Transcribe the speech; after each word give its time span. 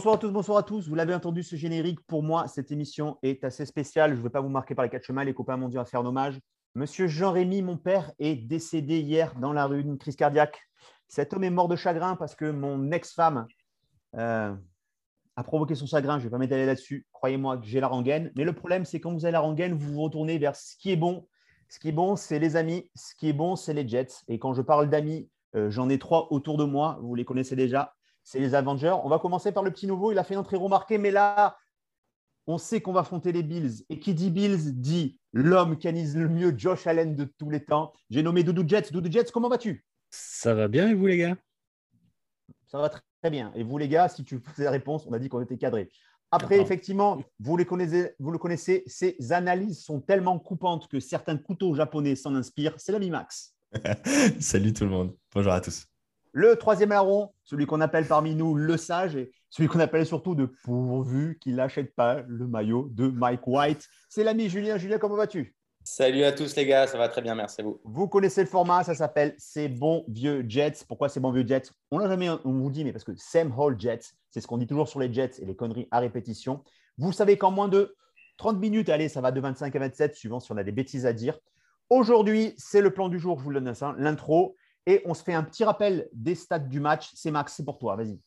Bonsoir 0.00 0.14
à 0.14 0.18
tous, 0.18 0.30
bonsoir 0.30 0.56
à 0.56 0.62
tous. 0.62 0.88
Vous 0.88 0.94
l'avez 0.94 1.12
entendu, 1.12 1.42
ce 1.42 1.56
générique, 1.56 2.00
pour 2.06 2.22
moi, 2.22 2.48
cette 2.48 2.72
émission 2.72 3.18
est 3.22 3.44
assez 3.44 3.66
spéciale. 3.66 4.12
Je 4.12 4.16
ne 4.16 4.22
vais 4.22 4.30
pas 4.30 4.40
vous 4.40 4.48
marquer 4.48 4.74
par 4.74 4.82
les 4.82 4.88
quatre 4.88 5.04
chemins, 5.04 5.24
les 5.24 5.34
copains 5.34 5.58
m'ont 5.58 5.68
à 5.76 5.84
faire 5.84 6.00
un 6.00 6.06
hommage. 6.06 6.40
Monsieur 6.74 7.06
Jean-Rémy, 7.06 7.60
mon 7.60 7.76
père, 7.76 8.10
est 8.18 8.34
décédé 8.34 9.00
hier 9.00 9.34
dans 9.38 9.52
la 9.52 9.66
rue 9.66 9.84
d'une 9.84 9.98
crise 9.98 10.16
cardiaque. 10.16 10.58
Cet 11.06 11.34
homme 11.34 11.44
est 11.44 11.50
mort 11.50 11.68
de 11.68 11.76
chagrin 11.76 12.16
parce 12.16 12.34
que 12.34 12.50
mon 12.50 12.90
ex-femme 12.92 13.46
euh, 14.16 14.54
a 15.36 15.44
provoqué 15.44 15.74
son 15.74 15.84
chagrin. 15.84 16.18
Je 16.18 16.24
ne 16.24 16.28
vais 16.28 16.30
pas 16.30 16.38
m'étaler 16.38 16.64
là-dessus. 16.64 17.06
Croyez-moi 17.12 17.58
que 17.58 17.66
j'ai 17.66 17.80
la 17.80 17.88
rengaine. 17.88 18.32
Mais 18.36 18.44
le 18.44 18.54
problème, 18.54 18.86
c'est 18.86 19.00
quand 19.00 19.12
vous 19.12 19.26
avez 19.26 19.32
la 19.32 19.40
rengaine, 19.40 19.74
vous 19.74 19.92
vous 19.92 20.00
retournez 20.00 20.38
vers 20.38 20.56
ce 20.56 20.78
qui 20.78 20.92
est 20.92 20.96
bon. 20.96 21.28
Ce 21.68 21.78
qui 21.78 21.88
est 21.88 21.92
bon, 21.92 22.16
c'est 22.16 22.38
les 22.38 22.56
amis. 22.56 22.90
Ce 22.94 23.14
qui 23.14 23.28
est 23.28 23.34
bon, 23.34 23.54
c'est 23.54 23.74
les 23.74 23.86
Jets. 23.86 24.22
Et 24.28 24.38
quand 24.38 24.54
je 24.54 24.62
parle 24.62 24.88
d'amis, 24.88 25.28
euh, 25.56 25.68
j'en 25.68 25.90
ai 25.90 25.98
trois 25.98 26.28
autour 26.32 26.56
de 26.56 26.64
moi. 26.64 26.98
Vous 27.02 27.14
les 27.14 27.26
connaissez 27.26 27.54
déjà. 27.54 27.92
C'est 28.30 28.38
les 28.38 28.54
Avengers. 28.54 28.94
On 29.02 29.08
va 29.08 29.18
commencer 29.18 29.50
par 29.50 29.64
le 29.64 29.72
petit 29.72 29.88
nouveau. 29.88 30.12
Il 30.12 30.18
a 30.20 30.22
fait 30.22 30.34
une 30.34 30.40
entrée 30.40 30.56
remarquée, 30.56 30.98
mais 30.98 31.10
là, 31.10 31.58
on 32.46 32.58
sait 32.58 32.80
qu'on 32.80 32.92
va 32.92 33.00
affronter 33.00 33.32
les 33.32 33.42
Bills. 33.42 33.84
Et 33.88 33.98
qui 33.98 34.14
dit 34.14 34.30
Bills 34.30 34.80
dit 34.80 35.18
l'homme 35.32 35.76
qui 35.76 35.88
analyse 35.88 36.16
le 36.16 36.28
mieux 36.28 36.56
Josh 36.56 36.86
Allen 36.86 37.16
de 37.16 37.24
tous 37.24 37.50
les 37.50 37.64
temps. 37.64 37.92
J'ai 38.08 38.22
nommé 38.22 38.44
Doudou 38.44 38.62
Jets. 38.64 38.92
Doudou 38.92 39.10
Jets, 39.10 39.32
comment 39.32 39.48
vas-tu? 39.48 39.84
Ça 40.10 40.54
va 40.54 40.68
bien 40.68 40.88
et 40.90 40.94
vous 40.94 41.06
les 41.08 41.16
gars? 41.16 41.36
Ça 42.68 42.78
va 42.78 42.88
très 42.88 43.30
bien. 43.32 43.50
Et 43.56 43.64
vous 43.64 43.78
les 43.78 43.88
gars, 43.88 44.08
si 44.08 44.22
tu 44.22 44.38
faisais 44.38 44.62
la 44.62 44.70
réponse, 44.70 45.06
on 45.08 45.12
a 45.12 45.18
dit 45.18 45.28
qu'on 45.28 45.42
était 45.42 45.58
cadré. 45.58 45.90
Après, 46.30 46.60
effectivement, 46.60 47.20
vous, 47.40 47.56
les 47.56 47.64
connaissez, 47.64 48.14
vous 48.20 48.30
le 48.30 48.38
connaissez, 48.38 48.84
ces 48.86 49.16
analyses 49.32 49.82
sont 49.82 50.00
tellement 50.00 50.38
coupantes 50.38 50.86
que 50.86 51.00
certains 51.00 51.36
couteaux 51.36 51.74
japonais 51.74 52.14
s'en 52.14 52.36
inspirent. 52.36 52.74
C'est 52.78 52.92
l'ami 52.92 53.10
Max. 53.10 53.56
Salut 54.38 54.72
tout 54.72 54.84
le 54.84 54.90
monde. 54.90 55.16
Bonjour 55.34 55.52
à 55.52 55.60
tous. 55.60 55.89
Le 56.32 56.56
troisième 56.56 56.90
larron, 56.90 57.32
celui 57.44 57.66
qu'on 57.66 57.80
appelle 57.80 58.06
parmi 58.06 58.34
nous 58.34 58.54
le 58.54 58.76
sage 58.76 59.16
et 59.16 59.32
celui 59.48 59.68
qu'on 59.68 59.80
appelle 59.80 60.06
surtout 60.06 60.34
de 60.34 60.46
pourvu 60.64 61.38
qu'il 61.40 61.56
n'achète 61.56 61.94
pas 61.94 62.22
le 62.28 62.46
maillot 62.46 62.88
de 62.92 63.08
Mike 63.08 63.46
White. 63.46 63.88
C'est 64.08 64.22
l'ami 64.22 64.48
Julien. 64.48 64.76
Julien, 64.76 64.98
comment 64.98 65.16
vas-tu? 65.16 65.56
Salut 65.82 66.22
à 66.22 66.32
tous 66.32 66.54
les 66.56 66.66
gars, 66.66 66.86
ça 66.86 66.98
va 66.98 67.08
très 67.08 67.22
bien, 67.22 67.34
merci 67.34 67.62
à 67.62 67.64
vous. 67.64 67.80
Vous 67.84 68.06
connaissez 68.06 68.42
le 68.42 68.46
format, 68.46 68.84
ça 68.84 68.94
s'appelle 68.94 69.34
C'est 69.38 69.68
bons 69.68 70.04
vieux 70.08 70.44
Jets. 70.46 70.84
Pourquoi 70.86 71.08
c'est 71.08 71.20
bons 71.20 71.32
vieux 71.32 71.46
Jets? 71.46 71.70
On 71.90 71.98
l'a 71.98 72.06
jamais, 72.06 72.28
on 72.28 72.52
vous 72.52 72.70
dit, 72.70 72.84
mais 72.84 72.92
parce 72.92 73.02
que 73.02 73.12
Sam 73.16 73.52
Hall 73.58 73.80
Jets, 73.80 74.12
c'est 74.30 74.40
ce 74.40 74.46
qu'on 74.46 74.58
dit 74.58 74.66
toujours 74.66 74.88
sur 74.88 75.00
les 75.00 75.12
Jets 75.12 75.40
et 75.40 75.46
les 75.46 75.56
conneries 75.56 75.88
à 75.90 75.98
répétition. 75.98 76.62
Vous 76.98 77.12
savez 77.12 77.38
qu'en 77.38 77.50
moins 77.50 77.68
de 77.68 77.96
30 78.36 78.58
minutes, 78.58 78.88
allez, 78.88 79.08
ça 79.08 79.20
va 79.20 79.32
de 79.32 79.40
25 79.40 79.74
à 79.74 79.78
27, 79.78 80.14
suivant 80.14 80.38
si 80.38 80.52
on 80.52 80.56
a 80.58 80.62
des 80.62 80.70
bêtises 80.70 81.06
à 81.06 81.12
dire. 81.12 81.40
Aujourd'hui, 81.88 82.54
c'est 82.56 82.82
le 82.82 82.92
plan 82.92 83.08
du 83.08 83.18
jour, 83.18 83.38
je 83.38 83.44
vous 83.44 83.50
le 83.50 83.60
donne 83.60 83.74
ça, 83.74 83.94
l'intro. 83.98 84.54
Et 84.86 85.02
on 85.04 85.14
se 85.14 85.22
fait 85.22 85.34
un 85.34 85.42
petit 85.42 85.64
rappel 85.64 86.08
des 86.12 86.34
stats 86.34 86.58
du 86.58 86.80
match. 86.80 87.10
C'est 87.14 87.30
Max, 87.30 87.54
c'est 87.56 87.64
pour 87.64 87.78
toi, 87.78 87.96
vas-y. 87.96 88.18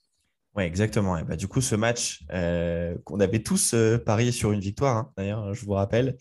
Oui, 0.56 0.64
exactement. 0.64 1.18
Et 1.18 1.24
bah, 1.24 1.36
du 1.36 1.48
coup, 1.48 1.62
ce 1.62 1.74
match 1.76 2.24
euh, 2.32 2.96
qu'on 3.06 3.20
avait 3.20 3.42
tous 3.42 3.74
euh, 3.74 3.98
parié 3.98 4.32
sur 4.32 4.52
une 4.52 4.60
victoire, 4.60 4.98
hein, 4.98 5.12
d'ailleurs, 5.18 5.54
je 5.56 5.66
vous 5.66 5.72
rappelle, 5.72 6.16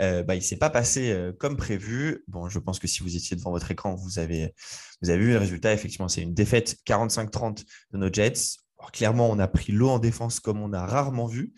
euh, 0.00 0.24
bah, 0.24 0.34
il 0.34 0.38
ne 0.38 0.44
s'est 0.44 0.56
pas 0.56 0.70
passé 0.70 1.12
euh, 1.12 1.32
comme 1.32 1.56
prévu. 1.56 2.24
Bon, 2.26 2.48
je 2.48 2.58
pense 2.58 2.80
que 2.80 2.88
si 2.88 3.04
vous 3.04 3.14
étiez 3.14 3.36
devant 3.36 3.52
votre 3.52 3.70
écran, 3.70 3.94
vous 3.94 4.18
avez, 4.18 4.54
vous 5.02 5.10
avez 5.10 5.20
vu 5.20 5.30
le 5.30 5.38
résultat. 5.38 5.72
Effectivement, 5.72 6.08
c'est 6.08 6.22
une 6.22 6.34
défaite 6.34 6.76
45-30 6.84 7.64
de 7.92 7.98
nos 7.98 8.12
Jets. 8.12 8.56
Alors, 8.78 8.90
clairement, 8.90 9.30
on 9.30 9.38
a 9.38 9.46
pris 9.46 9.70
l'eau 9.70 9.90
en 9.90 10.00
défense 10.00 10.40
comme 10.40 10.60
on 10.60 10.72
a 10.72 10.84
rarement 10.84 11.26
vu. 11.26 11.54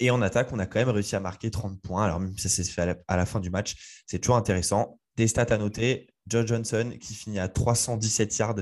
Et 0.00 0.10
en 0.10 0.20
attaque, 0.22 0.52
on 0.52 0.58
a 0.58 0.66
quand 0.66 0.80
même 0.80 0.88
réussi 0.88 1.16
à 1.16 1.20
marquer 1.20 1.50
30 1.50 1.80
points. 1.80 2.04
Alors, 2.04 2.18
même 2.18 2.36
si 2.36 2.48
ça 2.48 2.48
s'est 2.48 2.64
fait 2.64 2.96
à 3.06 3.16
la 3.16 3.26
fin 3.26 3.40
du 3.40 3.50
match, 3.50 4.02
c'est 4.06 4.18
toujours 4.18 4.36
intéressant. 4.36 4.98
Des 5.16 5.28
stats 5.28 5.46
à 5.50 5.58
noter. 5.58 6.08
Joe 6.28 6.46
Johnson 6.46 6.92
qui 7.00 7.14
finit 7.14 7.38
à 7.38 7.48
317 7.48 8.38
yards. 8.38 8.56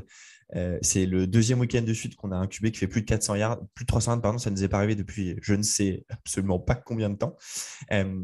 Euh, 0.54 0.78
c'est 0.82 1.06
le 1.06 1.26
deuxième 1.26 1.60
week-end 1.60 1.80
de 1.80 1.94
suite 1.94 2.14
qu'on 2.14 2.30
a 2.30 2.36
un 2.36 2.46
QB 2.46 2.72
qui 2.72 2.78
fait 2.78 2.86
plus 2.86 3.00
de 3.00 3.06
400 3.06 3.36
yards, 3.36 3.60
plus 3.74 3.84
de 3.84 3.86
300 3.86 4.12
yards, 4.12 4.20
pardon, 4.20 4.38
ça 4.38 4.50
ne 4.50 4.56
nous 4.56 4.64
est 4.64 4.68
pas 4.68 4.76
arrivé 4.76 4.94
depuis 4.94 5.36
je 5.40 5.54
ne 5.54 5.62
sais 5.62 6.04
absolument 6.10 6.58
pas 6.58 6.74
combien 6.74 7.08
de 7.08 7.16
temps. 7.16 7.36
Euh, 7.90 8.20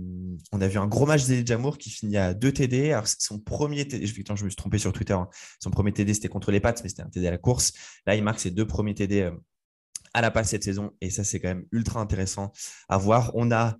on 0.52 0.60
a 0.60 0.68
vu 0.68 0.78
un 0.78 0.86
gros 0.86 1.06
match 1.06 1.24
d'Eli 1.24 1.46
Jamour 1.46 1.78
qui 1.78 1.88
finit 1.90 2.18
à 2.18 2.34
2 2.34 2.52
TD. 2.52 2.92
Alors, 2.92 3.06
son 3.06 3.38
premier 3.38 3.88
TD, 3.88 4.06
je, 4.06 4.14
je 4.14 4.44
me 4.44 4.50
suis 4.50 4.56
trompé 4.56 4.78
sur 4.78 4.92
Twitter, 4.92 5.14
hein. 5.14 5.28
son 5.60 5.70
premier 5.70 5.92
TD 5.92 6.12
c'était 6.12 6.28
contre 6.28 6.50
les 6.50 6.60
Pats, 6.60 6.74
mais 6.82 6.88
c'était 6.90 7.02
un 7.02 7.08
TD 7.08 7.26
à 7.28 7.30
la 7.30 7.38
course. 7.38 7.72
Là, 8.06 8.14
il 8.14 8.22
marque 8.22 8.40
ses 8.40 8.50
deux 8.50 8.66
premiers 8.66 8.94
TD 8.94 9.22
euh, 9.22 9.30
à 10.12 10.20
la 10.20 10.30
passe 10.30 10.50
cette 10.50 10.64
saison 10.64 10.92
et 11.00 11.10
ça, 11.10 11.24
c'est 11.24 11.40
quand 11.40 11.48
même 11.48 11.64
ultra 11.72 12.00
intéressant 12.00 12.52
à 12.88 12.98
voir. 12.98 13.30
On 13.34 13.50
a 13.52 13.78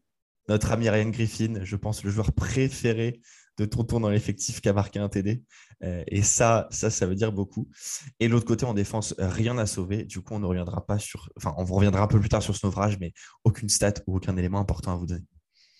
notre 0.48 0.72
ami 0.72 0.88
Ryan 0.88 1.10
Griffin, 1.10 1.60
je 1.62 1.76
pense 1.76 2.02
le 2.02 2.10
joueur 2.10 2.32
préféré 2.32 3.20
de 3.58 3.64
Tonton 3.64 4.00
dans 4.00 4.08
l'effectif 4.08 4.60
qui 4.60 4.68
a 4.68 4.72
marqué 4.72 4.98
un 4.98 5.08
TD. 5.08 5.42
Euh, 5.82 6.02
et 6.06 6.22
ça, 6.22 6.68
ça, 6.70 6.90
ça 6.90 7.06
veut 7.06 7.14
dire 7.14 7.32
beaucoup. 7.32 7.68
Et 8.20 8.28
l'autre 8.28 8.46
côté, 8.46 8.64
en 8.64 8.74
défense, 8.74 9.14
rien 9.18 9.58
à 9.58 9.66
sauver. 9.66 10.04
Du 10.04 10.20
coup, 10.20 10.34
on 10.34 10.38
ne 10.38 10.46
reviendra 10.46 10.86
pas 10.86 10.98
sur. 10.98 11.28
Enfin, 11.36 11.54
on 11.58 11.64
reviendra 11.64 12.02
un 12.02 12.06
peu 12.06 12.20
plus 12.20 12.28
tard 12.28 12.42
sur 12.42 12.56
ce 12.56 12.64
naufrage, 12.64 12.98
mais 12.98 13.12
aucune 13.44 13.68
stat 13.68 13.94
ou 14.06 14.16
aucun 14.16 14.36
élément 14.36 14.60
important 14.60 14.92
à 14.92 14.96
vous 14.96 15.06
donner. 15.06 15.24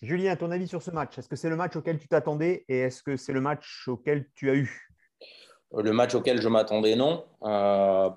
Julien, 0.03 0.37
ton 0.37 0.50
avis 0.50 0.69
sur 0.69 0.83
ce 0.83 0.91
match? 0.91 1.19
Est-ce 1.19 1.28
que 1.28 1.37
c'est 1.37 1.49
le 1.49 1.56
match 1.56 1.75
auquel 1.75 1.99
tu 1.99 2.06
t'attendais 2.06 2.65
et 2.69 2.78
est-ce 2.81 3.03
que 3.03 3.16
c'est 3.16 3.33
le 3.33 3.41
match 3.41 3.89
auquel 3.89 4.28
tu 4.34 4.50
as 4.50 4.55
eu? 4.55 4.89
Le 5.77 5.93
match 5.93 6.15
auquel 6.15 6.41
je 6.41 6.49
m'attendais, 6.49 6.95
non. 6.95 7.25
Euh, 7.43 8.09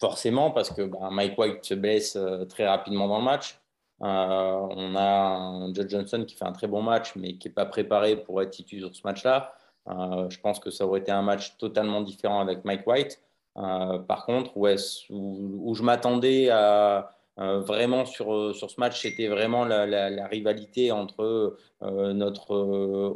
forcément, 0.00 0.52
parce 0.52 0.70
que 0.70 0.82
bah, 0.82 1.08
Mike 1.10 1.36
White 1.36 1.64
se 1.64 1.74
blesse 1.74 2.16
euh, 2.16 2.44
très 2.44 2.66
rapidement 2.66 3.08
dans 3.08 3.18
le 3.18 3.24
match. 3.24 3.60
Euh, 4.02 4.68
on 4.70 4.94
a 4.96 5.72
Joe 5.72 5.88
Johnson 5.88 6.24
qui 6.26 6.36
fait 6.36 6.44
un 6.44 6.52
très 6.52 6.66
bon 6.66 6.82
match, 6.82 7.16
mais 7.16 7.34
qui 7.36 7.48
n'est 7.48 7.54
pas 7.54 7.66
préparé 7.66 8.16
pour 8.16 8.40
être 8.42 8.50
titulaire 8.50 8.88
sur 8.88 8.96
ce 8.96 9.02
match-là. 9.04 9.52
Euh, 9.88 10.28
je 10.30 10.38
pense 10.40 10.60
que 10.60 10.70
ça 10.70 10.86
aurait 10.86 11.00
été 11.00 11.10
un 11.10 11.22
match 11.22 11.56
totalement 11.56 12.02
différent 12.02 12.40
avec 12.40 12.64
Mike 12.64 12.86
White. 12.86 13.20
Euh, 13.56 13.98
par 13.98 14.26
contre, 14.26 14.56
où, 14.56 15.74
je 15.74 15.82
m'attendais 15.82 16.48
à, 16.50 17.10
vraiment 17.36 18.04
sur, 18.04 18.54
ce 18.54 18.80
match, 18.80 19.02
c'était 19.02 19.28
vraiment 19.28 19.64
la, 19.64 20.26
rivalité 20.26 20.92
entre 20.92 21.56
notre 21.80 22.54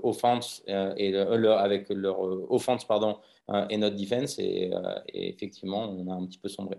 offense 0.03 0.63
et 0.67 1.17
avec 1.17 1.89
leur 1.91 2.21
offense 2.51 2.85
pardon 2.85 3.19
et 3.69 3.77
notre 3.77 3.97
defense 3.97 4.39
et, 4.39 4.71
effectivement 5.13 5.91
on 5.91 6.09
a 6.09 6.15
un 6.15 6.27
petit 6.27 6.39
peu 6.39 6.49
sombré. 6.49 6.79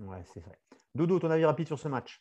Ouais, 0.00 0.22
c'est 0.24 0.40
vrai. 0.40 0.58
Dodo, 0.94 1.20
ton 1.20 1.30
avis 1.30 1.44
rapide 1.44 1.68
sur 1.68 1.78
ce 1.78 1.88
match? 1.88 2.20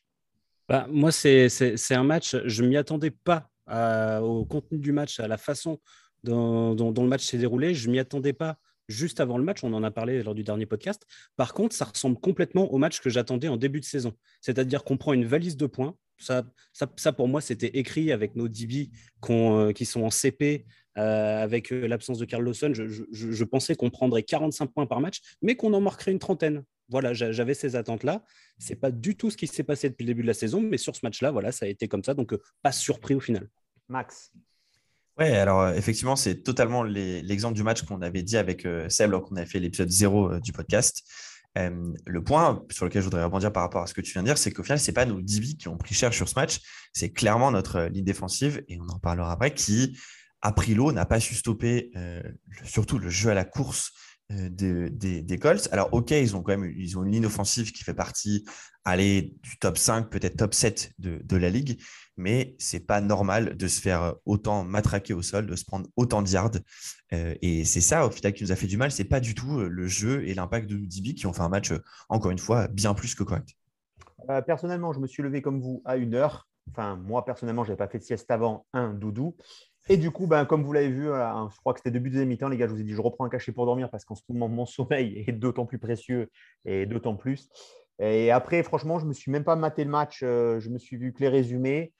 Bah, 0.71 0.87
Moi, 0.89 1.11
c'est 1.11 1.49
un 1.91 2.03
match, 2.03 2.37
je 2.45 2.63
ne 2.63 2.69
m'y 2.69 2.77
attendais 2.77 3.11
pas 3.11 3.49
à, 3.67 4.23
au 4.23 4.45
contenu 4.45 4.77
du 4.77 4.93
match, 4.93 5.19
à 5.19 5.27
la 5.27 5.37
façon 5.37 5.79
dont, 6.23 6.75
le 6.75 7.07
match 7.07 7.25
s'est 7.25 7.37
déroulé. 7.37 7.73
Je 7.73 7.87
ne 7.87 7.91
m'y 7.91 7.99
attendais 7.99 8.31
pas 8.31 8.57
juste 8.87 9.19
avant 9.19 9.37
le 9.37 9.43
match, 9.43 9.63
on 9.63 9.73
en 9.73 9.83
a 9.83 9.91
parlé 9.91 10.23
lors 10.23 10.33
du 10.33 10.43
dernier 10.43 10.65
podcast. 10.65 11.05
Par 11.35 11.53
contre, 11.53 11.75
ça 11.75 11.85
ressemble 11.85 12.17
complètement 12.19 12.71
au 12.71 12.77
match 12.77 13.01
que 13.01 13.09
j'attendais 13.09 13.49
en 13.49 13.57
début 13.57 13.81
de 13.81 13.85
saison. 13.85 14.13
C'est-à-dire 14.39 14.85
qu'on 14.85 14.95
prend 14.95 15.11
une 15.11 15.25
valise 15.25 15.57
de 15.57 15.65
points. 15.65 15.95
Ça, 16.17 16.43
pour 17.11 17.27
moi, 17.27 17.41
c'était 17.41 17.77
écrit 17.77 18.11
avec 18.13 18.35
nos 18.35 18.47
DB 18.47 18.91
euh, 19.29 19.73
qui 19.73 19.85
sont 19.85 20.03
en 20.03 20.09
CP, 20.09 20.65
euh, 20.97 21.43
avec 21.43 21.73
euh, 21.73 21.87
l'absence 21.87 22.17
de 22.17 22.25
Carl 22.25 22.43
Lawson. 22.43 22.71
Je 22.75 23.43
pensais 23.43 23.75
qu'on 23.75 23.89
prendrait 23.89 24.23
45 24.23 24.67
points 24.67 24.85
par 24.85 25.01
match, 25.01 25.19
mais 25.41 25.55
qu'on 25.55 25.73
en 25.73 25.81
marquerait 25.81 26.11
une 26.11 26.19
trentaine. 26.19 26.63
Voilà, 26.91 27.13
j'avais 27.13 27.53
ces 27.53 27.75
attentes-là. 27.75 28.23
C'est 28.59 28.75
pas 28.75 28.91
du 28.91 29.15
tout 29.15 29.31
ce 29.31 29.37
qui 29.37 29.47
s'est 29.47 29.63
passé 29.63 29.89
depuis 29.89 30.03
le 30.03 30.09
début 30.09 30.21
de 30.21 30.27
la 30.27 30.33
saison, 30.33 30.61
mais 30.61 30.77
sur 30.77 30.95
ce 30.95 30.99
match-là, 31.03 31.31
voilà, 31.31 31.51
ça 31.51 31.65
a 31.65 31.69
été 31.69 31.87
comme 31.87 32.03
ça. 32.03 32.13
Donc, 32.13 32.35
pas 32.61 32.71
surpris 32.71 33.15
au 33.15 33.19
final. 33.19 33.49
Max 33.89 34.31
Ouais, 35.17 35.31
alors 35.31 35.69
effectivement, 35.69 36.15
c'est 36.15 36.41
totalement 36.41 36.83
l'exemple 36.83 37.55
du 37.55 37.63
match 37.63 37.81
qu'on 37.83 38.01
avait 38.01 38.23
dit 38.23 38.37
avec 38.37 38.65
euh, 38.65 38.87
Seb 38.87 39.11
lorsqu'on 39.11 39.35
avait 39.35 39.45
fait 39.45 39.59
l'épisode 39.59 39.89
0 39.89 40.31
euh, 40.31 40.39
du 40.39 40.51
podcast. 40.53 41.03
Euh, 41.57 41.93
le 42.05 42.23
point 42.23 42.63
sur 42.71 42.85
lequel 42.85 43.01
je 43.01 43.05
voudrais 43.05 43.23
rebondir 43.23 43.51
par 43.51 43.63
rapport 43.63 43.83
à 43.83 43.87
ce 43.87 43.93
que 43.93 44.01
tu 44.01 44.13
viens 44.13 44.21
de 44.21 44.27
dire, 44.27 44.37
c'est 44.37 44.51
qu'au 44.51 44.63
final, 44.63 44.79
ce 44.79 44.89
n'est 44.89 44.93
pas 44.93 45.05
nos 45.05 45.21
DB 45.21 45.57
qui 45.57 45.67
ont 45.67 45.77
pris 45.77 45.93
cher 45.93 46.13
sur 46.13 46.29
ce 46.29 46.35
match, 46.35 46.59
c'est 46.93 47.11
clairement 47.11 47.51
notre 47.51 47.83
ligne 47.83 48.05
défensive, 48.05 48.63
et 48.69 48.79
on 48.79 48.87
en 48.87 48.99
parlera 48.99 49.33
après, 49.33 49.53
qui 49.53 49.97
a 50.41 50.53
pris 50.53 50.73
l'eau, 50.73 50.91
n'a 50.91 51.05
pas 51.05 51.19
su 51.19 51.35
stopper 51.35 51.91
euh, 51.95 52.23
surtout 52.63 52.97
le 52.97 53.09
jeu 53.09 53.29
à 53.29 53.33
la 53.33 53.43
course 53.43 53.91
des, 54.49 54.89
des, 54.89 55.21
des, 55.21 55.37
Colts. 55.37 55.67
Alors, 55.71 55.89
OK, 55.93 56.11
ils 56.11 56.35
ont 56.35 56.41
quand 56.41 56.57
même 56.57 56.73
ils 56.77 56.97
ont 56.97 57.03
une 57.03 57.11
ligne 57.11 57.25
offensive 57.25 57.71
qui 57.71 57.83
fait 57.83 57.93
partie 57.93 58.45
aller 58.83 59.35
du 59.43 59.57
top 59.59 59.77
5, 59.77 60.09
peut-être 60.09 60.37
top 60.37 60.53
7 60.53 60.93
de, 60.99 61.21
de 61.23 61.37
la 61.37 61.49
ligue, 61.49 61.79
mais 62.17 62.55
c'est 62.57 62.79
pas 62.79 62.99
normal 62.99 63.55
de 63.55 63.67
se 63.67 63.79
faire 63.79 64.15
autant 64.25 64.63
matraquer 64.63 65.13
au 65.13 65.21
sol, 65.21 65.45
de 65.45 65.55
se 65.55 65.65
prendre 65.65 65.87
autant 65.95 66.21
de 66.21 66.29
yards. 66.29 66.51
Euh, 67.13 67.35
et 67.41 67.63
c'est 67.65 67.81
ça, 67.81 68.05
au 68.05 68.11
final, 68.11 68.33
qui 68.33 68.43
nous 68.43 68.51
a 68.51 68.55
fait 68.55 68.67
du 68.67 68.77
mal. 68.77 68.91
C'est 68.91 69.05
pas 69.05 69.19
du 69.19 69.35
tout 69.35 69.59
le 69.59 69.87
jeu 69.87 70.27
et 70.27 70.33
l'impact 70.33 70.67
de 70.69 70.77
DB 70.77 71.13
qui 71.13 71.27
ont 71.27 71.33
fait 71.33 71.41
un 71.41 71.49
match, 71.49 71.71
encore 72.09 72.31
une 72.31 72.39
fois, 72.39 72.67
bien 72.67 72.93
plus 72.93 73.15
que 73.15 73.23
correct. 73.23 73.49
Euh, 74.29 74.41
personnellement, 74.41 74.93
je 74.93 74.99
me 74.99 75.07
suis 75.07 75.23
levé 75.23 75.41
comme 75.41 75.59
vous 75.59 75.81
à 75.85 75.97
une 75.97 76.15
heure. 76.15 76.47
Enfin, 76.69 76.95
moi, 76.95 77.25
personnellement, 77.25 77.63
je 77.63 77.69
n'avais 77.69 77.77
pas 77.77 77.87
fait 77.87 77.99
de 77.99 78.03
sieste 78.03 78.29
avant 78.29 78.65
un 78.73 78.93
doudou. 78.93 79.35
Et 79.91 79.97
du 79.97 80.09
coup, 80.09 80.25
ben, 80.25 80.45
comme 80.45 80.63
vous 80.63 80.71
l'avez 80.71 80.87
vu, 80.87 81.07
je 81.07 81.57
crois 81.57 81.73
que 81.73 81.81
c'était 81.81 81.91
début 81.91 82.09
des 82.09 82.25
mi-temps, 82.25 82.47
les 82.47 82.55
gars, 82.55 82.65
je 82.65 82.71
vous 82.71 82.79
ai 82.79 82.83
dit, 82.85 82.93
je 82.93 83.01
reprends 83.01 83.25
un 83.25 83.29
cachet 83.29 83.51
pour 83.51 83.65
dormir 83.65 83.89
parce 83.89 84.05
qu'en 84.05 84.15
ce 84.15 84.21
moment, 84.29 84.47
mon 84.47 84.65
sommeil 84.65 85.21
est 85.27 85.33
d'autant 85.33 85.65
plus 85.65 85.79
précieux 85.79 86.29
et 86.63 86.85
d'autant 86.85 87.17
plus. 87.17 87.49
Et 87.99 88.31
après, 88.31 88.63
franchement, 88.63 88.99
je 88.99 89.03
ne 89.03 89.09
me 89.09 89.13
suis 89.13 89.33
même 89.33 89.43
pas 89.43 89.57
maté 89.57 89.83
le 89.83 89.89
match. 89.89 90.21
euh, 90.23 90.61
je 90.61 90.69
me 90.69 90.77
suis 90.77 90.95
vu 90.95 91.11
que 91.11 91.19
les 91.19 91.27
résumés. 91.27 91.91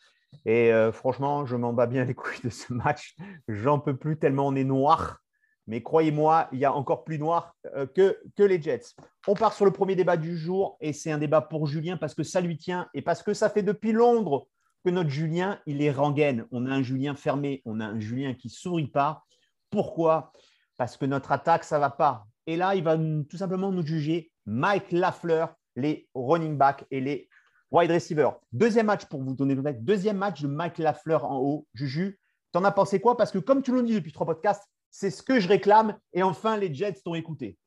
Et 0.45 0.71
euh, 0.71 0.93
franchement, 0.93 1.45
je 1.45 1.57
m'en 1.57 1.73
bats 1.73 1.85
bien 1.85 2.05
les 2.05 2.13
couilles 2.13 2.39
de 2.45 2.49
ce 2.49 2.71
match. 2.71 3.13
J'en 3.49 3.77
peux 3.77 3.97
plus 3.97 4.17
tellement 4.17 4.47
on 4.47 4.55
est 4.55 4.63
noir. 4.63 5.19
Mais 5.67 5.83
croyez-moi, 5.83 6.47
il 6.53 6.59
y 6.59 6.65
a 6.65 6.73
encore 6.73 7.03
plus 7.03 7.19
noir 7.19 7.57
euh, 7.75 7.87
que 7.87 8.15
les 8.41 8.61
Jets. 8.61 8.95
On 9.27 9.33
part 9.33 9.51
sur 9.51 9.65
le 9.65 9.71
premier 9.71 9.97
débat 9.97 10.15
du 10.15 10.37
jour 10.37 10.77
et 10.79 10.94
c'est 10.94 11.11
un 11.11 11.17
débat 11.17 11.41
pour 11.41 11.67
Julien 11.67 11.97
parce 11.97 12.15
que 12.15 12.23
ça 12.23 12.39
lui 12.39 12.55
tient 12.55 12.87
et 12.94 13.01
parce 13.01 13.21
que 13.21 13.33
ça 13.33 13.49
fait 13.49 13.63
depuis 13.63 13.91
Londres 13.91 14.47
que 14.83 14.89
notre 14.89 15.10
Julien, 15.10 15.60
il 15.66 15.81
est 15.81 15.92
rengaine. 15.92 16.45
On 16.51 16.66
a 16.66 16.72
un 16.72 16.81
Julien 16.81 17.16
fermé, 17.16 17.62
on 17.66 17.80
a 17.80 17.86
un 17.86 18.00
Julien 18.00 18.33
qui 18.33 18.50
sourit 18.50 18.88
pas. 18.88 19.24
Pourquoi? 19.69 20.31
Parce 20.78 20.98
que 20.98 21.06
notre 21.06 21.31
attaque, 21.31 21.63
ça 21.63 21.80
va 21.80 21.89
pas. 21.89 22.25
Et 22.48 22.57
là, 22.57 22.75
il 22.75 22.83
va 22.83 22.98
tout 22.98 23.38
simplement 23.38 23.72
nous 23.72 23.86
juger 23.86 24.31
Mike 24.45 24.92
Lafleur, 24.92 25.54
les 25.75 26.10
running 26.16 26.57
backs 26.57 26.86
et 26.89 27.00
les 27.00 27.30
wide 27.72 27.92
receivers. 27.92 28.36
Deuxième 28.51 28.88
match 28.88 29.06
pour 29.06 29.22
vous 29.24 29.36
donner 29.36 29.56
le. 29.56 29.63
Deuxième 29.74 30.18
match 30.18 30.42
de 30.42 30.48
Mike 30.48 30.80
Lafleur 30.80 31.25
en 31.25 31.38
haut. 31.39 31.68
Juju, 31.74 32.19
t'en 32.51 32.63
as 32.63 32.72
pensé 32.72 33.00
quoi? 33.00 33.16
Parce 33.16 33.31
que 33.31 33.39
comme 33.39 33.62
tu 33.62 33.75
l'as 33.75 33.83
dit 33.83 33.94
depuis 33.94 34.12
trois 34.12 34.25
podcasts, 34.25 34.68
c'est 34.89 35.12
ce 35.12 35.24
que 35.24 35.39
je 35.39 35.48
réclame. 35.48 35.98
Et 36.13 36.24
enfin, 36.24 36.57
les 36.57 36.74
Jets 36.74 37.01
t'ont 37.06 37.16
écouté. 37.16 37.57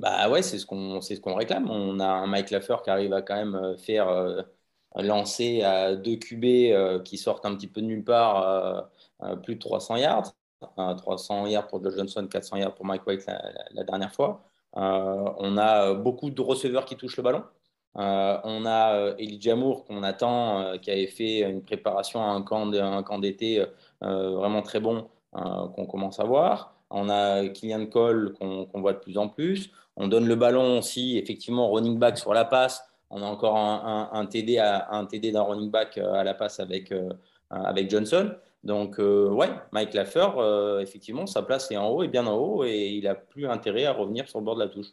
Bah 0.00 0.30
ouais, 0.30 0.42
c'est 0.42 0.58
ce 0.58 0.66
qu'on 0.66 1.00
ce 1.00 1.14
qu'on 1.14 1.34
réclame. 1.34 1.68
On 1.70 2.00
a 2.00 2.06
un 2.06 2.26
Mike 2.26 2.50
Lafleur 2.50 2.82
qui 2.82 2.90
arrive 2.90 3.12
à 3.12 3.22
quand 3.22 3.36
même 3.36 3.54
euh, 3.54 3.76
faire 3.76 4.08
lancer 4.96 5.62
à 5.62 5.94
deux 5.94 6.16
QB 6.16 6.44
euh, 6.44 7.00
qui 7.00 7.16
sortent 7.18 7.46
un 7.46 7.54
petit 7.54 7.66
peu 7.66 7.80
de 7.80 7.86
nulle 7.86 8.04
part 8.04 8.42
euh, 8.42 8.80
euh, 9.22 9.36
plus 9.36 9.54
de 9.54 9.60
300 9.60 9.96
yards. 9.96 10.34
Euh, 10.78 10.94
300 10.94 11.46
yards 11.46 11.68
pour 11.68 11.82
Joe 11.82 11.96
Johnson, 11.96 12.26
400 12.26 12.56
yards 12.56 12.74
pour 12.74 12.84
Mike 12.84 13.06
White 13.06 13.26
la, 13.74 13.84
dernière 13.84 14.12
fois. 14.12 14.42
On 14.74 15.56
a 15.56 15.94
beaucoup 15.94 16.30
de 16.30 16.40
receveurs 16.40 16.84
qui 16.84 16.96
touchent 16.96 17.16
le 17.16 17.22
ballon. 17.22 17.44
On 17.94 18.66
a 18.66 19.14
Elijah 19.18 19.56
Moore 19.56 19.84
qu'on 19.84 20.02
attend, 20.02 20.78
qui 20.78 20.90
avait 20.90 21.06
fait 21.06 21.40
une 21.40 21.62
préparation 21.62 22.22
à 22.22 22.28
un 22.28 22.42
camp 22.42 23.18
d'été 23.18 23.64
vraiment 24.00 24.62
très 24.62 24.80
bon 24.80 25.08
qu'on 25.32 25.86
commence 25.86 26.20
à 26.20 26.24
voir. 26.24 26.74
On 26.90 27.08
a 27.08 27.48
Kylian 27.48 27.86
Cole 27.86 28.34
qu'on 28.34 28.68
voit 28.74 28.92
de 28.92 28.98
plus 28.98 29.18
en 29.18 29.28
plus. 29.28 29.70
On 29.96 30.06
donne 30.08 30.26
le 30.26 30.36
ballon 30.36 30.78
aussi, 30.78 31.18
effectivement, 31.18 31.70
running 31.70 31.98
back 31.98 32.18
sur 32.18 32.34
la 32.34 32.44
passe. 32.44 32.87
On 33.10 33.22
a 33.22 33.26
encore 33.26 33.56
un, 33.56 34.08
un- 34.12 34.18
un 34.20 34.26
TD, 34.26 34.58
à- 34.58 34.88
un 34.94 35.06
TD 35.06 35.32
d'un 35.32 35.42
running 35.42 35.70
back 35.70 35.98
euh, 35.98 36.12
à 36.14 36.24
la 36.24 36.34
passe 36.34 36.60
avec, 36.60 36.92
euh, 36.92 37.08
avec 37.50 37.90
Johnson. 37.90 38.32
Donc, 38.64 38.98
euh, 39.00 39.30
ouais, 39.30 39.48
Mike 39.72 39.94
Lafleur, 39.94 40.38
euh, 40.38 40.80
effectivement, 40.80 41.26
sa 41.26 41.42
place 41.42 41.70
est 41.70 41.76
en 41.76 41.88
haut 41.88 42.02
et 42.02 42.08
bien 42.08 42.26
en 42.26 42.36
haut 42.36 42.64
et 42.64 42.88
il 42.88 43.06
a 43.06 43.14
plus 43.14 43.46
intérêt 43.46 43.84
à 43.86 43.92
revenir 43.92 44.28
sur 44.28 44.40
le 44.40 44.44
bord 44.44 44.56
de 44.56 44.64
la 44.64 44.68
touche. 44.68 44.88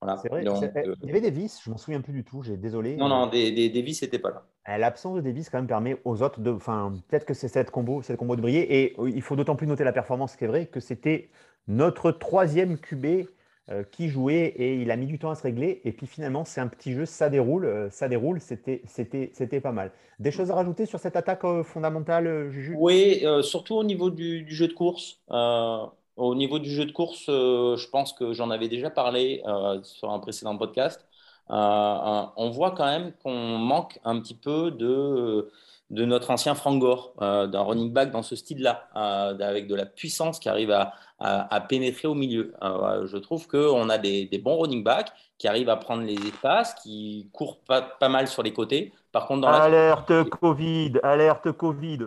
Voilà. 0.00 0.16
C'est 0.18 0.28
vrai. 0.28 0.44
Donc, 0.44 0.62
euh, 0.62 0.94
Il 1.02 1.08
y 1.08 1.10
avait 1.10 1.20
Davis, 1.20 1.60
je 1.64 1.70
m'en 1.70 1.76
souviens 1.76 2.00
plus 2.00 2.12
du 2.12 2.24
tout. 2.24 2.42
J'ai 2.42 2.56
désolé. 2.56 2.94
non, 2.96 3.08
non, 3.08 3.26
des, 3.26 3.50
des, 3.50 3.68
Davis 3.68 4.00
n'était 4.00 4.20
pas 4.20 4.30
là. 4.30 4.78
L'absence 4.78 5.16
de 5.16 5.20
Davis 5.22 5.50
quand 5.50 5.58
même 5.58 5.66
permet 5.66 6.00
aux 6.04 6.22
autres 6.22 6.40
de. 6.40 6.50
Enfin, 6.52 6.92
peut-être 7.08 7.24
que 7.24 7.34
c'est 7.34 7.48
cette 7.48 7.70
combo, 7.72 8.00
cette 8.02 8.16
combo 8.18 8.36
de 8.36 8.40
briller. 8.42 8.82
Et 8.84 8.94
il 9.06 9.22
faut 9.22 9.34
d'autant 9.34 9.56
plus 9.56 9.66
noter 9.66 9.82
la 9.82 9.92
performance 9.92 10.36
qui 10.36 10.44
est 10.44 10.48
vrai 10.48 10.66
que 10.66 10.78
c'était 10.78 11.30
notre 11.66 12.12
troisième 12.12 12.78
QB 12.78 13.26
euh, 13.70 13.84
qui 13.90 14.08
jouait 14.08 14.54
et 14.56 14.76
il 14.76 14.90
a 14.90 14.96
mis 14.96 15.04
du 15.04 15.18
temps 15.18 15.30
à 15.30 15.34
se 15.34 15.42
régler. 15.42 15.82
Et 15.84 15.92
puis 15.92 16.06
finalement, 16.06 16.46
c'est 16.46 16.60
un 16.60 16.68
petit 16.68 16.94
jeu, 16.94 17.04
ça 17.04 17.28
déroule, 17.28 17.66
euh, 17.66 17.90
ça 17.90 18.08
déroule. 18.08 18.40
C'était, 18.40 19.60
pas 19.60 19.72
mal. 19.72 19.92
Des 20.18 20.30
choses 20.30 20.50
à 20.50 20.54
rajouter 20.54 20.86
sur 20.86 20.98
cette 20.98 21.16
attaque 21.16 21.44
euh, 21.44 21.62
fondamentale, 21.62 22.48
Juju? 22.50 22.74
Oui, 22.78 23.22
surtout 23.42 23.74
au 23.74 23.84
niveau 23.84 24.08
du, 24.08 24.46
jeu 24.48 24.68
de 24.68 24.72
course. 24.72 25.18
Au 25.28 26.34
niveau 26.34 26.58
du 26.58 26.70
jeu 26.70 26.86
de 26.86 26.92
course, 26.92 27.26
je 27.26 27.88
pense 27.90 28.14
que 28.14 28.32
j'en 28.32 28.48
avais 28.48 28.68
déjà 28.68 28.88
parlé 28.88 29.42
sur 29.82 30.10
un 30.10 30.18
précédent 30.18 30.56
podcast. 30.56 31.06
On 31.50 32.50
voit 32.50 32.70
quand 32.70 32.86
même 32.86 33.12
qu'on 33.22 33.58
manque 33.58 34.00
un 34.04 34.18
petit 34.18 34.34
peu 34.34 34.70
de, 34.70 35.50
de 35.90 36.04
notre 36.04 36.30
ancien 36.30 36.54
Frank 36.54 36.78
Gore, 36.80 37.14
euh, 37.22 37.46
d'un 37.46 37.62
running 37.62 37.92
back 37.92 38.10
dans 38.10 38.22
ce 38.22 38.36
style-là, 38.36 38.88
euh, 38.94 39.38
avec 39.40 39.66
de 39.68 39.74
la 39.74 39.86
puissance 39.86 40.38
qui 40.38 40.48
arrive 40.48 40.70
à, 40.70 40.92
à- 41.18 41.54
à 41.54 41.60
pénétrer 41.60 42.06
au 42.08 42.14
milieu. 42.14 42.52
Euh, 42.62 43.06
je 43.06 43.16
trouve 43.16 43.48
qu'on 43.48 43.88
a 43.88 43.96
des, 43.96 44.26
des 44.26 44.38
bons 44.38 44.58
running 44.58 44.84
backs 44.84 45.10
qui 45.38 45.48
arrivent 45.48 45.70
à 45.70 45.76
prendre 45.76 46.02
les 46.02 46.18
espaces, 46.26 46.74
qui 46.82 47.30
courent 47.32 47.60
pas, 47.60 47.80
pas 47.80 48.08
mal 48.08 48.28
sur 48.28 48.42
les 48.42 48.52
côtés. 48.52 48.92
Par 49.12 49.26
contre, 49.26 49.42
dans 49.42 49.50
la... 49.50 49.62
Alerte 49.62 50.24
Covid, 50.24 50.92
alerte 51.02 51.52
Covid. 51.52 52.00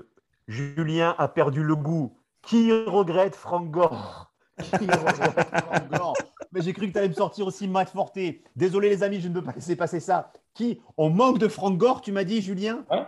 Julien 0.48 1.16
a 1.18 1.27
perdu 1.27 1.63
le 1.63 1.75
goût. 1.75 2.16
Qui 2.44 2.72
regrette 2.72 3.36
Franck 3.36 3.72
Gore? 3.72 4.31
Qui 4.62 4.86
regrette 4.86 5.48
Franck 5.56 5.92
Gore? 5.92 6.13
Mais 6.51 6.62
j'ai 6.62 6.74
cru 6.74 6.88
que 6.88 6.92
tu 6.92 6.98
allais 7.00 7.07
me 7.07 7.13
sortir 7.13 7.48
aussi 7.48 7.68
Matt 7.68 7.89
Forte. 7.89 8.19
Désolé 8.56 8.89
les 8.89 9.01
amis, 9.04 9.22
je 9.22 9.27
ne 9.30 9.34
peux 9.34 9.44
pas 9.44 9.54
laisser 9.54 9.75
passer 9.75 10.00
ça. 10.00 10.31
Qui 10.54 10.81
On 10.98 11.10
manque 11.10 11.39
de 11.39 11.48
Franck 11.48 11.77
Gore, 11.77 12.01
tu 12.01 12.12
m'as 12.12 12.25
dit, 12.25 12.42
Julien? 12.42 12.84
Ouais, 12.92 13.06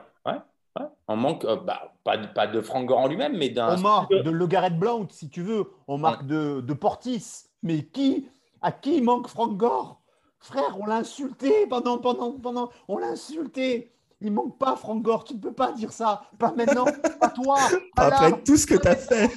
on 1.08 1.16
manque, 1.16 1.46
euh, 1.46 1.56
bah, 1.58 1.94
pas, 2.04 2.18
de- 2.18 2.28
pas 2.28 2.48
de 2.48 2.62
en 2.94 3.08
lui-même, 3.08 3.38
mais 3.38 3.50
d'un. 3.50 3.78
On 3.78 3.82
manque 3.82 4.10
de 4.12 4.30
Legaret 4.30 4.72
Blount, 4.72 5.08
si 5.10 5.30
tu 5.30 5.42
veux. 5.42 5.70
On 5.88 5.98
manque 5.98 6.26
de, 6.26 6.62
de 6.62 6.74
Portis. 6.74 7.46
Mais 7.62 7.84
qui 7.86 8.28
À 8.62 8.72
qui 8.72 9.02
manque 9.02 9.28
Franck 9.28 9.58
Gore? 9.58 10.02
Frère, 10.40 10.78
on 10.80 10.86
l'a 10.86 10.98
insulté 10.98 11.68
pendant, 11.68 11.98
pendant, 11.98 12.32
pendant. 12.32 12.70
On 12.88 12.98
l'a 12.98 13.08
insulté. 13.08 13.92
Il 14.20 14.32
manque 14.32 14.58
pas 14.58 14.76
Franck 14.76 15.02
Gore. 15.02 15.24
Tu 15.24 15.36
ne 15.36 15.40
peux 15.40 15.54
pas 15.54 15.72
dire 15.72 15.92
ça. 15.92 16.24
Pas 16.40 16.52
maintenant. 16.54 16.86
Pas 17.20 17.30
toi. 17.30 17.58
Pas 17.96 18.10
là. 18.10 18.18
Après 18.24 18.42
tout 18.44 18.58
ce 18.58 18.66
que 18.66 18.76
tu 18.76 18.88
as 18.88 18.96
fait. 18.96 19.28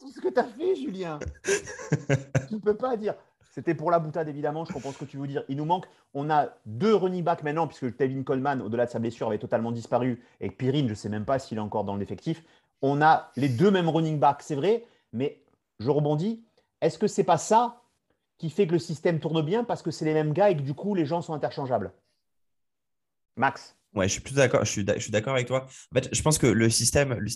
tout 0.00 0.08
ce 0.10 0.20
que 0.20 0.28
tu 0.28 0.38
as 0.40 0.44
fait, 0.44 0.74
Julien. 0.76 1.18
tu 2.48 2.54
ne 2.54 2.60
peux 2.60 2.76
pas 2.76 2.96
dire. 2.96 3.14
C'était 3.52 3.74
pour 3.74 3.90
la 3.90 3.98
boutade, 3.98 4.28
évidemment. 4.28 4.64
Je 4.64 4.72
comprends 4.72 4.92
ce 4.92 4.98
que 4.98 5.04
tu 5.04 5.18
veux 5.18 5.26
dire. 5.26 5.44
Il 5.50 5.58
nous 5.58 5.66
manque. 5.66 5.84
On 6.14 6.30
a 6.30 6.48
deux 6.64 6.94
running 6.94 7.22
backs 7.22 7.42
maintenant, 7.42 7.66
puisque 7.66 7.94
Tevin 7.98 8.22
Coleman, 8.22 8.62
au-delà 8.62 8.86
de 8.86 8.90
sa 8.90 8.98
blessure, 8.98 9.26
avait 9.26 9.38
totalement 9.38 9.72
disparu. 9.72 10.22
Et 10.40 10.50
Pirine, 10.50 10.86
je 10.86 10.92
ne 10.92 10.94
sais 10.96 11.10
même 11.10 11.26
pas 11.26 11.38
s'il 11.38 11.58
est 11.58 11.60
encore 11.60 11.84
dans 11.84 11.96
l'effectif. 11.96 12.42
On 12.80 13.02
a 13.02 13.30
les 13.36 13.50
deux 13.50 13.70
mêmes 13.70 13.90
running 13.90 14.18
backs, 14.18 14.42
c'est 14.42 14.54
vrai. 14.54 14.86
Mais 15.12 15.42
je 15.80 15.90
rebondis. 15.90 16.42
Est-ce 16.80 16.98
que 16.98 17.06
c'est 17.06 17.24
pas 17.24 17.36
ça 17.36 17.82
qui 18.38 18.48
fait 18.48 18.66
que 18.66 18.72
le 18.72 18.78
système 18.78 19.20
tourne 19.20 19.42
bien 19.42 19.64
parce 19.64 19.82
que 19.82 19.90
c'est 19.90 20.06
les 20.06 20.14
mêmes 20.14 20.32
gars 20.32 20.48
et 20.48 20.56
que 20.56 20.62
du 20.62 20.72
coup, 20.72 20.94
les 20.94 21.04
gens 21.04 21.20
sont 21.20 21.34
interchangeables? 21.34 21.92
Max 23.36 23.76
Ouais, 23.94 24.08
je 24.08 24.12
suis 24.12 24.22
plutôt 24.22 24.38
d'accord. 24.38 24.64
Je 24.64 24.70
suis 24.70 25.10
d'accord 25.10 25.34
avec 25.34 25.46
toi. 25.46 25.66
Je 25.94 26.22
pense 26.22 26.38
que 26.38 26.46
le 26.46 26.70
système, 26.70 27.12
le 27.12 27.30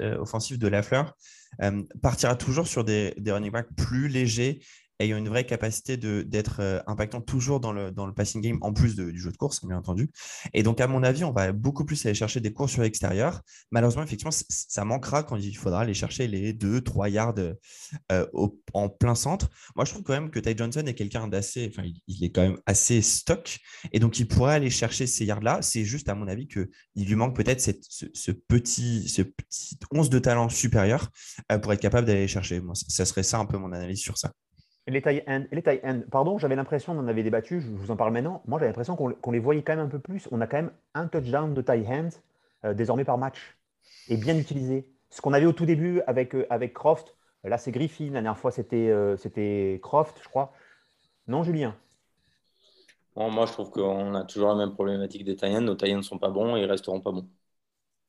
euh, 0.00 0.18
offensif 0.18 0.58
de 0.58 0.68
Lafleur 0.68 1.14
euh, 1.60 1.82
partira 2.00 2.34
toujours 2.34 2.66
sur 2.66 2.84
des 2.84 3.14
running 3.26 3.52
backs 3.52 3.68
plus 3.76 4.08
légers, 4.08 4.62
ayant 5.00 5.16
une 5.16 5.28
vraie 5.28 5.44
capacité 5.44 5.96
d'être 5.96 6.60
euh, 6.60 6.80
impactant 6.86 7.20
toujours 7.20 7.60
dans 7.60 7.72
le, 7.72 7.90
dans 7.90 8.06
le 8.06 8.14
passing 8.14 8.40
game, 8.40 8.58
en 8.60 8.72
plus 8.72 8.96
du 8.96 9.18
jeu 9.18 9.30
de 9.30 9.36
course, 9.36 9.64
bien 9.64 9.76
entendu. 9.78 10.10
Et 10.52 10.62
donc, 10.62 10.80
à 10.80 10.86
mon 10.86 11.02
avis, 11.02 11.24
on 11.24 11.32
va 11.32 11.52
beaucoup 11.52 11.84
plus 11.84 12.04
aller 12.06 12.14
chercher 12.14 12.40
des 12.40 12.52
courses 12.52 12.72
sur 12.72 12.82
l'extérieur. 12.82 13.42
Malheureusement, 13.70 14.02
effectivement, 14.02 14.30
ça 14.48 14.84
manquera 14.84 15.22
quand 15.22 15.36
il 15.36 15.56
faudra 15.56 15.80
aller 15.82 15.94
chercher 15.94 16.26
les 16.28 16.52
2-3 16.52 17.08
yards 17.08 17.34
euh, 18.12 18.26
au- 18.32 18.58
en 18.72 18.88
plein 18.88 19.14
centre. 19.14 19.48
Moi, 19.76 19.84
je 19.84 19.90
trouve 19.92 20.02
quand 20.02 20.12
même 20.12 20.30
que 20.30 20.38
Ty 20.40 20.56
Johnson 20.56 20.82
est 20.86 20.94
quelqu'un 20.94 21.28
d'assez, 21.28 21.70
enfin, 21.72 21.88
il, 22.06 22.24
est 22.24 22.30
quand 22.30 22.42
même 22.42 22.58
assez 22.66 23.02
stock. 23.02 23.58
Et 23.92 23.98
donc, 23.98 24.18
il 24.18 24.28
pourrait 24.28 24.54
aller 24.54 24.70
chercher 24.70 25.06
ces 25.06 25.24
yards-là. 25.24 25.60
C'est 25.62 25.84
juste, 25.84 26.08
à 26.08 26.14
mon 26.14 26.28
avis, 26.28 26.46
qu'il 26.48 26.68
lui 26.96 27.14
manque 27.14 27.36
peut-être 27.36 27.60
ce, 27.60 27.72
ce 28.12 28.30
petit, 28.32 29.08
ce 29.08 29.22
petit 29.22 29.78
once 29.90 30.10
de 30.10 30.18
talent 30.18 30.48
supérieur 30.48 31.10
euh, 31.52 31.58
pour 31.58 31.72
être 31.72 31.80
capable 31.80 32.06
d'aller 32.06 32.28
chercher. 32.28 32.60
Moi, 32.60 32.74
ça 32.74 33.04
serait 33.04 33.22
ça 33.22 33.38
un 33.38 33.46
peu 33.46 33.58
mon 33.58 33.72
analyse 33.72 34.00
sur 34.00 34.18
ça. 34.18 34.32
Les 34.86 35.00
tight 35.00 35.24
ends, 35.26 35.44
et 35.50 35.54
les 35.54 35.62
tight 35.62 35.80
ends, 35.82 36.02
pardon, 36.10 36.36
j'avais 36.36 36.56
l'impression, 36.56 36.92
on 36.92 36.98
en 36.98 37.08
avait 37.08 37.22
débattu, 37.22 37.60
je 37.60 37.68
vous 37.68 37.90
en 37.90 37.96
parle 37.96 38.12
maintenant. 38.12 38.42
Moi, 38.46 38.58
j'avais 38.58 38.68
l'impression 38.68 38.96
qu'on 38.96 39.30
les 39.30 39.38
voyait 39.38 39.62
quand 39.62 39.76
même 39.76 39.86
un 39.86 39.88
peu 39.88 39.98
plus. 39.98 40.28
On 40.30 40.40
a 40.42 40.46
quand 40.46 40.58
même 40.58 40.72
un 40.92 41.06
touchdown 41.06 41.54
de 41.54 41.62
tight 41.62 41.86
end 41.88 42.08
euh, 42.64 42.74
désormais 42.74 43.04
par 43.04 43.16
match 43.16 43.56
et 44.08 44.16
bien 44.16 44.36
utilisé. 44.36 44.86
Ce 45.08 45.22
qu'on 45.22 45.32
avait 45.32 45.46
au 45.46 45.52
tout 45.52 45.64
début 45.64 46.02
avec, 46.06 46.34
euh, 46.34 46.46
avec 46.50 46.74
Croft, 46.74 47.14
là 47.44 47.56
c'est 47.56 47.70
Griffin, 47.70 48.06
la 48.06 48.22
dernière 48.22 48.38
fois 48.38 48.50
c'était 48.50 48.88
euh, 48.88 49.16
c'était 49.16 49.80
Croft, 49.82 50.20
je 50.22 50.28
crois. 50.28 50.52
Non, 51.28 51.42
Julien? 51.44 51.74
Bon, 53.16 53.30
moi, 53.30 53.46
je 53.46 53.52
trouve 53.52 53.70
qu'on 53.70 54.14
a 54.14 54.24
toujours 54.24 54.48
la 54.48 54.56
même 54.56 54.74
problématique 54.74 55.24
des 55.24 55.36
Tayans. 55.36 55.60
Nos 55.60 55.76
Tayans 55.76 55.98
ne 55.98 56.02
sont 56.02 56.18
pas 56.18 56.30
bons 56.30 56.56
et 56.56 56.62
ils 56.62 56.66
resteront 56.70 57.00
pas 57.00 57.12
bons. 57.12 57.28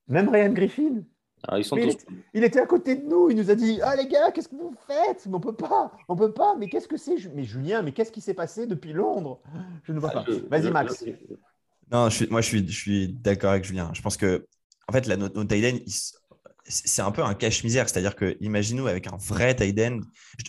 Même 0.08 0.30
Ryan 0.30 0.52
Griffin? 0.52 1.04
Alors, 1.48 1.60
ils 1.60 1.64
sont 1.66 1.76
Mais 1.76 1.88
tous. 1.88 2.06
Il 2.34 2.44
était 2.44 2.60
à 2.60 2.66
côté 2.66 2.96
de 2.96 3.04
nous, 3.06 3.30
il 3.30 3.38
nous 3.38 3.50
a 3.52 3.56
dit 3.56 3.80
Ah 3.84 3.96
les 3.96 4.08
gars, 4.08 4.32
qu'est-ce 4.32 4.48
que 4.50 4.56
vous 4.56 4.74
faites? 4.88 5.26
Mais 5.28 5.36
on 5.36 5.40
peut 5.40 5.56
pas, 5.56 5.92
on 6.08 6.16
peut 6.16 6.32
pas, 6.32 6.56
mais 6.58 6.68
qu'est-ce 6.68 6.88
que 6.88 6.98
c'est? 6.98 7.16
Mais 7.34 7.44
Julien, 7.44 7.82
mais 7.82 7.92
qu'est-ce 7.92 8.12
qui 8.12 8.22
s'est 8.22 8.34
passé 8.34 8.66
depuis 8.68 8.94
Londres? 8.94 9.42
Je 9.84 9.94
ne 9.94 10.00
vois 10.00 10.10
pas. 10.12 10.26
Je- 10.28 10.34
Vas-y, 10.50 10.72
Max. 10.72 11.04
je- 11.06 11.12
Non, 11.92 12.10
je 12.10 12.16
suis, 12.16 12.28
moi, 12.28 12.42
je 12.42 12.48
suis, 12.48 12.68
je 12.68 12.78
suis 12.80 13.08
d'accord 13.14 13.52
avec 13.52 13.64
Julien. 13.64 13.92
Je 13.94 14.02
pense 14.02 14.18
que, 14.18 14.46
en 14.88 14.92
fait, 14.92 15.06
la, 15.08 15.18
notre, 15.18 15.36
notre 15.36 15.50
tight 15.50 15.84
c'est 16.68 17.02
un 17.02 17.12
peu 17.12 17.24
un 17.24 17.34
cache-misère. 17.36 17.88
C'est-à-dire 17.88 18.16
que, 18.16 18.38
imagine-nous 18.42 18.88
avec 18.88 19.08
un 19.08 19.18
vrai 19.18 19.56
tight 19.56 19.80
end. 19.80 20.00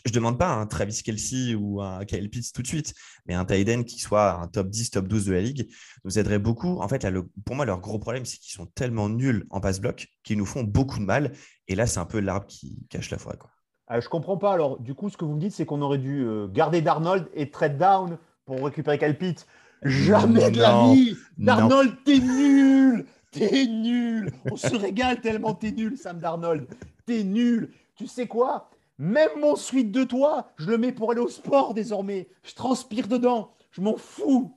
Je 0.04 0.10
ne 0.10 0.14
demande 0.14 0.38
pas 0.38 0.48
un 0.48 0.66
Travis 0.66 1.02
Kelsey 1.02 1.54
ou 1.54 1.82
un 1.82 2.04
Kyle 2.04 2.28
Pitts 2.30 2.52
tout 2.54 2.62
de 2.62 2.66
suite, 2.66 2.94
mais 3.26 3.34
un 3.34 3.44
tight 3.44 3.68
end 3.68 3.82
qui 3.82 4.00
soit 4.00 4.32
un 4.40 4.48
top 4.48 4.68
10, 4.68 4.90
top 4.92 5.08
12 5.08 5.26
de 5.26 5.32
la 5.32 5.40
ligue 5.42 5.68
nous 6.04 6.18
aiderait 6.18 6.38
beaucoup. 6.38 6.80
En 6.80 6.88
fait, 6.88 7.02
là, 7.02 7.10
le- 7.10 7.28
pour 7.44 7.54
moi, 7.56 7.64
leur 7.64 7.80
gros 7.80 7.98
problème, 7.98 8.24
c'est 8.24 8.38
qu'ils 8.38 8.54
sont 8.54 8.66
tellement 8.66 9.08
nuls 9.08 9.46
en 9.50 9.60
passe-bloc 9.60 10.06
qu'ils 10.24 10.38
nous 10.38 10.46
font 10.46 10.62
beaucoup 10.64 10.98
de 10.98 11.04
mal. 11.04 11.32
Et 11.68 11.74
là, 11.74 11.86
c'est 11.86 12.00
un 12.00 12.06
peu 12.06 12.20
l'arbre 12.20 12.46
qui 12.46 12.86
cache 12.88 13.10
la 13.10 13.18
forêt. 13.18 13.36
Quoi. 13.38 13.50
Euh, 13.92 14.00
je 14.00 14.08
comprends 14.08 14.36
pas. 14.38 14.52
Alors, 14.52 14.80
du 14.80 14.94
coup, 14.94 15.10
ce 15.10 15.16
que 15.16 15.24
vous 15.24 15.34
me 15.34 15.40
dites, 15.40 15.52
c'est 15.52 15.66
qu'on 15.66 15.82
aurait 15.82 15.98
dû 15.98 16.24
euh, 16.24 16.48
garder 16.48 16.80
Darnold 16.80 17.28
et 17.34 17.50
trade 17.50 17.76
down 17.78 18.18
pour 18.46 18.64
récupérer 18.64 18.98
Kyle 18.98 19.16
Pitts. 19.18 19.46
Jamais 19.82 20.50
de 20.50 20.58
la 20.60 20.86
vie. 20.92 21.16
Darnold, 21.36 21.94
t'es 22.04 22.18
nul 22.18 23.04
T'es 23.38 23.66
nul 23.66 24.30
On 24.50 24.56
se 24.56 24.74
régale 24.74 25.20
tellement 25.20 25.54
t'es 25.54 25.70
nul, 25.72 25.96
Sam 25.96 26.18
Darnold. 26.18 26.66
T'es 27.06 27.22
nul. 27.24 27.72
Tu 27.96 28.06
sais 28.06 28.26
quoi? 28.26 28.70
Même 28.98 29.30
mon 29.40 29.56
suite 29.56 29.92
de 29.92 30.04
toi, 30.04 30.48
je 30.56 30.70
le 30.70 30.78
mets 30.78 30.92
pour 30.92 31.10
aller 31.10 31.20
au 31.20 31.28
sport 31.28 31.74
désormais. 31.74 32.28
Je 32.42 32.54
transpire 32.54 33.08
dedans. 33.08 33.50
Je 33.70 33.80
m'en 33.82 33.96
fous. 33.96 34.54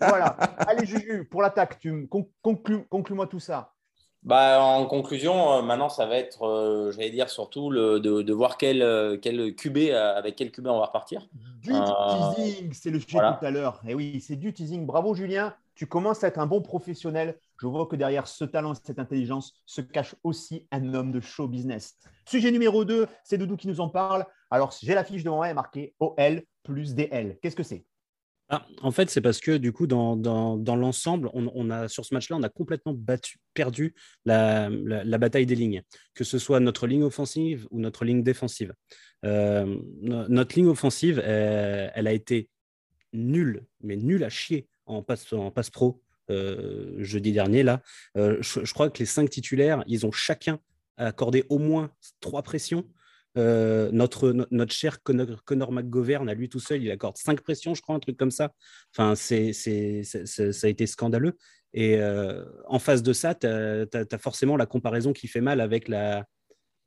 Voilà. 0.00 0.26
Allez, 0.58 0.86
Juju, 0.86 1.24
pour 1.30 1.42
l'attaque, 1.42 1.78
tu 1.78 2.08
conclus- 2.42 2.84
conclus-moi 2.88 3.26
tout 3.28 3.38
ça. 3.40 3.72
Bah, 4.24 4.60
en 4.60 4.86
conclusion, 4.86 5.52
euh, 5.52 5.62
maintenant, 5.62 5.88
ça 5.88 6.04
va 6.06 6.16
être, 6.16 6.42
euh, 6.42 6.90
j'allais 6.90 7.10
dire, 7.10 7.30
surtout 7.30 7.70
le, 7.70 8.00
de, 8.00 8.22
de 8.22 8.32
voir 8.32 8.56
quel, 8.58 8.82
euh, 8.82 9.16
quel 9.22 9.54
QB, 9.54 9.92
avec 9.94 10.34
quel 10.34 10.50
QB 10.50 10.66
on 10.66 10.80
va 10.80 10.86
repartir. 10.86 11.28
Du 11.62 11.72
Euh, 11.72 12.34
teasing, 12.34 12.72
c'est 12.72 12.90
le 12.90 12.98
sujet 12.98 13.12
voilà. 13.18 13.34
tout 13.40 13.46
à 13.46 13.52
l'heure. 13.52 13.80
Et 13.86 13.94
oui, 13.94 14.20
c'est 14.20 14.34
du 14.34 14.52
teasing. 14.52 14.84
Bravo 14.84 15.14
Julien, 15.14 15.54
tu 15.76 15.86
commences 15.86 16.24
à 16.24 16.28
être 16.28 16.38
un 16.40 16.46
bon 16.46 16.60
professionnel. 16.60 17.38
Je 17.60 17.66
vois 17.66 17.86
que 17.86 17.96
derrière 17.96 18.26
ce 18.26 18.44
talent 18.44 18.74
et 18.74 18.76
cette 18.82 18.98
intelligence 18.98 19.54
se 19.64 19.80
cache 19.80 20.14
aussi 20.24 20.66
un 20.70 20.94
homme 20.94 21.12
de 21.12 21.20
show 21.20 21.48
business. 21.48 21.96
Sujet 22.28 22.50
numéro 22.50 22.84
2, 22.84 23.06
c'est 23.24 23.38
Doudou 23.38 23.56
qui 23.56 23.68
nous 23.68 23.80
en 23.80 23.88
parle. 23.88 24.26
Alors, 24.50 24.74
j'ai 24.82 24.94
la 24.94 25.04
fiche 25.04 25.24
devant 25.24 25.36
moi, 25.36 25.46
elle 25.46 25.52
est 25.52 25.54
marquée 25.54 25.94
OL 25.98 26.42
plus 26.62 26.94
DL. 26.94 27.38
Qu'est-ce 27.40 27.56
que 27.56 27.62
c'est? 27.62 27.84
Ah, 28.48 28.64
en 28.80 28.92
fait, 28.92 29.10
c'est 29.10 29.20
parce 29.20 29.40
que 29.40 29.56
du 29.56 29.72
coup, 29.72 29.88
dans, 29.88 30.14
l'ensemble, 30.76 31.30
on, 31.32 31.70
a 31.70 31.88
sur 31.88 32.04
ce 32.04 32.14
match-là, 32.14 32.36
on 32.36 32.42
a 32.44 32.48
complètement 32.48 32.92
battu, 32.92 33.38
perdu 33.54 33.94
la, 34.24 34.68
bataille 35.18 35.46
des 35.46 35.56
lignes, 35.56 35.82
que 36.14 36.22
ce 36.22 36.38
soit 36.38 36.60
notre 36.60 36.86
ligne 36.86 37.02
offensive 37.02 37.66
ou 37.72 37.80
notre 37.80 38.04
ligne 38.04 38.22
défensive. 38.22 38.72
Euh, 39.24 39.76
no- 40.00 40.28
notre 40.28 40.54
ligne 40.54 40.68
offensive, 40.68 41.18
elle 41.18 42.06
a 42.06 42.12
été 42.12 42.48
nulle, 43.12 43.64
mais 43.80 43.96
nulle 43.96 44.22
à 44.22 44.28
chier 44.28 44.68
en 44.86 45.02
passe, 45.02 45.24
pro 45.72 46.00
jeudi 46.28 47.32
dernier. 47.32 47.62
Là, 47.62 47.82
Euh, 48.16 48.38
je, 48.40 48.72
crois 48.72 48.90
que 48.90 48.98
les 48.98 49.06
cinq 49.06 49.30
titulaires, 49.30 49.84
ils 49.86 50.06
ont 50.06 50.12
chacun 50.12 50.58
accordé 50.96 51.44
au 51.48 51.58
moins 51.58 51.90
trois 52.20 52.42
pressions. 52.42 52.84
Euh, 53.36 53.90
notre, 53.92 54.32
no- 54.32 54.46
notre 54.50 54.72
cher 54.72 55.02
Connor, 55.02 55.44
Connor 55.44 55.70
McGovern, 55.70 56.28
à 56.28 56.34
lui 56.34 56.48
tout 56.48 56.60
seul, 56.60 56.82
il 56.82 56.90
accorde 56.90 57.18
cinq 57.18 57.42
pressions, 57.42 57.74
je 57.74 57.82
crois, 57.82 57.94
un 57.94 58.00
truc 58.00 58.16
comme 58.16 58.30
ça. 58.30 58.52
Enfin, 58.94 59.14
c'est, 59.14 59.52
c'est, 59.52 60.02
ça 60.04 60.66
a 60.66 60.70
été 60.70 60.86
scandaleux. 60.86 61.36
Et 61.74 61.96
euh, 61.98 62.44
en 62.66 62.78
face 62.78 63.02
de 63.02 63.12
ça, 63.12 63.34
tu 63.34 63.46
as, 63.46 64.18
forcément 64.18 64.56
la 64.56 64.64
comparaison 64.64 65.12
qui 65.12 65.28
fait 65.28 65.42
mal 65.42 65.60
avec 65.60 65.88
la, 65.88 66.24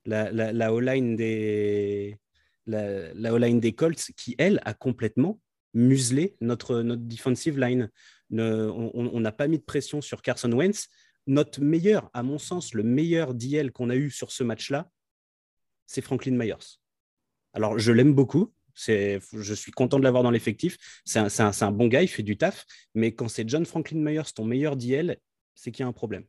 la, 0.05 0.31
la, 0.31 0.73
O-line 0.73 1.15
des, 1.15 2.17
la, 2.65 3.13
la 3.13 3.51
des 3.51 3.73
Colts, 3.73 4.11
qui, 4.17 4.33
elle, 4.39 4.59
a 4.65 4.73
complètement 4.73 5.39
muselé 5.75 6.35
notre, 6.41 6.81
notre 6.81 7.03
defensive 7.03 7.59
line. 7.59 7.91
On 8.31 9.19
n'a 9.19 9.31
pas 9.31 9.47
mis 9.47 9.57
de 9.57 9.63
pression 9.63 10.01
sur 10.01 10.21
Carson 10.21 10.51
Wentz. 10.51 10.89
Notre 11.27 11.61
meilleur, 11.61 12.09
à 12.13 12.23
mon 12.23 12.37
sens, 12.37 12.73
le 12.73 12.83
meilleur 12.83 13.33
DL 13.33 13.71
qu'on 13.71 13.89
a 13.89 13.95
eu 13.95 14.09
sur 14.09 14.31
ce 14.31 14.43
match-là, 14.43 14.89
c'est 15.85 16.01
Franklin 16.01 16.35
Myers. 16.35 16.79
Alors, 17.53 17.77
je 17.77 17.91
l'aime 17.91 18.13
beaucoup. 18.13 18.53
Je 18.75 19.53
suis 19.53 19.71
content 19.71 19.99
de 19.99 20.03
l'avoir 20.03 20.23
dans 20.23 20.31
l'effectif. 20.31 20.77
C'est 21.05 21.19
un, 21.19 21.51
un 21.61 21.71
bon 21.71 21.87
gars, 21.87 22.01
il 22.01 22.07
fait 22.07 22.23
du 22.23 22.37
taf. 22.37 22.65
Mais 22.95 23.13
quand 23.13 23.27
c'est 23.27 23.47
John 23.47 23.65
Franklin 23.65 23.99
Myers, 23.99 24.31
ton 24.33 24.45
meilleur 24.45 24.75
DL, 24.75 25.17
c'est 25.55 25.71
qu'il 25.71 25.83
y 25.83 25.85
a 25.85 25.87
un 25.87 25.93
problème. 25.93 26.25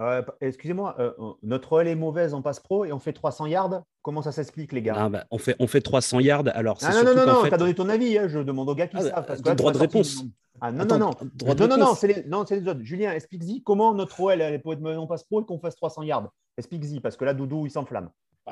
Euh, 0.00 0.22
Excusez-moi, 0.40 0.96
euh, 0.98 1.12
notre 1.42 1.72
OL 1.72 1.86
est 1.86 1.94
mauvaise 1.94 2.34
en 2.34 2.42
passe 2.42 2.60
pro 2.60 2.84
et 2.84 2.92
on 2.92 2.98
fait 2.98 3.12
300 3.12 3.46
yards? 3.46 3.82
Comment 4.02 4.22
ça 4.22 4.32
s'explique, 4.32 4.72
les 4.72 4.82
gars? 4.82 4.94
Ah, 4.96 5.08
bah, 5.08 5.24
on, 5.30 5.38
fait, 5.38 5.54
on 5.58 5.66
fait 5.66 5.80
300 5.80 6.20
yards. 6.20 6.44
Alors, 6.54 6.78
Ah 6.82 6.92
non, 6.92 7.04
non, 7.04 7.14
non, 7.14 7.26
non, 7.34 7.42
fait- 7.44 7.50
t'as 7.50 7.58
donné 7.58 7.74
ton 7.74 7.88
avis. 7.88 8.18
hein, 8.18 8.26
Je 8.28 8.38
demande 8.40 8.68
aux 8.68 8.74
gars 8.74 8.86
qui 8.88 8.96
Ah, 8.98 9.02
savent. 9.02 9.26
Parce 9.26 9.40
que 9.42 9.48
euh, 9.48 9.50
là, 9.50 9.54
droit 9.54 9.72
de 9.72 9.78
sorti 9.78 9.96
réponse. 9.98 10.24
Ah 10.60 10.70
non, 10.72 10.80
Attends, 10.84 10.98
non, 10.98 11.10
non. 11.44 11.54
non, 11.54 11.66
non, 11.68 11.76
non, 11.76 11.94
c'est 11.94 12.06
les, 12.06 12.24
non, 12.28 12.44
c'est 12.46 12.58
les 12.60 12.68
autres. 12.68 12.80
Julien, 12.82 13.12
explique-y 13.12 13.62
comment 13.62 13.94
notre 13.94 14.18
OL 14.20 14.40
elle 14.40 14.60
peut 14.62 14.72
être 14.72 14.86
en 14.96 15.06
passe 15.06 15.24
pro 15.24 15.42
et 15.42 15.44
qu'on 15.44 15.58
fasse 15.58 15.76
300 15.76 16.02
yards. 16.02 16.30
Explique-y, 16.56 17.00
parce 17.00 17.16
que 17.16 17.24
là, 17.24 17.34
Doudou, 17.34 17.66
il 17.66 17.70
s'enflamme. 17.70 18.10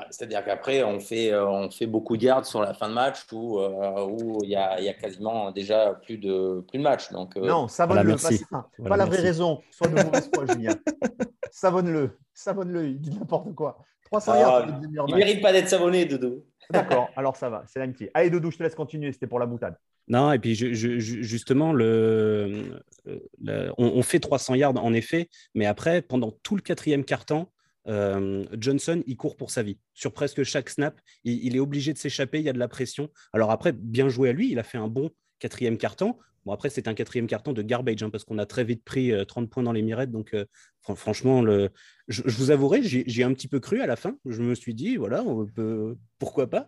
C'est-à-dire 0.09 0.43
qu'après, 0.45 0.83
on 0.83 0.99
fait, 1.01 1.33
euh, 1.33 1.45
on 1.47 1.69
fait 1.69 1.85
beaucoup 1.85 2.15
de 2.15 2.23
yards 2.23 2.45
sur 2.45 2.61
la 2.61 2.73
fin 2.73 2.87
de 2.87 2.93
match 2.93 3.19
où 3.33 3.59
euh, 3.59 4.05
où 4.07 4.39
il 4.43 4.49
y, 4.49 4.55
a, 4.55 4.79
il 4.79 4.85
y 4.85 4.89
a 4.89 4.93
quasiment 4.93 5.51
déjà 5.51 5.99
plus 6.05 6.17
de, 6.17 6.61
plus 6.69 6.77
de 6.77 6.83
match. 6.83 7.11
Donc, 7.11 7.35
euh, 7.35 7.45
Non, 7.45 7.67
savonne-le. 7.67 8.15
voilà, 8.15 8.37
pas. 8.49 8.69
Voilà, 8.77 8.89
pas 8.89 8.97
la 8.97 9.05
vraie 9.05 9.17
merci. 9.17 9.27
raison. 9.27 9.61
Sois 9.71 9.87
de 9.89 9.95
mauvaise 10.01 10.29
foi, 10.33 10.45
Julien. 10.47 10.75
Savonne-le. 11.51 12.17
Savonne-le. 12.33 12.87
Il 12.87 13.01
dit 13.01 13.11
n'importe 13.17 13.53
quoi. 13.53 13.79
300 14.05 14.31
Ah, 14.33 14.39
yards, 14.39 14.65
il 14.67 14.89
match. 14.91 15.09
ne 15.11 15.15
mérite 15.15 15.41
pas 15.41 15.51
d'être 15.51 15.67
savonné, 15.69 16.05
Dodo. 16.05 16.45
D'accord, 16.71 17.09
alors 17.17 17.35
ça 17.35 17.49
va. 17.49 17.63
C'est 17.67 17.79
l'amitié. 17.79 18.09
Allez, 18.13 18.29
Doudou, 18.29 18.49
je 18.51 18.57
te 18.57 18.63
laisse 18.63 18.75
continuer. 18.75 19.11
C'était 19.11 19.27
pour 19.27 19.39
la 19.39 19.45
boutade. 19.45 19.75
Non, 20.07 20.31
et 20.31 20.39
puis 20.39 20.55
je- 20.55 20.73
je- 20.73 20.99
je- 20.99 21.21
justement, 21.21 21.73
le, 21.73 22.81
le- 23.05 23.71
on, 23.77 23.87
on 23.87 24.03
fait 24.03 24.19
300 24.19 24.55
yards 24.55 24.83
en 24.83 24.93
effet, 24.93 25.29
mais 25.53 25.65
après, 25.65 26.01
pendant 26.01 26.31
tout 26.43 26.55
le 26.55 26.61
quatrième 26.61 27.03
quart-temps, 27.03 27.51
euh, 27.87 28.45
Johnson, 28.57 29.03
il 29.07 29.17
court 29.17 29.35
pour 29.35 29.51
sa 29.51 29.63
vie. 29.63 29.79
Sur 29.93 30.13
presque 30.13 30.43
chaque 30.43 30.69
snap, 30.69 30.99
il, 31.23 31.43
il 31.45 31.55
est 31.55 31.59
obligé 31.59 31.93
de 31.93 31.97
s'échapper, 31.97 32.39
il 32.39 32.45
y 32.45 32.49
a 32.49 32.53
de 32.53 32.59
la 32.59 32.67
pression. 32.67 33.09
Alors 33.33 33.51
après, 33.51 33.71
bien 33.71 34.09
joué 34.09 34.29
à 34.29 34.33
lui, 34.33 34.51
il 34.51 34.59
a 34.59 34.63
fait 34.63 34.77
un 34.77 34.87
bon 34.87 35.11
quatrième 35.41 35.77
quart-temps. 35.77 36.17
Bon, 36.45 36.53
après, 36.53 36.71
c'est 36.71 36.87
un 36.87 36.95
quatrième 36.95 37.27
carton 37.27 37.53
de 37.53 37.61
garbage, 37.61 38.01
hein, 38.01 38.09
parce 38.09 38.23
qu'on 38.23 38.39
a 38.39 38.47
très 38.47 38.63
vite 38.63 38.83
pris 38.83 39.11
euh, 39.11 39.25
30 39.25 39.47
points 39.47 39.61
dans 39.61 39.73
les 39.73 39.83
mirettes. 39.83 40.09
Donc, 40.09 40.33
euh, 40.33 40.45
fran- 40.81 40.95
franchement, 40.95 41.45
je, 41.45 41.67
je 42.07 42.35
vous 42.37 42.49
avouerai, 42.49 42.81
j'y 42.81 43.03
j'y 43.05 43.21
ai 43.21 43.23
un 43.23 43.33
petit 43.35 43.47
peu 43.47 43.59
cru 43.59 43.79
à 43.79 43.85
la 43.85 43.95
fin. 43.95 44.17
Je 44.25 44.41
me 44.41 44.55
suis 44.55 44.73
dit, 44.73 44.97
voilà, 44.97 45.21
on 45.23 45.45
peut... 45.45 45.95
pourquoi 46.17 46.49
pas 46.49 46.65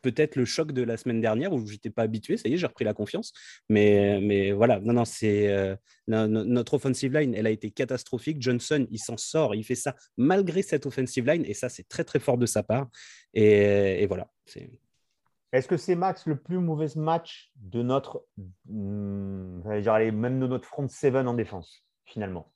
Peut-être 0.00 0.36
le 0.36 0.46
choc 0.46 0.72
de 0.72 0.80
la 0.82 0.96
semaine 0.96 1.20
dernière 1.20 1.52
où 1.52 1.66
j'étais 1.66 1.90
pas 1.90 2.04
habitué, 2.04 2.38
ça 2.38 2.48
y 2.48 2.54
est, 2.54 2.56
j'ai 2.56 2.66
repris 2.66 2.86
la 2.86 2.94
confiance. 2.94 3.34
Mais, 3.68 4.18
mais 4.22 4.52
voilà, 4.52 4.80
non, 4.80 4.94
non, 4.94 5.04
c'est 5.04 5.48
euh, 5.48 5.76
no- 6.08 6.26
no- 6.26 6.44
notre 6.44 6.72
offensive 6.74 7.12
line, 7.12 7.34
elle 7.34 7.46
a 7.46 7.50
été 7.50 7.70
catastrophique. 7.70 8.40
Johnson, 8.40 8.86
il 8.90 8.98
s'en 8.98 9.18
sort, 9.18 9.54
il 9.54 9.62
fait 9.62 9.74
ça 9.74 9.94
malgré 10.16 10.62
cette 10.62 10.86
offensive 10.86 11.26
line, 11.26 11.44
et 11.44 11.52
ça, 11.52 11.68
c'est 11.68 11.86
très, 11.86 12.04
très 12.04 12.18
fort 12.18 12.38
de 12.38 12.46
sa 12.46 12.62
part. 12.62 12.88
Et, 13.34 14.02
et 14.02 14.06
voilà. 14.06 14.30
c'est- 14.46 14.70
Est-ce 15.52 15.68
que 15.68 15.76
c'est 15.76 15.94
Max 15.94 16.26
le 16.26 16.36
plus 16.36 16.58
mauvais 16.58 16.88
match 16.96 17.50
de 17.56 17.82
notre, 17.82 18.24
hmm, 18.66 19.60
même 19.68 20.40
de 20.40 20.46
notre 20.46 20.66
front 20.66 20.88
seven 20.88 21.28
en 21.28 21.34
défense, 21.34 21.84
finalement? 22.06 22.50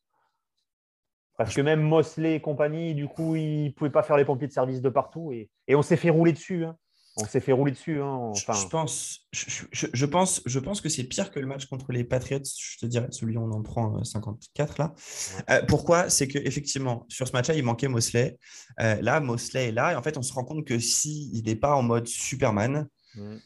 Parce 1.37 1.55
que 1.55 1.61
même 1.61 1.83
Mosley 1.83 2.37
et 2.37 2.41
compagnie, 2.41 2.95
du 2.95 3.09
coup, 3.09 3.37
ils 3.37 3.67
ne 3.67 3.71
pouvaient 3.71 3.91
pas 3.91 4.03
faire 4.03 4.17
les 4.17 4.25
pompiers 4.25 4.49
de 4.49 4.53
service 4.53 4.81
de 4.81 4.89
partout 4.89 5.33
et, 5.33 5.51
et 5.69 5.75
on 5.75 5.83
s'est 5.83 5.99
fait 5.99 6.09
rouler 6.09 6.33
dessus. 6.33 6.65
hein. 6.65 6.79
On 7.19 7.25
s'est 7.25 7.41
fait 7.41 7.53
rouler 7.53 7.73
dessus. 7.73 8.01
hein. 8.03 8.33
Je- 8.35 8.43
Enfin, 8.43 8.53
Je, 8.61 8.67
pense, 8.69 9.21
je, 9.33 9.47
je- 9.73 9.87
je 9.93 10.07
pense, 10.07 10.43
je 10.45 10.59
pense 10.59 10.81
que 10.83 10.89
c'est 10.91 11.05
pire 11.05 11.31
que 11.31 11.41
le 11.41 11.47
match 11.47 11.65
contre 11.67 11.91
les 11.93 12.05
Patriots. 12.05 12.41
Je 12.45 12.79
te 12.79 12.87
dirais, 12.87 13.09
celui 13.11 13.37
où 13.37 13.41
on 13.43 13.51
en 13.53 13.63
prend 13.63 13.99
euh, 13.99 14.05
54 14.05 14.79
là. 14.79 14.95
Euh, 15.51 15.63
pourquoi? 15.67 16.11
C'est 16.11 16.29
que 16.29 16.39
effectivement, 16.39 17.07
sur 17.09 17.27
ce 17.27 17.33
match-là, 17.33 17.55
il 17.55 17.63
manquait 17.65 17.89
Mosley. 17.89 18.39
Euh, 18.81 19.01
là, 19.01 19.21
Mosley 19.21 19.69
est 19.69 19.73
là, 19.73 19.93
et 19.93 19.97
en 19.97 20.03
fait, 20.03 20.19
on 20.19 20.23
se 20.23 20.33
rend 20.35 20.45
compte 20.45 20.67
que 20.67 20.79
s'il 20.79 21.43
n'est 21.45 21.57
pas 21.57 21.75
en 21.75 21.83
mode 21.83 22.07
Superman, 22.07 22.87
Mm. 23.15 23.37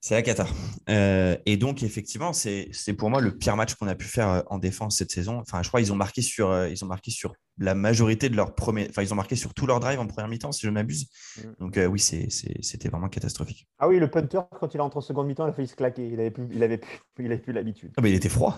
C'est 0.00 0.14
la 0.14 0.22
cata. 0.22 0.46
Euh, 0.88 1.36
et 1.44 1.56
donc, 1.58 1.82
effectivement, 1.82 2.32
c'est 2.32 2.68
c'est 2.72 2.94
pour 2.94 3.10
moi 3.10 3.20
le 3.20 3.36
pire 3.36 3.56
match 3.56 3.74
qu'on 3.74 3.86
a 3.86 3.94
pu 3.94 4.06
faire 4.06 4.28
euh, 4.28 4.42
en 4.46 4.58
défense 4.58 4.96
cette 4.96 5.10
saison. 5.10 5.38
Enfin, 5.38 5.62
je 5.62 5.68
crois 5.68 5.80
qu'ils 5.80 5.92
ont 5.92 5.96
marqué 5.96 6.22
sur, 6.22 6.50
euh, 6.50 6.68
ils 6.68 6.82
ont 6.84 6.88
marqué 6.88 7.10
sur 7.10 7.34
la 7.58 7.74
majorité 7.74 8.30
de 8.30 8.36
leur 8.36 8.54
premier, 8.54 8.86
enfin, 8.88 9.02
ils 9.02 9.12
ont 9.12 9.16
marqué 9.16 9.36
sur 9.36 9.52
tout 9.52 9.66
leur 9.66 9.78
drive 9.78 10.00
en 10.00 10.06
première 10.06 10.28
mi-temps, 10.28 10.52
si 10.52 10.62
je 10.62 10.68
ne 10.68 10.72
m'abuse. 10.74 11.08
Mm. 11.36 11.42
Donc, 11.60 11.76
euh, 11.76 11.86
oui, 11.86 12.00
c'était 12.00 12.88
vraiment 12.88 13.10
catastrophique. 13.10 13.68
Ah 13.78 13.88
oui, 13.88 13.98
le 13.98 14.10
punter, 14.10 14.40
quand 14.58 14.74
il 14.74 14.80
entre 14.80 14.96
en 14.96 15.02
seconde 15.02 15.26
mi-temps, 15.26 15.46
il 15.46 15.50
a 15.50 15.52
failli 15.52 15.68
se 15.68 15.76
claquer. 15.76 16.08
Il 16.08 16.18
avait 16.18 16.30
plus, 16.30 16.48
il 16.50 16.62
avait 16.62 16.78
plus, 16.78 16.98
il 17.18 17.26
avait 17.26 17.38
plus 17.38 17.52
l'habitude. 17.52 17.92
Ah, 17.96 18.00
mais 18.00 18.10
il 18.10 18.16
était 18.16 18.30
froid. 18.30 18.56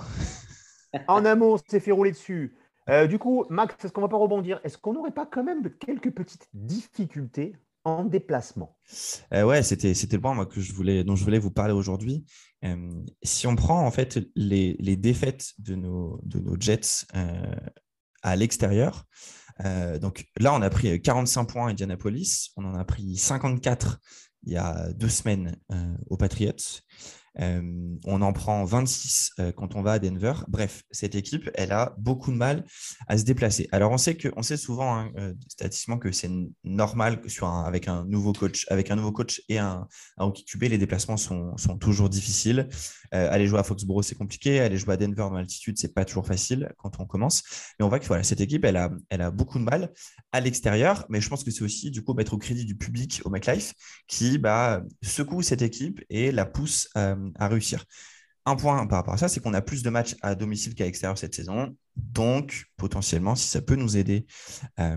En 1.08 1.24
amont, 1.24 1.54
on 1.54 1.58
s'est 1.58 1.80
fait 1.80 1.90
rouler 1.90 2.12
dessus. 2.12 2.54
Euh, 2.88 3.06
du 3.06 3.18
coup, 3.18 3.44
Max, 3.48 3.74
est-ce 3.84 3.92
qu'on 3.92 4.00
va 4.00 4.08
pas 4.08 4.16
rebondir? 4.16 4.60
Est-ce 4.64 4.78
qu'on 4.78 4.92
n'aurait 4.92 5.12
pas 5.12 5.26
quand 5.26 5.44
même 5.44 5.70
quelques 5.78 6.12
petites 6.12 6.48
difficultés 6.52 7.56
en 7.84 8.04
déplacement 8.04 8.76
Euh, 9.32 9.44
ouais, 9.44 9.62
c'était 9.62 9.94
c'était 9.94 10.16
le 10.16 10.22
point 10.22 10.34
moi, 10.34 10.46
que 10.46 10.60
je 10.60 10.72
voulais, 10.72 11.04
dont 11.04 11.16
je 11.16 11.24
voulais 11.24 11.38
vous 11.38 11.50
parler 11.50 11.72
aujourd'hui. 11.72 12.24
Euh, 12.64 13.04
si 13.22 13.46
on 13.46 13.56
prend 13.56 13.84
en 13.84 13.90
fait 13.90 14.20
les, 14.36 14.76
les 14.78 14.96
défaites 14.96 15.52
de 15.58 15.74
nos, 15.74 16.20
de 16.22 16.38
nos 16.38 16.56
Jets 16.58 17.06
euh, 17.14 17.54
à 18.22 18.36
l'extérieur, 18.36 19.04
euh, 19.64 19.98
donc 19.98 20.26
là 20.38 20.54
on 20.54 20.62
a 20.62 20.70
pris 20.70 21.00
45 21.00 21.44
points 21.44 21.66
à 21.66 21.70
Indianapolis, 21.70 22.50
on 22.56 22.64
en 22.64 22.74
a 22.74 22.84
pris 22.84 23.16
54 23.16 23.98
il 24.44 24.52
y 24.52 24.56
a 24.56 24.92
deux 24.94 25.08
semaines 25.08 25.56
aux 26.10 26.16
Patriots. 26.16 26.80
On 27.38 28.20
en 28.20 28.32
prend 28.32 28.64
26 28.64 29.32
euh, 29.38 29.52
quand 29.52 29.74
on 29.74 29.82
va 29.82 29.92
à 29.92 29.98
Denver. 29.98 30.34
Bref, 30.48 30.82
cette 30.90 31.14
équipe, 31.14 31.50
elle 31.54 31.72
a 31.72 31.94
beaucoup 31.98 32.30
de 32.30 32.36
mal 32.36 32.64
à 33.08 33.16
se 33.16 33.24
déplacer. 33.24 33.68
Alors, 33.72 33.92
on 33.92 33.98
sait 33.98 34.16
que, 34.16 34.28
on 34.36 34.42
sait 34.42 34.56
souvent 34.56 34.94
hein, 34.94 35.12
euh, 35.18 35.32
statistiquement 35.48 35.98
que 35.98 36.12
c'est 36.12 36.30
normal 36.64 37.20
avec 37.64 37.88
un 37.88 38.04
nouveau 38.04 38.32
coach, 38.32 38.66
avec 38.68 38.90
un 38.90 38.96
nouveau 38.96 39.12
coach 39.12 39.42
et 39.48 39.58
un, 39.58 39.86
rookie 40.18 40.44
QB, 40.44 40.64
les 40.64 40.78
déplacements 40.78 41.16
sont, 41.16 41.56
sont 41.56 41.78
toujours 41.78 42.08
difficiles. 42.08 42.68
Euh, 43.14 43.30
aller 43.30 43.46
jouer 43.46 43.58
à 43.58 43.62
Foxborough, 43.62 44.02
c'est 44.02 44.14
compliqué. 44.14 44.60
Aller 44.60 44.76
jouer 44.76 44.94
à 44.94 44.96
Denver 44.96 45.16
dans 45.16 45.32
l'altitude, 45.32 45.78
c'est 45.78 45.94
pas 45.94 46.04
toujours 46.04 46.26
facile 46.26 46.72
quand 46.78 47.00
on 47.00 47.06
commence. 47.06 47.42
Mais 47.78 47.84
on 47.84 47.88
voit 47.88 47.98
que 47.98 48.06
voilà, 48.06 48.24
cette 48.24 48.40
équipe, 48.40 48.64
elle 48.64 48.76
a, 48.76 48.90
elle 49.10 49.22
a 49.22 49.30
beaucoup 49.30 49.58
de 49.58 49.64
mal 49.64 49.92
à 50.32 50.40
l'extérieur. 50.40 51.06
Mais 51.08 51.20
je 51.20 51.28
pense 51.28 51.44
que 51.44 51.50
c'est 51.50 51.62
aussi 51.62 51.90
du 51.90 52.02
coup 52.02 52.14
mettre 52.14 52.34
au 52.34 52.38
crédit 52.38 52.64
du 52.64 52.76
public 52.76 53.20
au 53.24 53.30
McLife 53.30 53.74
qui 54.06 54.38
bah, 54.38 54.82
secoue 55.02 55.42
cette 55.42 55.62
équipe 55.62 56.02
et 56.10 56.32
la 56.32 56.46
pousse 56.46 56.88
euh, 56.96 57.21
à 57.36 57.48
réussir. 57.48 57.84
un 58.44 58.56
point 58.56 58.86
par 58.86 58.98
rapport 58.98 59.14
à 59.14 59.18
ça, 59.18 59.28
c'est 59.28 59.40
qu'on 59.40 59.54
a 59.54 59.62
plus 59.62 59.82
de 59.82 59.90
matchs 59.90 60.16
à 60.22 60.34
domicile 60.34 60.74
qu'à 60.74 60.84
l'extérieur 60.84 61.16
cette 61.16 61.34
saison. 61.34 61.76
Donc, 61.96 62.64
potentiellement, 62.76 63.34
si 63.34 63.46
ça 63.46 63.62
peut 63.62 63.76
nous 63.76 63.96
aider 63.96 64.26
euh, 64.80 64.96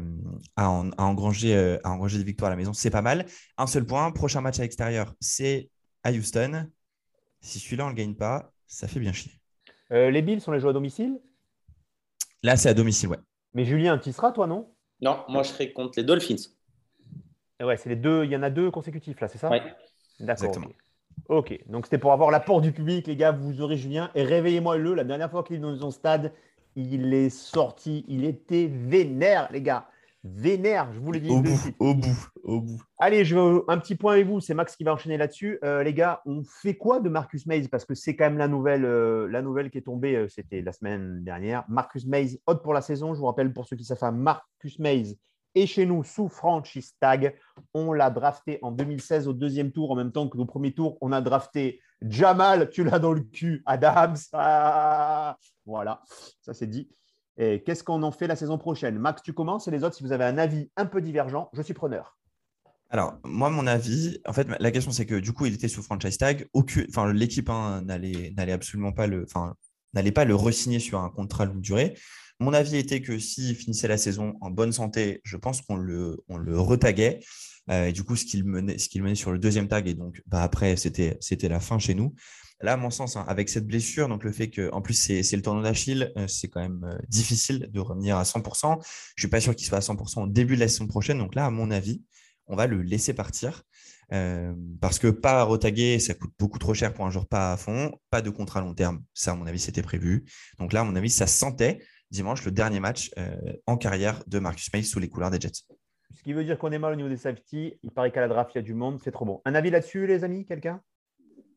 à, 0.55 0.69
engranger, 0.69 1.55
euh, 1.55 1.77
à 1.83 1.91
engranger 1.91 2.17
des 2.17 2.23
victoires 2.23 2.47
à 2.47 2.53
la 2.53 2.57
maison, 2.57 2.73
c'est 2.73 2.89
pas 2.89 3.01
mal. 3.01 3.25
Un 3.57 3.67
seul 3.67 3.85
point, 3.85 4.11
prochain 4.11 4.41
match 4.41 4.59
à 4.59 4.63
l'extérieur, 4.63 5.13
c'est 5.19 5.69
à 6.03 6.11
Houston. 6.11 6.67
Si 7.41 7.59
celui-là, 7.59 7.85
on 7.85 7.89
ne 7.89 7.93
le 7.93 7.97
gagne 7.97 8.15
pas, 8.15 8.51
ça 8.67 8.87
fait 8.87 8.99
bien 8.99 9.13
chier. 9.13 9.33
Euh, 9.91 10.09
les 10.09 10.21
Bills, 10.21 10.41
on 10.47 10.51
les 10.51 10.59
joue 10.59 10.69
à 10.69 10.73
domicile? 10.73 11.19
Là, 12.41 12.57
c'est 12.57 12.69
à 12.69 12.73
domicile, 12.73 13.09
ouais. 13.09 13.19
Mais 13.53 13.65
Julien, 13.65 13.97
tu 13.97 14.09
y 14.09 14.13
seras, 14.13 14.31
toi, 14.31 14.47
non? 14.47 14.73
Non, 15.01 15.23
moi, 15.27 15.43
je 15.43 15.49
serai 15.49 15.71
contre 15.71 15.93
les 15.97 16.03
Dolphins. 16.03 16.35
Ouais, 17.61 17.77
c'est 17.77 17.89
les 17.89 17.95
deux. 17.95 18.23
Il 18.25 18.31
y 18.31 18.35
en 18.35 18.43
a 18.43 18.49
deux 18.49 18.71
consécutifs, 18.71 19.19
là, 19.19 19.27
c'est 19.27 19.37
ça? 19.37 19.49
Oui. 19.49 19.59
D'accord. 20.19 20.55
Ok, 21.27 21.59
donc 21.67 21.85
c'était 21.85 21.97
pour 21.97 22.13
avoir 22.13 22.29
l'apport 22.29 22.61
du 22.61 22.71
public, 22.71 23.07
les 23.07 23.15
gars. 23.15 23.31
Vous 23.31 23.61
aurez 23.61 23.77
Julien 23.77 24.11
et 24.15 24.23
réveillez-moi 24.23 24.77
le. 24.77 24.93
La 24.93 25.03
dernière 25.03 25.31
fois 25.31 25.43
qu'il 25.43 25.55
est 25.55 25.59
dans 25.59 25.75
son 25.75 25.91
stade, 25.91 26.31
il 26.75 27.13
est 27.13 27.29
sorti, 27.29 28.05
il 28.07 28.25
était 28.25 28.67
vénère, 28.71 29.49
les 29.51 29.61
gars. 29.61 29.87
Vénère, 30.27 30.91
je 30.91 30.99
vous 30.99 31.11
l'ai 31.11 31.19
dit. 31.19 31.29
Au 31.29 31.39
bout, 31.39 31.59
au 31.79 31.93
bout, 31.93 32.29
au 32.43 32.61
bout. 32.61 32.81
Allez, 32.97 33.23
je 33.25 33.35
veux 33.35 33.63
un 33.67 33.77
petit 33.77 33.93
point 33.95 34.13
avec 34.13 34.25
vous. 34.25 34.39
C'est 34.39 34.55
Max 34.55 34.75
qui 34.75 34.83
va 34.83 34.93
enchaîner 34.93 35.17
là-dessus. 35.17 35.59
Euh, 35.63 35.83
les 35.83 35.93
gars, 35.93 36.21
on 36.25 36.43
fait 36.43 36.73
quoi 36.75 36.99
de 36.99 37.09
Marcus 37.09 37.45
Mays? 37.45 37.67
Parce 37.67 37.85
que 37.85 37.93
c'est 37.93 38.15
quand 38.15 38.25
même 38.25 38.39
la 38.39 38.47
nouvelle, 38.47 38.85
euh, 38.85 39.27
la 39.27 39.43
nouvelle 39.43 39.69
qui 39.69 39.77
est 39.77 39.81
tombée. 39.81 40.15
euh, 40.15 40.27
C'était 40.27 40.61
la 40.61 40.71
semaine 40.71 41.23
dernière. 41.23 41.63
Marcus 41.69 42.07
Mays, 42.07 42.39
hot 42.47 42.55
pour 42.55 42.73
la 42.73 42.81
saison. 42.81 43.13
Je 43.13 43.19
vous 43.19 43.27
rappelle 43.27 43.53
pour 43.53 43.67
ceux 43.67 43.75
qui 43.75 43.83
savent, 43.83 44.13
Marcus 44.15 44.79
Mays 44.79 45.15
est 45.55 45.65
chez 45.65 45.85
nous 45.85 46.03
sous 46.03 46.29
franchise 46.29 46.93
tag. 46.99 47.35
On 47.73 47.93
l'a 47.93 48.09
drafté 48.09 48.59
en 48.61 48.71
2016 48.71 49.27
au 49.27 49.33
deuxième 49.33 49.71
tour, 49.71 49.91
en 49.91 49.95
même 49.95 50.11
temps 50.11 50.29
que 50.29 50.37
au 50.37 50.45
premier 50.45 50.73
tour. 50.73 50.97
On 51.01 51.11
a 51.11 51.21
drafté 51.21 51.81
Jamal, 52.01 52.69
tu 52.69 52.83
l'as 52.83 52.99
dans 52.99 53.13
le 53.13 53.21
cul, 53.21 53.63
Adams. 53.65 54.17
Ah, 54.33 55.37
voilà, 55.65 56.01
ça 56.41 56.53
c'est 56.53 56.67
dit. 56.67 56.89
Et 57.37 57.63
qu'est-ce 57.63 57.83
qu'on 57.83 58.03
en 58.03 58.11
fait 58.11 58.27
la 58.27 58.35
saison 58.35 58.57
prochaine? 58.57 58.97
Max, 58.97 59.21
tu 59.21 59.33
commences 59.33 59.67
et 59.67 59.71
les 59.71 59.83
autres, 59.83 59.95
si 59.95 60.03
vous 60.03 60.11
avez 60.11 60.25
un 60.25 60.37
avis 60.37 60.69
un 60.77 60.85
peu 60.85 61.01
divergent, 61.01 61.49
je 61.53 61.61
suis 61.61 61.73
preneur. 61.73 62.17
Alors, 62.89 63.17
moi, 63.25 63.49
mon 63.49 63.67
avis, 63.67 64.19
en 64.25 64.31
fait, 64.31 64.47
la 64.59 64.71
question, 64.71 64.91
c'est 64.91 65.05
que 65.05 65.15
du 65.15 65.33
coup, 65.33 65.47
il 65.47 65.55
était 65.55 65.67
sous 65.67 65.81
franchise 65.81 66.17
tag. 66.17 66.47
Enfin, 66.53 67.11
l'équipe 67.11 67.49
n'allait, 67.49 68.51
absolument 68.51 68.93
pas 68.93 69.07
le, 69.07 69.23
enfin, 69.23 69.55
n'allait 69.93 70.11
pas 70.11 70.23
le 70.23 70.35
re-signer 70.35 70.79
sur 70.79 70.99
un 70.99 71.09
contrat 71.09 71.45
longue 71.45 71.61
durée. 71.61 71.95
Mon 72.39 72.53
avis 72.53 72.75
était 72.77 73.01
que 73.01 73.17
s'il 73.17 73.55
finissait 73.55 73.87
la 73.87 73.97
saison 73.97 74.35
en 74.41 74.49
bonne 74.49 74.73
santé, 74.73 75.21
je 75.23 75.37
pense 75.37 75.61
qu'on 75.61 75.77
le, 75.77 76.17
on 76.27 76.37
retaguait. 76.63 77.19
Euh, 77.71 77.85
et 77.87 77.91
du 77.93 78.03
coup, 78.03 78.15
ce 78.15 78.25
qu'il 78.25 78.43
menait, 78.43 78.77
menait 78.95 79.15
sur 79.15 79.31
le 79.31 79.39
deuxième 79.39 79.67
tag, 79.67 79.87
et 79.87 79.93
donc 79.93 80.21
bah, 80.27 80.43
après, 80.43 80.75
c'était, 80.75 81.17
la 81.43 81.59
fin 81.59 81.79
chez 81.79 81.95
nous. 81.95 82.13
Là, 82.61 82.73
à 82.73 82.77
mon 82.77 82.89
sens, 82.89 83.17
hein, 83.17 83.25
avec 83.27 83.49
cette 83.49 83.65
blessure, 83.67 84.07
donc 84.07 84.23
le 84.23 84.31
fait 84.31 84.49
que, 84.49 84.69
en 84.71 84.81
plus, 84.81 84.93
c'est, 84.93 85.35
le 85.35 85.41
tendon 85.41 85.61
d'Achille, 85.61 86.11
euh, 86.17 86.27
c'est 86.27 86.47
quand 86.47 86.61
même 86.61 86.83
euh, 86.85 86.97
difficile 87.07 87.69
de 87.71 87.79
revenir 87.79 88.17
à 88.17 88.23
100%. 88.23 88.79
Je 89.15 89.21
suis 89.21 89.29
pas 89.29 89.41
sûr 89.41 89.55
qu'il 89.55 89.67
soit 89.67 89.77
à 89.77 89.81
100% 89.81 90.23
au 90.23 90.27
début 90.27 90.55
de 90.55 90.61
la 90.61 90.67
saison 90.67 90.87
prochaine. 90.87 91.17
Donc 91.17 91.35
là, 91.35 91.45
à 91.45 91.49
mon 91.49 91.71
avis, 91.71 92.03
on 92.47 92.55
va 92.55 92.67
le 92.67 92.81
laisser 92.81 93.13
partir. 93.13 93.63
Parce 94.81 94.99
que 94.99 95.07
pas 95.07 95.41
retaguer, 95.41 95.97
ça 95.97 96.13
coûte 96.13 96.31
beaucoup 96.37 96.59
trop 96.59 96.75
cher 96.75 96.93
pour 96.93 97.07
un 97.07 97.09
joueur 97.09 97.25
pas 97.27 97.53
à 97.53 97.57
fond. 97.57 97.91
Pas 98.11 98.21
de 98.21 98.29
contrat 98.29 98.61
long 98.61 98.75
terme, 98.75 99.03
ça, 99.15 99.31
à 99.31 99.35
mon 99.35 99.47
avis, 99.47 99.57
c'était 99.57 99.81
prévu. 99.81 100.25
Donc 100.59 100.71
là, 100.71 100.81
à 100.81 100.83
mon 100.83 100.95
avis, 100.95 101.09
ça 101.09 101.25
sentait 101.25 101.79
dimanche 102.11 102.45
le 102.45 102.51
dernier 102.51 102.79
match 102.79 103.11
euh, 103.17 103.35
en 103.67 103.77
carrière 103.77 104.23
de 104.27 104.39
Marcus 104.39 104.71
May 104.73 104.83
sous 104.83 104.99
les 104.99 105.09
couleurs 105.09 105.31
des 105.31 105.39
Jets. 105.39 105.63
Ce 106.11 106.23
qui 106.23 106.33
veut 106.33 106.43
dire 106.43 106.57
qu'on 106.57 106.71
est 106.71 106.79
mal 106.79 106.93
au 106.93 106.95
niveau 106.95 107.09
des 107.09 107.17
safety. 107.17 107.77
Il 107.83 107.91
paraît 107.91 108.11
qu'à 108.11 108.21
la 108.21 108.27
draft, 108.27 108.51
il 108.53 108.57
y 108.57 108.59
a 108.59 108.61
du 108.61 108.73
monde. 108.73 108.99
C'est 109.03 109.11
trop 109.11 109.25
bon. 109.25 109.41
Un 109.45 109.55
avis 109.55 109.69
là-dessus, 109.69 110.07
les 110.07 110.23
amis 110.23 110.45
Quelqu'un? 110.45 110.81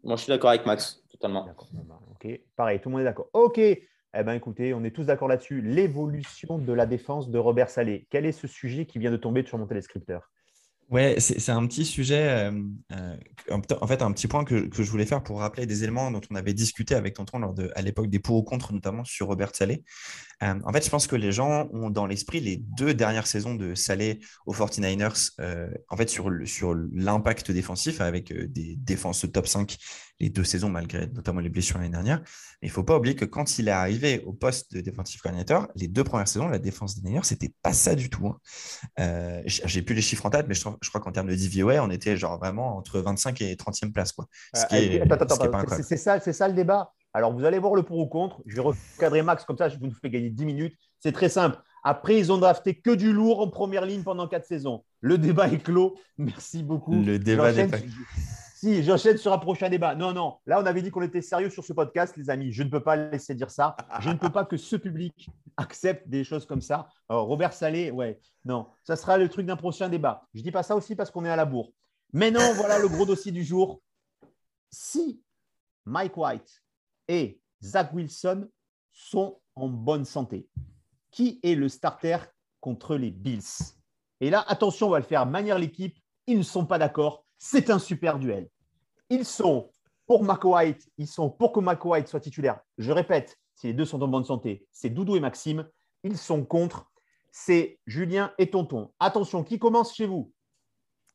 Moi, 0.04 0.16
je 0.16 0.22
suis 0.22 0.30
d'accord 0.30 0.50
avec 0.50 0.64
Max, 0.64 1.02
totalement. 1.11 1.44
D'accord. 1.44 1.68
Ok. 2.11 2.40
Pareil, 2.56 2.80
tout 2.80 2.88
le 2.88 2.92
monde 2.92 3.02
est 3.02 3.04
d'accord. 3.04 3.28
Ok. 3.32 3.58
Eh 3.58 4.22
bien, 4.24 4.32
écoutez, 4.32 4.72
on 4.74 4.82
est 4.84 4.90
tous 4.90 5.06
d'accord 5.06 5.28
là-dessus. 5.28 5.61
L'évolution 5.61 6.58
de 6.58 6.72
la 6.72 6.87
défense 6.87 7.30
de 7.30 7.38
Robert 7.38 7.68
Salé. 7.68 8.06
Quel 8.11 8.24
est 8.24 8.32
ce 8.32 8.46
sujet 8.46 8.87
qui 8.87 8.98
vient 8.98 9.11
de 9.11 9.16
tomber 9.16 9.44
sur 9.44 9.58
mon 9.58 9.66
téléscripteur? 9.66 10.30
Ouais, 10.90 11.16
c'est 11.20 11.53
un 11.53 11.66
petit 11.66 11.85
sujet, 11.85 12.48
euh, 12.51 12.62
euh, 12.92 13.16
en 13.51 13.87
fait, 13.87 14.01
un 14.01 14.11
petit 14.11 14.27
point 14.27 14.42
que, 14.44 14.70
je 14.72 14.90
voulais 14.90 15.05
faire 15.05 15.22
pour 15.22 15.40
rappeler 15.40 15.66
des 15.66 15.83
éléments 15.85 16.11
dont 16.11 16.22
on 16.31 16.35
avait 16.35 16.55
discuté 16.55 16.94
avec 16.94 17.12
Tonton 17.12 17.40
lors 17.40 17.53
de, 17.53 17.70
à 17.74 17.83
l'époque 17.83 18.09
des 18.09 18.18
pour 18.18 18.37
ou 18.37 18.42
contre, 18.42 18.72
notamment 18.72 19.05
sur 19.05 19.27
Robert 19.27 19.55
Salé. 19.55 19.85
Euh, 20.42 20.55
en 20.64 20.72
fait, 20.72 20.83
je 20.83 20.88
pense 20.88 21.07
que 21.07 21.14
les 21.16 21.31
gens 21.31 21.68
ont 21.74 21.90
dans 21.90 22.07
l'esprit 22.07 22.40
les 22.40 22.57
deux 22.57 22.94
dernières 22.94 23.27
saisons 23.27 23.55
de 23.55 23.74
Salé 23.74 24.20
aux 24.46 24.55
49ers, 24.55 25.33
en 25.90 25.96
fait, 25.98 26.09
sur 26.09 26.74
l'impact 26.94 27.51
défensif 27.51 28.01
avec 28.01 28.33
des 28.33 28.77
défenses 28.77 29.27
top 29.31 29.46
5 29.46 29.77
les 30.20 30.31
deux 30.31 30.44
saisons, 30.44 30.68
malgré 30.68 31.07
notamment 31.09 31.40
les 31.40 31.48
blessures 31.48 31.78
l'année 31.78 31.90
dernière. 31.90 32.20
Mais 32.61 32.68
il 32.68 32.68
ne 32.68 32.72
faut 32.72 32.85
pas 32.85 32.96
oublier 32.96 33.14
que 33.14 33.24
quand 33.24 33.59
il 33.59 33.68
est 33.68 33.72
arrivé 33.72 34.22
au 34.26 34.33
poste 34.33 34.74
de 34.74 34.81
défensif 34.81 35.20
coordinateur, 35.22 35.68
les 35.76 35.88
deux 35.88 36.04
premières 36.04 36.28
saisons, 36.28 36.48
la 36.48 36.59
défense 36.59 36.96
des 37.00 37.09
Niners, 37.09 37.24
c'était 37.24 37.52
pas 37.62 37.72
ça 37.72 37.94
du 37.94 38.11
tout. 38.11 38.26
Hein. 38.26 38.37
Euh, 39.00 39.42
J'ai 39.46 39.83
plus 39.83 39.94
les 39.94 40.02
chiffres 40.02 40.26
en 40.26 40.31
tête, 40.31 40.46
mais 40.48 40.54
je, 40.54 40.64
je 40.81 40.88
crois 40.88 41.00
qu'en 41.00 41.12
termes 41.12 41.28
de 41.28 41.35
DVOA, 41.35 41.83
on 41.83 41.90
était 41.90 42.16
genre 42.16 42.38
vraiment 42.38 42.76
entre 42.76 43.00
25 43.00 43.40
et 43.42 43.54
30e 43.54 43.92
place. 43.92 44.12
Quoi. 44.12 44.26
C'est 45.83 45.96
ça, 45.96 46.20
ça 46.20 46.48
le 46.48 46.54
débat. 46.54 46.92
Alors, 47.14 47.33
vous 47.33 47.44
allez 47.44 47.59
voir 47.59 47.74
le 47.74 47.83
pour 47.83 47.98
ou 47.98 48.07
contre. 48.07 48.42
Je 48.46 48.57
vais 48.57 48.62
recadrer 48.62 49.22
Max 49.22 49.44
comme 49.44 49.57
ça, 49.57 49.68
je 49.68 49.78
vous 49.78 49.90
fais 50.02 50.11
gagner 50.11 50.31
10 50.31 50.44
minutes. 50.44 50.74
C'est 51.00 51.12
très 51.12 51.28
simple. 51.28 51.59
Après, 51.85 52.18
ils 52.18 52.33
ont 52.33 52.38
drafté 52.38 52.74
que 52.74 52.90
du 52.90 53.12
lourd 53.12 53.40
en 53.40 53.48
première 53.48 53.87
ligne 53.87 54.02
pendant 54.02 54.28
quatre 54.28 54.46
saisons. 54.46 54.85
Le 55.00 55.16
débat 55.16 55.48
est 55.48 55.62
clos. 55.62 55.96
Merci 56.18 56.62
beaucoup. 56.62 56.92
Le 56.92 57.18
débat 57.18 57.52
n'est 57.52 57.68
pas. 57.68 57.78
Si, 58.60 58.82
j'enchaîne 58.82 59.16
sur 59.18 59.32
un 59.32 59.38
prochain 59.38 59.68
débat. 59.68 59.94
Non, 59.94 60.12
non. 60.12 60.38
Là, 60.44 60.60
on 60.60 60.66
avait 60.66 60.82
dit 60.82 60.90
qu'on 60.90 61.02
était 61.02 61.22
sérieux 61.22 61.48
sur 61.48 61.64
ce 61.64 61.72
podcast, 61.72 62.16
les 62.16 62.28
amis. 62.28 62.50
Je 62.50 62.64
ne 62.64 62.68
peux 62.68 62.82
pas 62.82 62.96
laisser 62.96 63.36
dire 63.36 63.52
ça. 63.52 63.76
Je 64.00 64.10
ne 64.10 64.16
peux 64.16 64.30
pas 64.30 64.44
que 64.44 64.56
ce 64.56 64.74
public 64.74 65.30
accepte 65.56 66.08
des 66.08 66.24
choses 66.24 66.44
comme 66.44 66.60
ça. 66.60 66.88
Robert 67.08 67.52
Salé, 67.52 67.92
ouais. 67.92 68.18
Non, 68.44 68.66
ça 68.82 68.96
sera 68.96 69.16
le 69.16 69.28
truc 69.28 69.46
d'un 69.46 69.54
prochain 69.54 69.88
débat. 69.88 70.26
Je 70.34 70.40
ne 70.40 70.42
dis 70.42 70.50
pas 70.50 70.64
ça 70.64 70.74
aussi 70.74 70.96
parce 70.96 71.12
qu'on 71.12 71.24
est 71.24 71.30
à 71.30 71.36
la 71.36 71.44
bourre. 71.44 71.70
Mais 72.12 72.32
non, 72.32 72.52
voilà 72.56 72.80
le 72.80 72.88
gros 72.88 73.06
dossier 73.06 73.30
du 73.30 73.44
jour. 73.44 73.80
Si 74.72 75.22
Mike 75.84 76.16
White 76.16 76.64
et 77.06 77.40
Zach 77.62 77.92
Wilson 77.94 78.48
sont 78.90 79.38
en 79.54 79.68
bonne 79.68 80.04
santé, 80.04 80.48
qui 81.12 81.38
est 81.44 81.54
le 81.54 81.68
starter 81.68 82.18
contre 82.58 82.96
les 82.96 83.12
Bills? 83.12 83.76
Et 84.20 84.30
là, 84.30 84.44
attention, 84.48 84.88
on 84.88 84.90
va 84.90 84.98
le 84.98 85.04
faire 85.04 85.26
manière 85.26 85.60
l'équipe. 85.60 85.96
Ils 86.26 86.38
ne 86.38 86.42
sont 86.42 86.66
pas 86.66 86.78
d'accord. 86.78 87.24
C'est 87.38 87.70
un 87.70 87.79
super 87.79 88.18
duel. 88.18 88.48
Ils 89.11 89.24
sont 89.24 89.70
pour 90.07 90.24
Mark 90.24 90.44
White, 90.44 90.88
ils 90.98 91.07
sont 91.07 91.31
pour 91.31 91.53
que 91.53 91.61
Mark 91.61 91.85
White 91.85 92.09
soit 92.09 92.20
titulaire. 92.20 92.61
Je 92.79 92.92
répète, 92.92 93.38
si 93.55 93.68
les 93.68 93.72
deux 93.72 93.85
sont 93.85 94.03
en 94.03 94.09
bonne 94.09 94.24
santé, 94.24 94.66
c'est 94.72 94.90
Doudou 94.90 95.16
et 95.16 95.20
Maxime. 95.20 95.68
Ils 96.03 96.16
sont 96.16 96.44
contre, 96.44 96.90
c'est 97.31 97.79
Julien 97.87 98.33
et 98.38 98.51
Tonton. 98.51 98.90
Attention, 99.01 99.44
qui 99.44 99.59
commence 99.59 99.94
chez 99.94 100.07
vous? 100.07 100.33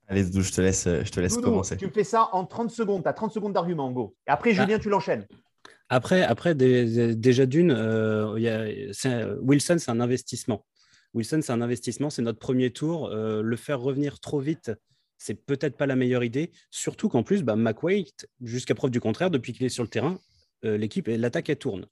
Allez, 0.07 0.23
Doudou, 0.23 0.41
je 0.41 0.51
te 0.51 0.61
laisse, 0.61 0.83
je 0.83 1.09
te 1.09 1.19
laisse 1.19 1.35
Doudou, 1.35 1.49
commencer. 1.49 1.77
Tu 1.77 1.87
me 1.87 1.91
fais 1.91 2.03
ça 2.03 2.29
en 2.33 2.45
30 2.45 2.69
secondes. 2.69 3.03
Tu 3.03 3.09
as 3.09 3.13
30 3.13 3.31
secondes 3.33 3.53
d'argument, 3.53 3.91
go. 3.91 4.15
Et 4.27 4.31
après, 4.31 4.53
Julien, 4.53 4.75
ah. 4.77 4.79
tu 4.79 4.89
l'enchaînes. 4.89 5.25
Après, 5.89 6.23
après 6.23 6.55
déjà 6.55 7.45
d'une, 7.45 7.71
euh, 7.71 8.91
Wilson, 9.41 9.77
c'est 9.79 9.91
un 9.91 9.99
investissement. 9.99 10.65
Wilson, 11.13 11.41
c'est 11.43 11.51
un 11.51 11.61
investissement, 11.61 12.09
c'est 12.09 12.21
notre 12.21 12.39
premier 12.39 12.71
tour. 12.71 13.07
Euh, 13.07 13.41
le 13.41 13.55
faire 13.55 13.79
revenir 13.79 14.19
trop 14.19 14.39
vite, 14.39 14.71
c'est 15.23 15.35
peut-être 15.35 15.77
pas 15.77 15.85
la 15.85 15.95
meilleure 15.95 16.25
idée. 16.25 16.51
Surtout 16.69 17.07
qu'en 17.07 17.23
plus, 17.23 17.43
bah, 17.43 17.55
jusqu'à 18.41 18.75
preuve 18.75 18.91
du 18.91 18.99
contraire, 18.99 19.31
depuis 19.31 19.53
qu'il 19.53 19.65
est 19.65 19.69
sur 19.69 19.83
le 19.83 19.89
terrain, 19.89 20.19
euh, 20.65 20.75
l'équipe, 20.77 21.07
l'attaque, 21.07 21.49
elle 21.49 21.57
tourne. 21.57 21.87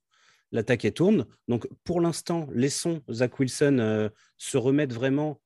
L'attaque, 0.52 0.84
elle 0.84 0.94
tourne. 0.94 1.26
Donc, 1.48 1.66
pour 1.86 2.02
l'instant, 2.02 2.50
laissons 2.54 3.02
Zach 3.10 3.40
Wilson 3.40 3.78
euh, 3.80 4.10
se 4.38 4.58
remettre 4.58 4.94
vraiment 4.94 5.40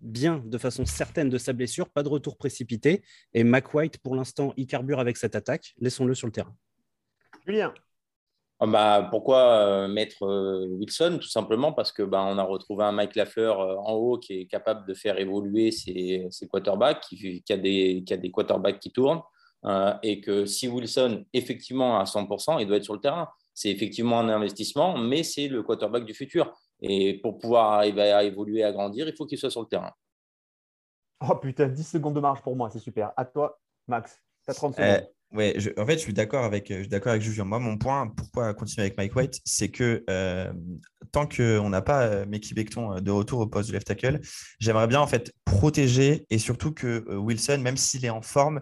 bien, 0.00 0.42
de 0.44 0.58
façon 0.58 0.84
certaine 0.84 1.30
de 1.30 1.38
sa 1.38 1.54
blessure, 1.54 1.88
pas 1.88 2.02
de 2.02 2.10
retour 2.10 2.36
précipité. 2.36 3.02
Et 3.32 3.42
McWhite, 3.42 3.96
pour 3.98 4.14
l'instant, 4.14 4.52
il 4.58 4.66
carbure 4.66 5.00
avec 5.00 5.16
cette 5.16 5.34
attaque. 5.34 5.72
Laissons-le 5.78 6.14
sur 6.14 6.26
le 6.26 6.32
terrain. 6.32 6.54
Julien. 7.46 7.72
Ah 8.60 8.66
bah, 8.66 9.08
pourquoi 9.10 9.38
euh, 9.38 9.88
mettre 9.88 10.22
euh, 10.22 10.66
Wilson? 10.68 11.18
Tout 11.20 11.28
simplement 11.28 11.72
parce 11.72 11.90
que 11.90 12.02
bah, 12.02 12.24
on 12.24 12.38
a 12.38 12.42
retrouvé 12.44 12.84
un 12.84 12.92
Mike 12.92 13.16
Lafleur 13.16 13.60
euh, 13.60 13.76
en 13.76 13.94
haut 13.94 14.18
qui 14.18 14.40
est 14.40 14.46
capable 14.46 14.86
de 14.86 14.94
faire 14.94 15.18
évoluer 15.18 15.72
ses, 15.72 16.28
ses 16.30 16.46
quarterbacks, 16.46 17.00
qui, 17.00 17.42
qui, 17.42 17.52
a 17.52 17.56
des, 17.56 18.04
qui, 18.06 18.14
a 18.14 18.16
des, 18.16 18.30
quarterbacks 18.30 18.78
qui 18.78 18.92
tournent, 18.92 19.22
et 20.02 20.20
que 20.20 20.44
si 20.44 20.68
Wilson 20.68 21.24
effectivement 21.32 21.98
à 21.98 22.04
100%, 22.04 22.60
il 22.60 22.66
doit 22.66 22.76
être 22.76 22.84
sur 22.84 22.94
le 22.94 23.00
terrain. 23.00 23.28
C'est 23.54 23.70
effectivement 23.70 24.20
un 24.20 24.28
investissement, 24.28 24.98
mais 24.98 25.22
c'est 25.22 25.48
le 25.48 25.62
quarterback 25.62 26.04
du 26.04 26.12
futur. 26.12 26.52
Et 26.80 27.14
pour 27.20 27.38
pouvoir 27.38 27.72
arriver 27.72 28.12
à 28.12 28.24
évoluer, 28.24 28.62
à 28.62 28.72
grandir, 28.72 29.08
il 29.08 29.16
faut 29.16 29.26
qu'il 29.26 29.38
soit 29.38 29.50
sur 29.50 29.62
le 29.62 29.68
terrain. 29.68 29.92
Oh 31.28 31.36
putain, 31.36 31.68
10 31.68 31.82
secondes 31.82 32.14
de 32.14 32.20
marge 32.20 32.42
pour 32.42 32.54
moi, 32.56 32.68
c'est 32.70 32.78
super. 32.78 33.12
À 33.16 33.24
toi, 33.24 33.58
Max, 33.88 34.22
tu 34.44 34.50
as 34.50 34.54
30 34.54 34.74
secondes. 34.74 35.08
Ouais, 35.34 35.56
en 35.76 35.84
fait, 35.84 35.94
je 35.94 35.98
suis 35.98 36.12
d'accord 36.12 36.44
avec, 36.44 36.70
avec 36.70 37.20
Julien. 37.20 37.44
Moi, 37.44 37.58
mon 37.58 37.76
point, 37.76 38.06
pourquoi 38.06 38.54
continuer 38.54 38.86
avec 38.86 38.96
Mike 38.96 39.16
White, 39.16 39.40
c'est 39.44 39.68
que 39.68 40.04
euh, 40.08 40.52
tant 41.10 41.26
qu'on 41.26 41.68
n'a 41.70 41.82
pas 41.82 42.04
euh, 42.06 42.26
Mickey 42.26 42.54
Becton 42.54 43.00
de 43.00 43.10
retour 43.10 43.40
au 43.40 43.46
poste 43.46 43.68
de 43.68 43.74
left 43.74 43.86
tackle, 43.86 44.20
j'aimerais 44.60 44.86
bien 44.86 45.00
en 45.00 45.08
fait 45.08 45.32
protéger 45.44 46.24
et 46.30 46.38
surtout 46.38 46.72
que 46.72 47.04
Wilson, 47.16 47.58
même 47.62 47.76
s'il 47.76 48.04
est 48.04 48.10
en 48.10 48.22
forme, 48.22 48.60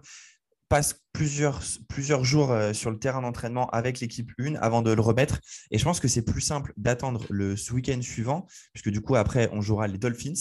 passe 0.72 1.02
plusieurs, 1.12 1.60
plusieurs 1.86 2.24
jours 2.24 2.50
euh, 2.50 2.72
sur 2.72 2.90
le 2.90 2.98
terrain 2.98 3.20
d'entraînement 3.20 3.68
avec 3.68 4.00
l'équipe 4.00 4.32
1 4.40 4.54
avant 4.54 4.80
de 4.80 4.90
le 4.90 5.02
remettre. 5.02 5.38
Et 5.70 5.76
je 5.76 5.84
pense 5.84 6.00
que 6.00 6.08
c'est 6.08 6.24
plus 6.24 6.40
simple 6.40 6.72
d'attendre 6.78 7.26
le 7.28 7.54
week-end 7.74 8.00
suivant, 8.00 8.46
puisque 8.72 8.88
du 8.88 9.02
coup, 9.02 9.14
après, 9.14 9.50
on 9.52 9.60
jouera 9.60 9.86
les 9.86 9.98
Dolphins, 9.98 10.32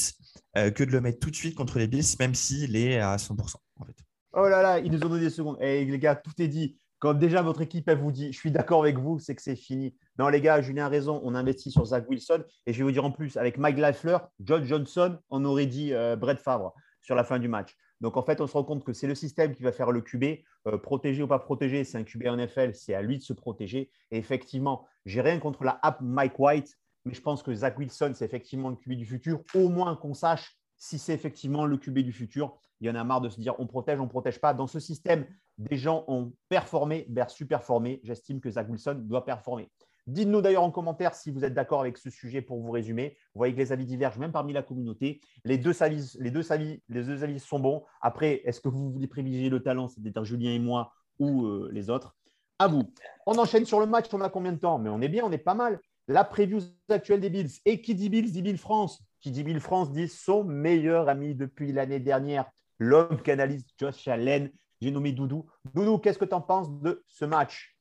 euh, 0.58 0.72
que 0.72 0.86
de 0.86 0.92
le 0.92 1.02
mettre 1.02 1.20
tout 1.20 1.32
de 1.32 1.36
suite 1.36 1.56
contre 1.56 1.80
les 1.80 1.88
Bills, 1.88 2.16
même 2.22 2.34
s'il 2.34 2.78
est 2.78 2.98
à 2.98 3.18
100%. 3.18 3.58
En 3.76 3.86
fait. 3.86 3.98
Oh 4.34 4.48
là 4.48 4.62
là, 4.62 4.80
ils 4.80 4.92
nous 4.92 5.04
ont 5.06 5.10
donné 5.10 5.26
des 5.26 5.30
secondes. 5.30 5.58
Et 5.62 5.84
les 5.84 6.00
gars, 6.00 6.16
tout 6.16 6.42
est 6.42 6.48
dit. 6.48 6.78
Quand 7.00 7.16
déjà 7.16 7.42
votre 7.42 7.62
équipe, 7.62 7.90
elle 7.90 7.98
vous 7.98 8.12
dit, 8.12 8.32
je 8.32 8.38
suis 8.38 8.52
d'accord 8.52 8.84
avec 8.84 9.00
vous, 9.00 9.18
c'est 9.18 9.36
que 9.36 9.42
c'est 9.42 9.56
fini. 9.56 9.96
Non, 10.20 10.28
les 10.28 10.40
gars, 10.40 10.62
Julien 10.62 10.86
a 10.86 10.88
raison, 10.88 11.20
on 11.24 11.34
investit 11.34 11.72
sur 11.72 11.84
Zach 11.84 12.08
Wilson. 12.08 12.44
Et 12.68 12.74
je 12.74 12.78
vais 12.78 12.84
vous 12.84 12.92
dire 12.92 13.04
en 13.04 13.12
plus, 13.12 13.38
avec 13.38 13.58
Mike 13.58 13.80
Lafleur, 13.80 14.30
John 14.40 14.64
Johnson, 14.64 15.18
on 15.32 15.44
aurait 15.44 15.66
dit 15.66 15.94
euh, 15.94 16.16
Brett 16.16 16.38
Favre 16.38 16.74
sur 17.02 17.16
la 17.16 17.24
fin 17.24 17.40
du 17.40 17.48
match. 17.48 17.76
Donc 18.02 18.18
en 18.18 18.24
fait, 18.24 18.40
on 18.40 18.46
se 18.46 18.54
rend 18.54 18.64
compte 18.64 18.84
que 18.84 18.94
c'est 18.94 19.08
le 19.08 19.16
système 19.16 19.56
qui 19.56 19.64
va 19.64 19.72
faire 19.72 19.92
le 19.92 20.02
QB. 20.02 20.44
Euh, 20.68 20.78
protégé 20.78 21.24
ou 21.24 21.28
pas 21.28 21.40
protégé, 21.40 21.84
c'est 21.84 21.98
un 21.98 22.04
QB 22.04 22.28
en 22.28 22.38
NFL, 22.38 22.76
c'est 22.76 22.94
à 22.94 23.02
lui 23.02 23.18
de 23.18 23.24
se 23.24 23.34
protéger. 23.34 23.90
Et 24.12 24.18
effectivement, 24.18 24.88
j'ai 25.06 25.22
rien 25.22 25.40
contre 25.40 25.64
la 25.64 25.80
app 25.82 26.02
Mike 26.02 26.38
White, 26.38 26.78
mais 27.06 27.16
je 27.16 27.22
pense 27.22 27.42
que 27.42 27.54
Zach 27.54 27.80
Wilson, 27.80 28.12
c'est 28.14 28.26
effectivement 28.26 28.70
le 28.70 28.76
QB 28.76 28.94
du 28.94 29.06
futur. 29.08 29.42
Au 29.56 29.70
moins 29.70 29.96
qu'on 29.96 30.14
sache 30.14 30.56
si 30.82 30.98
c'est 30.98 31.14
effectivement 31.14 31.68
le 31.68 31.78
QB 31.78 32.00
du 32.00 32.12
futur. 32.12 32.58
Il 32.80 32.88
y 32.88 32.90
en 32.90 32.96
a 32.96 33.04
marre 33.04 33.22
de 33.22 33.30
se 33.30 33.40
dire 33.40 33.54
on 33.60 33.68
protège, 33.68 34.00
on 34.00 34.06
ne 34.06 34.10
protège 34.10 34.42
pas. 34.42 34.56
Dans 34.56 34.66
ce 34.66 34.80
système, 34.80 35.28
des 35.60 35.78
gens 35.78 36.04
ont 36.08 36.34
performé 36.50 37.06
versus 37.08 37.48
performé. 37.48 38.02
J'estime 38.04 38.42
que 38.42 38.50
Zach 38.50 38.68
Wilson 38.68 39.04
doit 39.04 39.24
performer. 39.24 39.72
Dites-nous 40.08 40.42
d'ailleurs 40.42 40.64
en 40.64 40.72
commentaire 40.72 41.14
si 41.14 41.30
vous 41.30 41.46
êtes 41.46 41.54
d'accord 41.54 41.82
avec 41.82 42.00
ce 42.00 42.10
sujet 42.10 42.42
pour 42.42 42.60
vous 42.60 42.72
résumer. 42.72 43.16
Vous 43.36 43.40
voyez 43.40 43.54
que 43.54 43.60
les 43.60 43.72
avis 43.72 43.86
divergent 43.86 44.18
même 44.18 44.32
parmi 44.32 44.54
la 44.54 44.64
communauté. 44.64 45.22
Les 45.46 45.60
deux 45.60 45.84
avis, 45.84 46.16
les 46.18 46.32
deux 46.32 46.52
avis, 46.52 47.40
sont 47.40 47.60
bons. 47.60 47.84
Après, 48.02 48.42
est-ce 48.46 48.60
que 48.60 48.68
vous 48.68 48.92
voulez 48.92 49.08
privilégier 49.08 49.50
le 49.50 49.62
talent, 49.62 49.88
c'est-à-dire 49.88 50.26
Julien 50.26 50.52
et 50.52 50.60
moi, 50.60 50.94
ou 51.20 51.46
euh, 51.46 51.70
les 51.72 51.92
autres 51.92 52.16
À 52.58 52.68
vous. 52.68 52.92
On 53.28 53.38
enchaîne 53.38 53.66
sur 53.66 53.80
le 53.80 53.86
match. 53.86 54.08
On 54.14 54.22
a 54.22 54.30
combien 54.30 54.54
de 54.54 54.58
temps? 54.58 54.80
Mais 54.80 54.90
on 54.90 55.00
est 55.00 55.10
bien, 55.10 55.24
on 55.26 55.32
est 55.32 55.38
pas 55.38 55.54
mal. 55.54 55.80
La 56.08 56.24
preview 56.24 56.60
actuelle 56.90 57.20
des 57.20 57.30
Bills. 57.30 57.52
Et 57.66 57.84
qui 57.84 57.94
dit 57.94 58.10
Bills 58.10 58.32
dit 58.32 58.42
Bill 58.42 58.58
France. 58.58 59.04
Qui 59.22 59.32
dit 59.32 59.44
Bill 59.44 59.60
France 59.60 59.92
dit 59.92 60.08
son 60.08 60.44
meilleur 60.44 61.08
ami 61.08 61.36
depuis 61.36 61.72
l'année 61.72 62.00
dernière, 62.00 62.46
l'homme 62.80 63.22
qui 63.22 63.32
analyse 63.32 63.66
Josh 63.80 64.08
Allen. 64.08 64.52
J'ai 64.82 64.90
nommé 64.90 65.12
Doudou. 65.12 65.46
Doudou, 65.76 66.00
qu'est-ce 66.00 66.18
que 66.18 66.26
tu 66.26 66.34
en 66.34 66.42
penses 66.42 66.72
de 66.82 67.04
ce 67.08 67.26
match? 67.26 67.78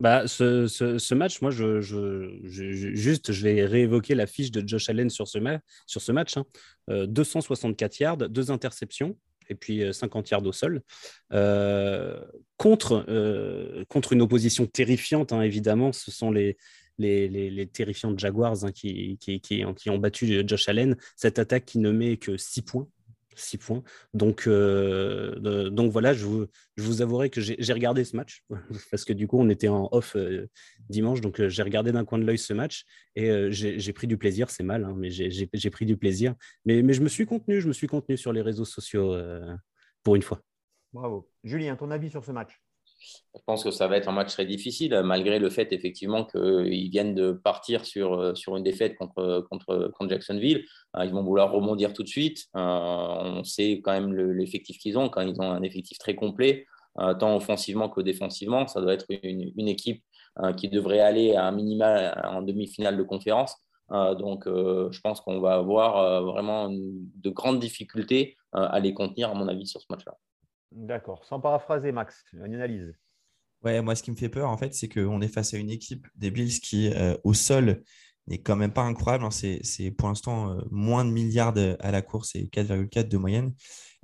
Bah, 0.00 0.28
ce, 0.28 0.68
ce, 0.68 1.14
match, 1.14 1.40
moi, 1.40 1.50
je, 1.50 1.80
je, 1.80 2.38
juste, 2.44 3.32
je 3.32 3.42
vais 3.42 3.64
réévoquer 3.64 4.14
la 4.14 4.26
fiche 4.26 4.52
de 4.52 4.66
Josh 4.66 4.88
Allen 4.90 5.10
sur 5.10 5.26
ce, 5.26 5.38
match. 5.38 6.36
Hein. 6.36 6.44
Euh, 6.90 7.06
264 7.06 7.98
yards, 7.98 8.16
deux 8.16 8.50
interceptions 8.52 9.16
et 9.48 9.54
puis 9.54 9.82
50 9.92 10.30
yards 10.30 10.46
au 10.46 10.52
sol. 10.52 10.82
Euh, 11.32 12.20
contre, 12.58 13.06
euh, 13.08 13.84
contre 13.88 14.12
une 14.12 14.22
opposition 14.22 14.66
terrifiante, 14.66 15.32
hein, 15.32 15.40
évidemment, 15.40 15.92
ce 15.92 16.10
sont 16.10 16.30
les, 16.30 16.58
les, 16.98 17.28
les, 17.28 17.66
terrifiants 17.66 18.16
Jaguars 18.16 18.64
hein, 18.64 18.72
qui, 18.72 19.18
qui, 19.18 19.40
qui, 19.40 19.64
ont 19.64 19.98
battu 19.98 20.42
Josh 20.46 20.68
Allen. 20.68 20.96
Cette 21.16 21.38
attaque 21.38 21.64
qui 21.64 21.78
ne 21.78 21.90
met 21.90 22.16
que 22.16 22.36
6 22.36 22.62
points 22.62 22.88
6 23.38 23.58
points. 23.58 23.82
Donc, 24.14 24.46
euh, 24.46 25.70
donc 25.70 25.92
voilà, 25.92 26.12
je 26.12 26.24
vous, 26.24 26.46
je 26.76 26.82
vous 26.82 27.02
avouerai 27.02 27.30
que 27.30 27.40
j'ai 27.40 27.72
regardé 27.72 28.04
ce 28.04 28.16
match 28.16 28.44
parce 28.90 29.04
que 29.04 29.12
du 29.12 29.26
coup, 29.26 29.38
on 29.38 29.48
était 29.48 29.68
en 29.68 29.88
off 29.92 30.16
euh, 30.16 30.48
dimanche. 30.88 31.20
Donc, 31.20 31.40
euh, 31.40 31.48
j'ai 31.48 31.62
regardé 31.62 31.92
d'un 31.92 32.04
coin 32.04 32.18
de 32.18 32.24
l'œil 32.24 32.38
ce 32.38 32.52
match 32.52 32.84
et 33.16 33.30
euh, 33.30 33.50
j'ai 33.50 33.92
pris 33.92 34.06
du 34.06 34.18
plaisir. 34.18 34.50
C'est 34.50 34.62
mal, 34.62 34.84
hein, 34.84 34.94
mais 34.96 35.10
j'ai 35.10 35.70
pris 35.70 35.86
du 35.86 35.96
plaisir. 35.96 36.34
Mais, 36.64 36.82
mais 36.82 36.92
je 36.92 37.02
me 37.02 37.08
suis 37.08 37.26
contenu, 37.26 37.60
je 37.60 37.68
me 37.68 37.72
suis 37.72 37.86
contenu 37.86 38.16
sur 38.16 38.32
les 38.32 38.42
réseaux 38.42 38.64
sociaux 38.64 39.14
euh, 39.14 39.54
pour 40.02 40.16
une 40.16 40.22
fois. 40.22 40.40
Bravo. 40.92 41.30
Julien, 41.44 41.76
ton 41.76 41.90
avis 41.90 42.10
sur 42.10 42.24
ce 42.24 42.32
match? 42.32 42.60
Je 43.00 43.42
pense 43.46 43.64
que 43.64 43.70
ça 43.70 43.86
va 43.86 43.96
être 43.96 44.08
un 44.08 44.12
match 44.12 44.32
très 44.32 44.46
difficile, 44.46 45.00
malgré 45.04 45.38
le 45.38 45.50
fait 45.50 45.72
effectivement 45.72 46.24
qu'ils 46.24 46.90
viennent 46.90 47.14
de 47.14 47.32
partir 47.32 47.84
sur, 47.84 48.36
sur 48.36 48.56
une 48.56 48.64
défaite 48.64 48.96
contre, 48.96 49.46
contre, 49.48 49.90
contre 49.96 50.10
Jacksonville. 50.10 50.64
Euh, 50.96 51.04
ils 51.04 51.12
vont 51.12 51.22
vouloir 51.22 51.52
rebondir 51.52 51.92
tout 51.92 52.02
de 52.02 52.08
suite. 52.08 52.46
Euh, 52.56 52.60
on 52.60 53.44
sait 53.44 53.80
quand 53.82 53.92
même 53.92 54.14
l'effectif 54.14 54.78
qu'ils 54.78 54.98
ont, 54.98 55.08
quand 55.08 55.20
ils 55.22 55.40
ont 55.40 55.50
un 55.50 55.62
effectif 55.62 55.98
très 55.98 56.14
complet, 56.14 56.66
euh, 56.98 57.14
tant 57.14 57.36
offensivement 57.36 57.88
que 57.88 58.00
défensivement. 58.00 58.66
Ça 58.66 58.80
doit 58.80 58.94
être 58.94 59.06
une, 59.22 59.52
une 59.56 59.68
équipe 59.68 60.02
qui 60.56 60.68
devrait 60.68 61.00
aller 61.00 61.34
à 61.34 61.46
un 61.46 61.50
minima 61.50 62.14
en 62.22 62.42
demi-finale 62.42 62.96
de 62.96 63.02
conférence. 63.02 63.56
donc, 63.90 64.44
je 64.46 65.00
pense 65.00 65.20
qu'on 65.20 65.40
va 65.40 65.54
avoir 65.54 66.22
vraiment 66.22 66.70
de 66.70 67.30
grandes 67.30 67.58
difficultés 67.58 68.36
à 68.52 68.78
les 68.78 68.94
contenir, 68.94 69.30
à 69.30 69.34
mon 69.34 69.48
avis, 69.48 69.66
sur 69.66 69.80
ce 69.80 69.86
match-là. 69.90 70.16
D'accord. 70.72 71.24
Sans 71.24 71.40
paraphraser, 71.40 71.92
Max, 71.92 72.24
une 72.32 72.54
analyse. 72.54 72.94
Ouais, 73.64 73.82
moi, 73.82 73.96
ce 73.96 74.02
qui 74.02 74.10
me 74.10 74.16
fait 74.16 74.28
peur, 74.28 74.50
en 74.50 74.56
fait, 74.56 74.74
c'est 74.74 74.88
qu'on 74.88 75.20
est 75.20 75.28
face 75.28 75.52
à 75.54 75.58
une 75.58 75.70
équipe 75.70 76.06
des 76.14 76.30
Bills 76.30 76.60
qui, 76.60 76.92
euh, 76.94 77.16
au 77.24 77.34
sol, 77.34 77.82
n'est 78.28 78.38
quand 78.38 78.54
même 78.56 78.72
pas 78.72 78.82
incroyable. 78.82 79.24
Hein. 79.24 79.30
C'est 79.30 79.90
pour 79.90 80.08
l'instant 80.08 80.52
euh, 80.52 80.60
moins 80.70 81.04
de 81.04 81.10
milliards 81.10 81.54
à 81.80 81.90
la 81.90 82.02
course 82.02 82.36
et 82.36 82.46
4,4 82.46 83.08
de 83.08 83.16
moyenne. 83.16 83.54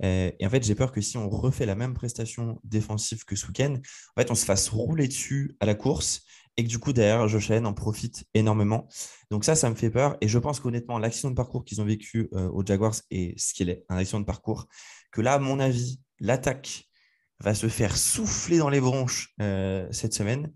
Euh, 0.03 0.31
et 0.39 0.45
en 0.45 0.49
fait, 0.49 0.63
j'ai 0.63 0.75
peur 0.75 0.91
que 0.91 0.99
si 0.99 1.17
on 1.17 1.29
refait 1.29 1.65
la 1.65 1.75
même 1.75 1.93
prestation 1.93 2.59
défensive 2.65 3.23
que 3.23 3.37
ce 3.37 3.45
en 3.45 3.79
fait, 4.17 4.31
on 4.31 4.35
se 4.35 4.43
fasse 4.43 4.67
rouler 4.67 5.07
dessus 5.07 5.55
à 5.61 5.65
la 5.65 5.75
course 5.75 6.23
et 6.57 6.63
que 6.63 6.69
du 6.69 6.79
coup, 6.79 6.91
derrière, 6.91 7.27
Josh 7.29 7.51
en 7.51 7.73
profite 7.73 8.25
énormément. 8.33 8.87
Donc 9.31 9.45
ça, 9.45 9.55
ça 9.55 9.69
me 9.69 9.75
fait 9.75 9.89
peur. 9.89 10.17
Et 10.19 10.27
je 10.27 10.39
pense 10.39 10.59
qu'honnêtement, 10.59 10.99
l'accident 10.99 11.29
de 11.29 11.35
parcours 11.35 11.63
qu'ils 11.63 11.81
ont 11.81 11.85
vécu 11.85 12.29
aux 12.31 12.65
Jaguars 12.65 12.95
est 13.11 13.37
ce 13.39 13.53
qu'il 13.53 13.69
est, 13.69 13.85
un 13.89 13.97
accident 13.97 14.21
de 14.21 14.25
parcours. 14.25 14.67
Que 15.11 15.21
là, 15.21 15.33
à 15.33 15.39
mon 15.39 15.59
avis, 15.59 15.99
l'attaque 16.19 16.85
va 17.39 17.53
se 17.53 17.67
faire 17.67 17.97
souffler 17.97 18.57
dans 18.57 18.69
les 18.69 18.79
bronches 18.79 19.33
euh, 19.41 19.87
cette 19.91 20.13
semaine 20.13 20.51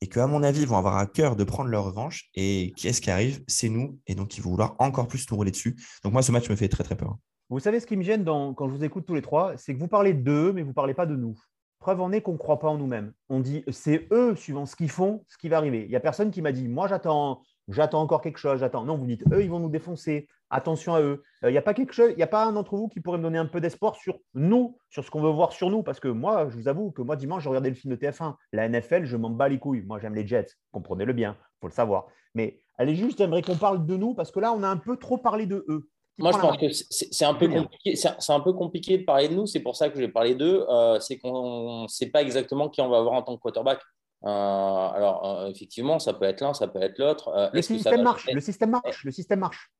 et 0.00 0.06
qu'à 0.06 0.26
mon 0.26 0.42
avis, 0.42 0.62
ils 0.62 0.66
vont 0.66 0.78
avoir 0.78 0.96
à 0.96 1.06
cœur 1.06 1.36
de 1.36 1.44
prendre 1.44 1.68
leur 1.68 1.84
revanche. 1.84 2.30
Et 2.34 2.72
qui 2.76 2.88
est-ce 2.88 3.00
qui 3.00 3.10
arrive? 3.10 3.42
C'est 3.46 3.68
nous. 3.68 3.98
Et 4.06 4.14
donc, 4.14 4.36
ils 4.38 4.42
vont 4.42 4.50
vouloir 4.50 4.74
encore 4.78 5.06
plus 5.06 5.30
nous 5.30 5.36
rouler 5.36 5.50
dessus. 5.50 5.76
Donc, 6.02 6.12
moi, 6.12 6.22
ce 6.22 6.32
match 6.32 6.48
me 6.48 6.56
fait 6.56 6.68
très, 6.68 6.84
très 6.84 6.96
peur. 6.96 7.18
Vous 7.50 7.60
savez 7.60 7.80
ce 7.80 7.86
qui 7.86 7.96
me 7.96 8.02
gêne 8.02 8.24
quand 8.24 8.68
je 8.68 8.74
vous 8.74 8.84
écoute 8.84 9.04
tous 9.06 9.14
les 9.14 9.22
trois? 9.22 9.56
C'est 9.56 9.74
que 9.74 9.78
vous 9.78 9.88
parlez 9.88 10.14
d'eux, 10.14 10.52
mais 10.52 10.62
vous 10.62 10.68
ne 10.68 10.74
parlez 10.74 10.94
pas 10.94 11.04
de 11.04 11.16
nous. 11.16 11.36
Preuve 11.80 12.00
en 12.00 12.12
est 12.12 12.20
qu'on 12.22 12.32
ne 12.32 12.38
croit 12.38 12.60
pas 12.60 12.68
en 12.68 12.78
nous-mêmes. 12.78 13.12
On 13.28 13.40
dit 13.40 13.64
c'est 13.70 14.06
eux, 14.12 14.36
suivant 14.36 14.66
ce 14.66 14.76
qu'ils 14.76 14.90
font, 14.90 15.24
ce 15.28 15.36
qui 15.36 15.48
va 15.48 15.56
arriver. 15.56 15.82
Il 15.84 15.88
n'y 15.88 15.96
a 15.96 16.00
personne 16.00 16.30
qui 16.30 16.42
m'a 16.42 16.52
dit 16.52 16.68
moi, 16.68 16.86
j'attends 16.88 17.42
j'attends 17.72 18.00
encore 18.00 18.20
quelque 18.20 18.38
chose, 18.38 18.60
j'attends. 18.60 18.84
Non, 18.84 18.96
vous 18.96 19.06
dites, 19.06 19.24
eux, 19.32 19.42
ils 19.42 19.50
vont 19.50 19.60
nous 19.60 19.68
défoncer. 19.68 20.28
Attention 20.52 20.94
à 20.94 21.00
eux. 21.00 21.22
Il 21.42 21.46
euh, 21.46 21.50
n'y 21.52 21.58
a 21.58 21.62
pas 21.62 21.74
quelque 21.74 21.92
chose, 21.92 22.10
il 22.10 22.16
n'y 22.16 22.24
a 22.24 22.26
pas 22.26 22.44
un 22.44 22.52
d'entre 22.52 22.74
vous 22.74 22.88
qui 22.88 22.98
pourrait 23.00 23.18
me 23.18 23.22
donner 23.22 23.38
un 23.38 23.46
peu 23.46 23.60
d'espoir 23.60 23.94
sur 23.94 24.18
nous, 24.34 24.76
sur 24.88 25.04
ce 25.04 25.10
qu'on 25.10 25.20
veut 25.20 25.30
voir 25.30 25.52
sur 25.52 25.70
nous. 25.70 25.84
Parce 25.84 26.00
que 26.00 26.08
moi, 26.08 26.48
je 26.50 26.56
vous 26.56 26.66
avoue 26.66 26.90
que 26.90 27.02
moi, 27.02 27.14
dimanche, 27.14 27.44
j'ai 27.44 27.48
regardé 27.48 27.70
le 27.70 27.76
film 27.76 27.94
de 27.94 28.00
TF1. 28.00 28.34
La 28.52 28.68
NFL, 28.68 29.04
je 29.04 29.16
m'en 29.16 29.30
bats 29.30 29.48
les 29.48 29.58
couilles. 29.58 29.82
Moi, 29.82 30.00
j'aime 30.00 30.14
les 30.14 30.26
Jets. 30.26 30.48
Comprenez-le 30.72 31.12
bien, 31.12 31.36
il 31.38 31.60
faut 31.60 31.68
le 31.68 31.72
savoir. 31.72 32.06
Mais 32.34 32.60
allez 32.78 32.96
juste, 32.96 33.18
j'aimerais 33.18 33.42
qu'on 33.42 33.56
parle 33.56 33.86
de 33.86 33.96
nous 33.96 34.14
parce 34.14 34.32
que 34.32 34.40
là, 34.40 34.52
on 34.52 34.62
a 34.64 34.68
un 34.68 34.76
peu 34.76 34.96
trop 34.96 35.18
parlé 35.18 35.46
de 35.46 35.64
eux. 35.68 35.88
Moi, 36.18 36.32
je 36.32 36.38
pense 36.38 36.56
que 36.58 36.66
c'est 36.70 37.24
un, 37.24 37.34
peu 37.34 37.48
compliqué, 37.48 37.94
un 38.28 38.40
peu 38.40 38.52
compliqué 38.52 38.98
de 38.98 39.04
parler 39.04 39.28
de 39.28 39.34
nous. 39.34 39.46
C'est 39.46 39.60
pour 39.60 39.76
ça 39.76 39.88
que 39.88 39.98
j'ai 39.98 40.08
parlé 40.08 40.34
d'eux. 40.34 40.66
Euh, 40.68 41.00
c'est 41.00 41.18
qu'on 41.18 41.84
ne 41.84 41.88
sait 41.88 42.10
pas 42.10 42.22
exactement 42.22 42.68
qui 42.68 42.80
on 42.80 42.88
va 42.88 42.98
avoir 42.98 43.14
en 43.14 43.22
tant 43.22 43.36
que 43.36 43.40
quarterback. 43.40 43.80
Euh, 44.24 44.28
alors, 44.28 45.24
euh, 45.24 45.46
effectivement, 45.48 45.98
ça 45.98 46.12
peut 46.12 46.26
être 46.26 46.40
l'un, 46.42 46.52
ça 46.52 46.68
peut 46.68 46.82
être 46.82 46.98
l'autre. 46.98 47.28
Euh, 47.28 47.48
le, 47.52 47.62
système 47.62 48.02
marche, 48.02 48.28
le 48.30 48.40
système 48.40 48.70
marche, 48.70 49.04
le 49.04 49.10
système 49.10 49.38
marche. 49.40 49.70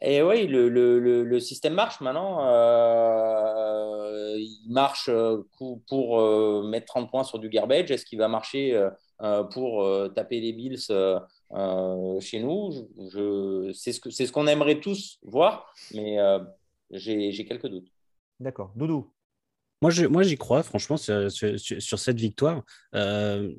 Et 0.00 0.22
oui, 0.22 0.46
le, 0.46 0.68
le, 0.68 1.00
le 1.24 1.40
système 1.40 1.74
marche 1.74 2.00
maintenant. 2.00 2.38
il 4.36 4.66
marche 4.70 5.10
pour 5.88 6.62
mettre 6.62 6.86
30 6.86 7.10
points 7.10 7.24
sur 7.24 7.40
du 7.40 7.48
garbage. 7.48 7.90
Est-ce 7.90 8.04
qu'il 8.04 8.20
va 8.20 8.28
marcher 8.28 8.80
pour 9.50 9.84
taper 10.14 10.40
les 10.40 10.52
Bills 10.52 10.78
chez 10.78 12.40
nous? 12.40 12.70
Je, 13.12 13.72
C'est 13.74 13.92
ce 13.92 14.00
qu'on 14.00 14.10
ce 14.10 14.30
qu'on 14.30 14.46
aimerait 14.46 14.78
tous 14.78 15.18
voir, 15.22 15.74
mais 15.92 16.18
j'ai 16.92 17.44
quelques 17.44 17.66
doutes. 17.66 17.88
D'accord. 18.38 18.70
Doudou 18.76 19.10
moi, 19.80 19.90
j'y 19.90 20.06
moi, 20.06 20.24
crois, 20.36 20.62
franchement, 20.62 20.96
sur, 20.96 21.30
sur, 21.30 21.58
sur 21.58 21.98
cette 21.98 22.18
victoire. 22.18 22.62
Euh, 22.94 23.52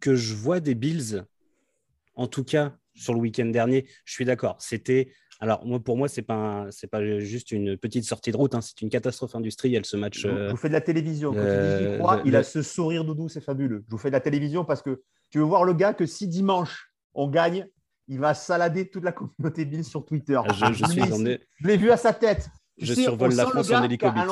que 0.00 0.14
je 0.14 0.34
vois 0.34 0.60
des 0.60 0.74
Bills, 0.74 1.24
en 2.14 2.26
tout 2.26 2.44
cas 2.44 2.76
sur 2.94 3.14
le 3.14 3.20
week-end 3.20 3.46
dernier, 3.46 3.86
je 4.04 4.12
suis 4.12 4.24
d'accord. 4.24 4.56
C'était. 4.60 5.12
Alors, 5.40 5.64
moi, 5.64 5.78
pour 5.78 5.96
moi, 5.96 6.08
ce 6.08 6.20
n'est 6.20 6.24
pas, 6.26 6.66
c'est 6.70 6.88
pas 6.88 7.20
juste 7.20 7.52
une 7.52 7.76
petite 7.76 8.04
sortie 8.04 8.32
de 8.32 8.36
route, 8.36 8.56
hein, 8.56 8.60
c'est 8.60 8.82
une 8.82 8.88
catastrophe 8.88 9.36
industrielle 9.36 9.84
ce 9.84 9.96
match. 9.96 10.18
Je 10.18 10.50
vous 10.50 10.56
fais 10.56 10.66
de 10.66 10.72
la 10.72 10.80
télévision. 10.80 11.32
Quand 11.32 11.38
euh, 11.38 11.92
il, 11.92 11.98
crois, 11.98 12.22
il 12.24 12.34
a 12.34 12.42
ce 12.42 12.60
sourire 12.60 13.04
doudou, 13.04 13.28
c'est 13.28 13.40
fabuleux. 13.40 13.84
Je 13.86 13.90
vous 13.92 13.98
fais 13.98 14.08
de 14.08 14.14
la 14.14 14.20
télévision 14.20 14.64
parce 14.64 14.82
que 14.82 15.02
tu 15.30 15.38
veux 15.38 15.44
voir 15.44 15.62
le 15.62 15.74
gars 15.74 15.94
que 15.94 16.06
si 16.06 16.26
dimanche 16.26 16.90
on 17.14 17.28
gagne, 17.28 17.68
il 18.08 18.18
va 18.18 18.34
salader 18.34 18.88
toute 18.90 19.04
la 19.04 19.12
communauté 19.12 19.64
Bills 19.64 19.84
sur 19.84 20.04
Twitter. 20.04 20.40
Je, 20.54 20.72
je, 20.72 20.84
suis 20.86 21.02
je 21.02 21.66
l'ai 21.66 21.76
vu 21.76 21.92
à 21.92 21.96
sa 21.96 22.12
tête 22.12 22.48
je 22.80 22.94
survole 22.94 23.34
la 23.34 23.46
France 23.46 23.70
en 23.70 23.82
hélicoptère. 23.84 24.22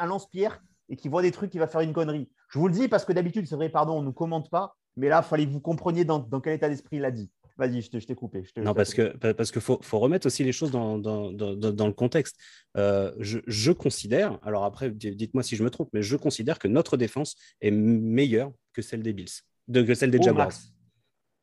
Un 0.00 0.06
lance-pierre 0.06 0.62
et 0.88 0.96
qui 0.96 1.08
voit 1.08 1.22
des 1.22 1.30
trucs, 1.30 1.50
qui 1.50 1.58
va 1.58 1.66
faire 1.66 1.80
une 1.80 1.92
connerie. 1.92 2.28
Je 2.50 2.58
vous 2.58 2.68
le 2.68 2.74
dis 2.74 2.88
parce 2.88 3.04
que 3.04 3.12
d'habitude, 3.12 3.46
c'est 3.46 3.56
vrai, 3.56 3.68
pardon, 3.70 3.94
on 3.98 4.00
ne 4.00 4.06
nous 4.06 4.12
commente 4.12 4.50
pas, 4.50 4.76
mais 4.96 5.08
là, 5.08 5.22
il 5.24 5.28
fallait 5.28 5.46
que 5.46 5.50
vous 5.50 5.60
compreniez 5.60 6.04
dans, 6.04 6.20
quel 6.40 6.52
état 6.54 6.68
d'esprit 6.68 6.96
il 6.98 7.04
a 7.04 7.10
dit. 7.10 7.30
Vas-y, 7.58 7.82
je 7.82 7.88
t'ai 7.90 8.14
coupé. 8.14 8.44
je 8.44 8.62
Non, 8.62 8.72
parce 8.74 8.94
que 8.94 9.14
parce 9.32 9.50
qu'il 9.52 9.60
faut, 9.60 9.78
faut 9.82 9.98
remettre 9.98 10.26
aussi 10.26 10.42
les 10.42 10.52
choses 10.52 10.70
dans, 10.70 10.98
dans, 10.98 11.30
dans, 11.32 11.54
dans- 11.54 11.70
dans 11.72 11.86
le 11.86 11.92
contexte. 11.92 12.36
Euh, 12.78 13.12
je, 13.18 13.38
je 13.46 13.72
considère, 13.72 14.38
alors 14.42 14.64
après, 14.64 14.90
dites-moi 14.90 15.42
si 15.42 15.54
je 15.56 15.62
me 15.62 15.70
trompe, 15.70 15.90
mais 15.92 16.02
je 16.02 16.16
considère 16.16 16.58
que 16.58 16.66
notre 16.68 16.96
défense 16.96 17.36
est 17.60 17.70
meilleure 17.70 18.52
que 18.72 18.80
celle 18.80 19.02
des 19.02 19.12
Bills, 19.12 19.28
de, 19.68 19.82
que 19.82 19.94
celle 19.94 20.10
des 20.10 20.20
Jaguars. 20.20 20.50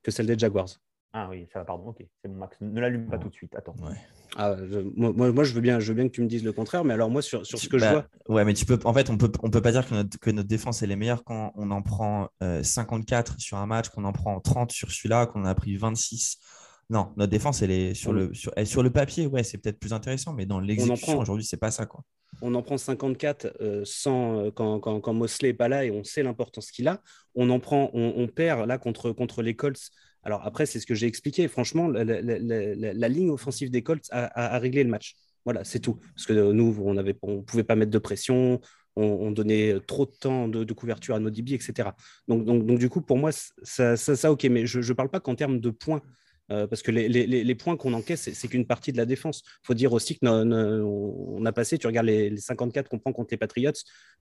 Que 0.02 0.12
celle 0.12 0.26
des 0.26 0.38
Jaguars. 0.38 0.70
Ah 1.12 1.28
oui, 1.30 1.48
ça 1.52 1.60
va, 1.60 1.66
pardon. 1.66 1.88
Ok, 1.88 1.98
c'est 2.22 2.30
bon, 2.30 2.36
Max. 2.38 2.56
Ne 2.62 2.80
l'allume 2.80 3.08
pas 3.10 3.18
tout 3.18 3.30
de 3.30 3.34
suite. 3.34 3.56
Attends. 3.56 3.74
Ouais. 3.82 3.96
Ah, 4.36 4.56
je- 4.70 4.80
moi, 4.96 5.12
moi, 5.32 5.44
je, 5.44 5.54
veux 5.54 5.62
bien, 5.62 5.80
je 5.80 5.88
veux 5.88 5.96
bien 5.96 6.08
que 6.08 6.14
tu 6.14 6.22
me 6.22 6.28
dises 6.28 6.44
le 6.44 6.54
contraire, 6.54 6.86
mais 6.86 6.94
alors 6.94 7.10
moi, 7.10 7.24
sur, 7.24 7.44
sur 7.48 7.58
ce 7.58 7.68
que 7.68 7.80
je 7.80 7.86
Bah, 7.86 7.92
vois, 8.28 8.36
Ouais, 8.36 8.46
mais 8.46 8.54
tu 8.54 8.66
peux. 8.66 8.78
En 8.84 8.94
fait, 8.94 9.10
on 9.10 9.18
peut, 9.18 9.32
on 9.42 9.50
peut 9.50 9.62
pas 9.62 9.72
dire 9.72 9.88
que 9.88 9.96
notre, 9.96 10.20
que 10.20 10.30
notre 10.30 10.48
défense 10.48 10.84
elle 10.84 10.92
est 10.92 10.96
meilleure 10.96 11.24
quand 11.24 11.52
on 11.56 11.72
en 11.72 11.82
prend 11.82 12.30
euh, 12.44 12.62
54 12.62 13.40
sur 13.40 13.58
un 13.58 13.66
match, 13.66 13.90
qu'on 13.90 14.04
en 14.06 14.12
prend 14.12 14.40
30 14.40 14.72
sur 14.72 14.92
celui-là, 14.92 15.26
qu'on 15.26 15.42
en 15.42 15.46
a 15.46 15.56
pris 15.56 15.78
26. 15.78 16.38
Non, 16.92 17.12
notre 17.18 17.32
défense, 17.32 17.64
elle 17.64 17.72
est 17.72 17.94
sur 17.96 18.14
le, 18.14 18.32
sur, 18.36 18.52
elle- 18.56 18.68
sur 18.68 18.84
le 18.84 18.92
papier, 18.92 19.26
ouais, 19.26 19.44
c'est 19.44 19.58
peut-être 19.58 19.80
plus 19.80 19.94
intéressant, 19.94 20.34
mais 20.34 20.46
dans 20.46 20.60
l'exécution 20.60 21.18
aujourd'hui, 21.20 21.46
c'est 21.46 21.58
pas 21.58 21.72
ça, 21.72 21.86
quoi. 21.88 22.04
on 22.42 22.54
en 22.56 22.62
prend 22.62 22.78
54 22.78 23.48
euh, 23.62 23.82
sans, 23.84 24.46
euh, 24.46 24.52
quand, 24.52 24.80
quand, 24.80 25.00
quand 25.02 25.14
Mosley 25.14 25.50
n'est 25.50 25.54
pas 25.54 25.68
là 25.70 25.86
et 25.86 25.92
on 25.92 26.04
sait 26.04 26.24
l'importance 26.24 26.72
qu'il 26.72 26.88
a. 26.88 27.02
On 27.36 27.50
en 27.50 27.60
prend, 27.60 27.90
on, 27.94 28.14
on 28.18 28.28
perd 28.28 28.68
là 28.68 28.78
contre, 28.78 29.12
contre 29.12 29.42
les 29.42 29.56
Colts. 29.56 29.90
Alors 30.24 30.46
après, 30.46 30.66
c'est 30.66 30.80
ce 30.80 30.86
que 30.86 30.96
j'ai 30.96 31.08
expliqué. 31.08 31.48
Franchement, 31.48 31.88
la, 31.88 33.08
ligne 33.10 33.30
offensive 33.30 33.72
des 33.72 33.84
Colts 33.84 34.08
a, 34.12 34.60
réglé 34.60 34.84
le 34.84 34.90
match. 34.90 35.16
Voilà, 35.46 35.64
c'est 35.64 35.80
tout. 35.80 36.00
Parce 36.16 36.26
que 36.26 36.34
euh, 36.34 36.54
nous, 36.54 36.78
on 36.84 36.94
ne 36.94 37.42
pouvait 37.42 37.64
pas 37.64 37.76
mettre 37.76 37.92
de 37.92 37.98
pression, 37.98 38.60
on, 38.96 39.04
on 39.04 39.32
donnait 39.32 39.80
trop 39.88 40.06
de 40.06 40.12
temps 40.12 40.48
de, 40.48 40.74
couverture 40.74 41.16
à 41.16 41.20
nos 41.20 41.30
DB, 41.30 41.54
etc. 41.54 41.90
Donc, 42.28 42.46
donc, 42.46 42.66
donc, 42.66 42.78
du 42.78 42.90
coup, 42.90 43.02
pour 43.02 43.18
moi, 43.18 43.32
ça, 43.32 43.96
ça, 43.96 44.16
ça, 44.16 44.32
ok. 44.32 44.44
Mais 44.46 44.66
je 44.66 44.80
ne 44.80 44.94
parle 44.94 45.10
pas 45.10 45.20
qu'en 45.20 45.36
termes 45.36 45.60
de 45.60 45.70
points. 45.70 46.02
Euh, 46.52 46.66
parce 46.68 46.82
que 46.82 46.90
les, 46.92 47.08
les- 47.08 47.28
les- 47.28 47.44
les 47.44 47.56
points 47.56 47.78
qu'on 47.78 47.94
encaisse, 47.94 48.32
c'est- 48.34 48.48
qu'une 48.48 48.66
partie 48.66 48.92
de 48.92 48.98
la 48.98 49.06
défense. 49.06 49.44
Il 49.46 49.68
faut 49.68 49.74
dire 49.76 49.94
aussi 49.94 50.16
que 50.18 50.26
no- 50.26 50.44
no- 50.44 51.36
on 51.38 51.46
a 51.46 51.52
passé, 51.52 51.78
tu 51.78 51.86
regardes 51.88 52.08
les, 52.08 52.30
les 52.30 52.38
54 52.38 52.90
qu'on 52.90 52.98
prend 52.98 53.14
contre 53.14 53.30
les 53.32 53.38
Patriots, 53.38 53.72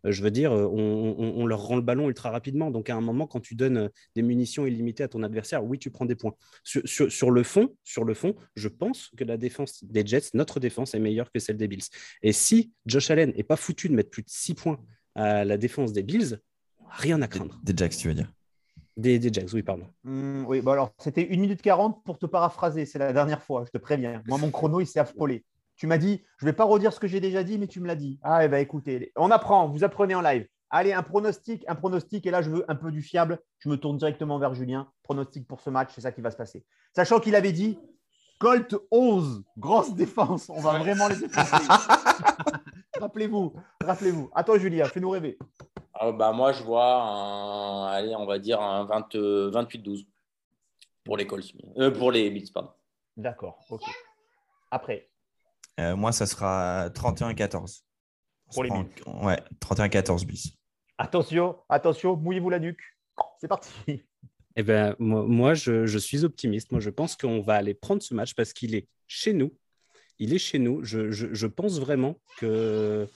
euh, 0.04 0.12
je 0.12 0.22
veux 0.22 0.30
dire, 0.30 0.52
euh, 0.52 0.66
on, 0.66 1.14
on- 1.18 1.34
on 1.42 1.46
leur 1.46 1.62
rend 1.62 1.76
le 1.76 1.82
ballon 1.82 2.08
ultra 2.08 2.30
rapidement. 2.30 2.70
Donc 2.70 2.90
à 2.90 2.94
un 2.96 3.00
moment, 3.00 3.26
quand 3.26 3.40
tu 3.40 3.54
donnes 3.54 3.88
des 4.14 4.22
munitions 4.22 4.66
illimitées 4.66 5.04
à 5.04 5.08
ton 5.08 5.22
adversaire, 5.22 5.64
oui, 5.64 5.78
tu 5.78 5.90
prends 5.90 6.04
des 6.04 6.16
points. 6.16 6.34
Sur, 6.64 6.82
sur- 6.84 7.10
sur 7.10 7.30
le 7.30 7.42
fond, 7.42 7.74
sur 7.84 8.04
le 8.04 8.12
fond, 8.14 8.34
je 8.56 8.68
pense 8.68 9.10
que 9.16 9.24
la 9.24 9.36
défense 9.38 9.82
des 9.84 10.04
Jets, 10.04 10.30
notre 10.34 10.60
défense, 10.60 10.94
est 10.94 10.98
meilleure 11.00 11.32
que 11.32 11.38
celle 11.38 11.56
des 11.56 11.68
Bills. 11.68 11.84
Et 12.22 12.32
si 12.32 12.72
Josh 12.86 13.10
Allen 13.10 13.32
n'est 13.36 13.42
pas 13.42 13.56
foutu 13.56 13.88
de 13.88 13.94
mettre 13.94 14.10
plus 14.10 14.22
de 14.22 14.30
6 14.30 14.54
points 14.54 14.78
à 15.14 15.44
la 15.44 15.56
défense 15.56 15.92
des 15.94 16.02
Bills, 16.02 16.38
rien 16.90 17.20
à 17.22 17.28
craindre. 17.28 17.58
Des 17.64 17.72
Jacks, 17.76 17.96
tu 17.96 18.08
veux 18.08 18.14
dire? 18.14 18.32
Des, 18.98 19.20
des 19.20 19.32
Jags, 19.32 19.48
oui, 19.54 19.62
pardon. 19.62 19.86
Hum, 20.04 20.44
oui, 20.48 20.60
bon 20.60 20.72
alors, 20.72 20.90
c'était 20.98 21.28
1 21.30 21.36
minute 21.38 21.62
40 21.62 22.02
pour 22.04 22.18
te 22.18 22.26
paraphraser. 22.26 22.84
C'est 22.84 22.98
la 22.98 23.12
dernière 23.12 23.40
fois, 23.40 23.64
je 23.64 23.70
te 23.70 23.78
préviens. 23.78 24.22
Moi, 24.26 24.38
mon 24.38 24.50
chrono, 24.50 24.80
il 24.80 24.86
s'est 24.86 24.98
affolé. 24.98 25.44
Tu 25.76 25.86
m'as 25.86 25.98
dit, 25.98 26.24
je 26.38 26.44
ne 26.44 26.50
vais 26.50 26.56
pas 26.56 26.64
redire 26.64 26.92
ce 26.92 26.98
que 26.98 27.06
j'ai 27.06 27.20
déjà 27.20 27.44
dit, 27.44 27.58
mais 27.58 27.68
tu 27.68 27.80
me 27.80 27.86
l'as 27.86 27.94
dit. 27.94 28.18
Ah, 28.22 28.44
eh 28.44 28.48
ben 28.48 28.58
écoutez, 28.58 29.12
on 29.14 29.30
apprend, 29.30 29.68
vous 29.68 29.84
apprenez 29.84 30.16
en 30.16 30.20
live. 30.20 30.48
Allez, 30.70 30.92
un 30.92 31.04
pronostic, 31.04 31.64
un 31.68 31.76
pronostic, 31.76 32.26
et 32.26 32.32
là, 32.32 32.42
je 32.42 32.50
veux 32.50 32.64
un 32.68 32.74
peu 32.74 32.90
du 32.90 33.00
fiable. 33.00 33.38
Je 33.60 33.68
me 33.68 33.76
tourne 33.76 33.96
directement 33.96 34.40
vers 34.40 34.52
Julien. 34.54 34.90
Pronostic 35.04 35.46
pour 35.46 35.60
ce 35.60 35.70
match, 35.70 35.92
c'est 35.94 36.00
ça 36.00 36.10
qui 36.10 36.20
va 36.20 36.32
se 36.32 36.36
passer. 36.36 36.64
Sachant 36.92 37.20
qu'il 37.20 37.36
avait 37.36 37.52
dit 37.52 37.78
Colt 38.40 38.74
11, 38.90 39.44
grosse 39.56 39.94
défense. 39.94 40.50
On 40.50 40.60
va 40.60 40.78
vraiment 40.78 41.06
les 41.06 41.16
défoncer. 41.20 41.68
rappelez-vous, 43.00 43.54
rappelez-vous. 43.80 44.30
Toi, 44.44 44.58
Julien, 44.58 44.86
fais-nous 44.86 45.10
rêver. 45.10 45.38
Ah, 46.00 46.12
bah, 46.12 46.32
moi, 46.32 46.52
je 46.52 46.62
vois 46.62 47.02
un, 47.02 47.86
allez, 47.88 48.14
on 48.14 48.24
va 48.26 48.38
dire 48.38 48.60
un 48.60 48.84
20, 48.84 49.14
euh, 49.16 49.50
28-12 49.50 50.06
pour 51.04 51.16
les 51.16 51.26
Colts. 51.26 51.52
Euh, 51.78 51.90
pour 51.90 52.12
les 52.12 52.30
Bills, 52.30 52.50
pardon. 52.52 52.70
D'accord, 53.16 53.58
ok. 53.70 53.82
Après, 54.70 55.08
Euh, 55.80 55.94
moi, 55.96 56.12
ça 56.12 56.26
sera 56.26 56.88
31-14. 56.90 57.84
Pour 58.52 58.64
les 58.64 58.70
se 58.70 58.74
prend- 59.02 59.24
Ouais, 59.26 59.40
31-14 59.60 60.24
bis. 60.24 60.52
attention, 60.98 61.56
attention, 61.68 62.16
mouillez-vous 62.16 62.50
la 62.50 62.58
nuque. 62.58 62.80
C'est 63.40 63.48
parti. 63.48 64.04
Eh 64.56 64.62
ben, 64.64 64.96
moi, 64.98 65.22
moi, 65.24 65.54
je, 65.54 65.86
je 65.86 65.98
suis 65.98 66.24
optimiste. 66.24 66.72
Moi, 66.72 66.80
je 66.80 66.90
pense 66.90 67.14
qu'on 67.16 67.40
va 67.40 67.54
aller 67.54 67.74
prendre 67.74 68.02
ce 68.02 68.12
match 68.14 68.34
parce 68.34 68.52
qu'il 68.52 68.74
est 68.74 68.88
chez 69.06 69.32
nous. 69.32 69.52
Il 70.18 70.34
est 70.34 70.38
chez 70.38 70.58
nous. 70.58 70.82
Je, 70.84 71.10
je- 71.12 71.32
je 71.32 71.46
pense 71.46 71.78
vraiment 71.78 72.16
que 72.38 73.08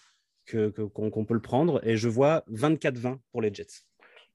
que- 0.46 0.70
que- 0.70 0.83
qu'on 0.83 1.11
qu'on 1.11 1.24
peut 1.24 1.35
le 1.35 1.40
prendre. 1.42 1.81
Et 1.87 1.96
je 1.96 2.09
vois 2.09 2.44
24-20 2.48 3.18
pour 3.33 3.42
les 3.42 3.52
Jets. 3.52 3.85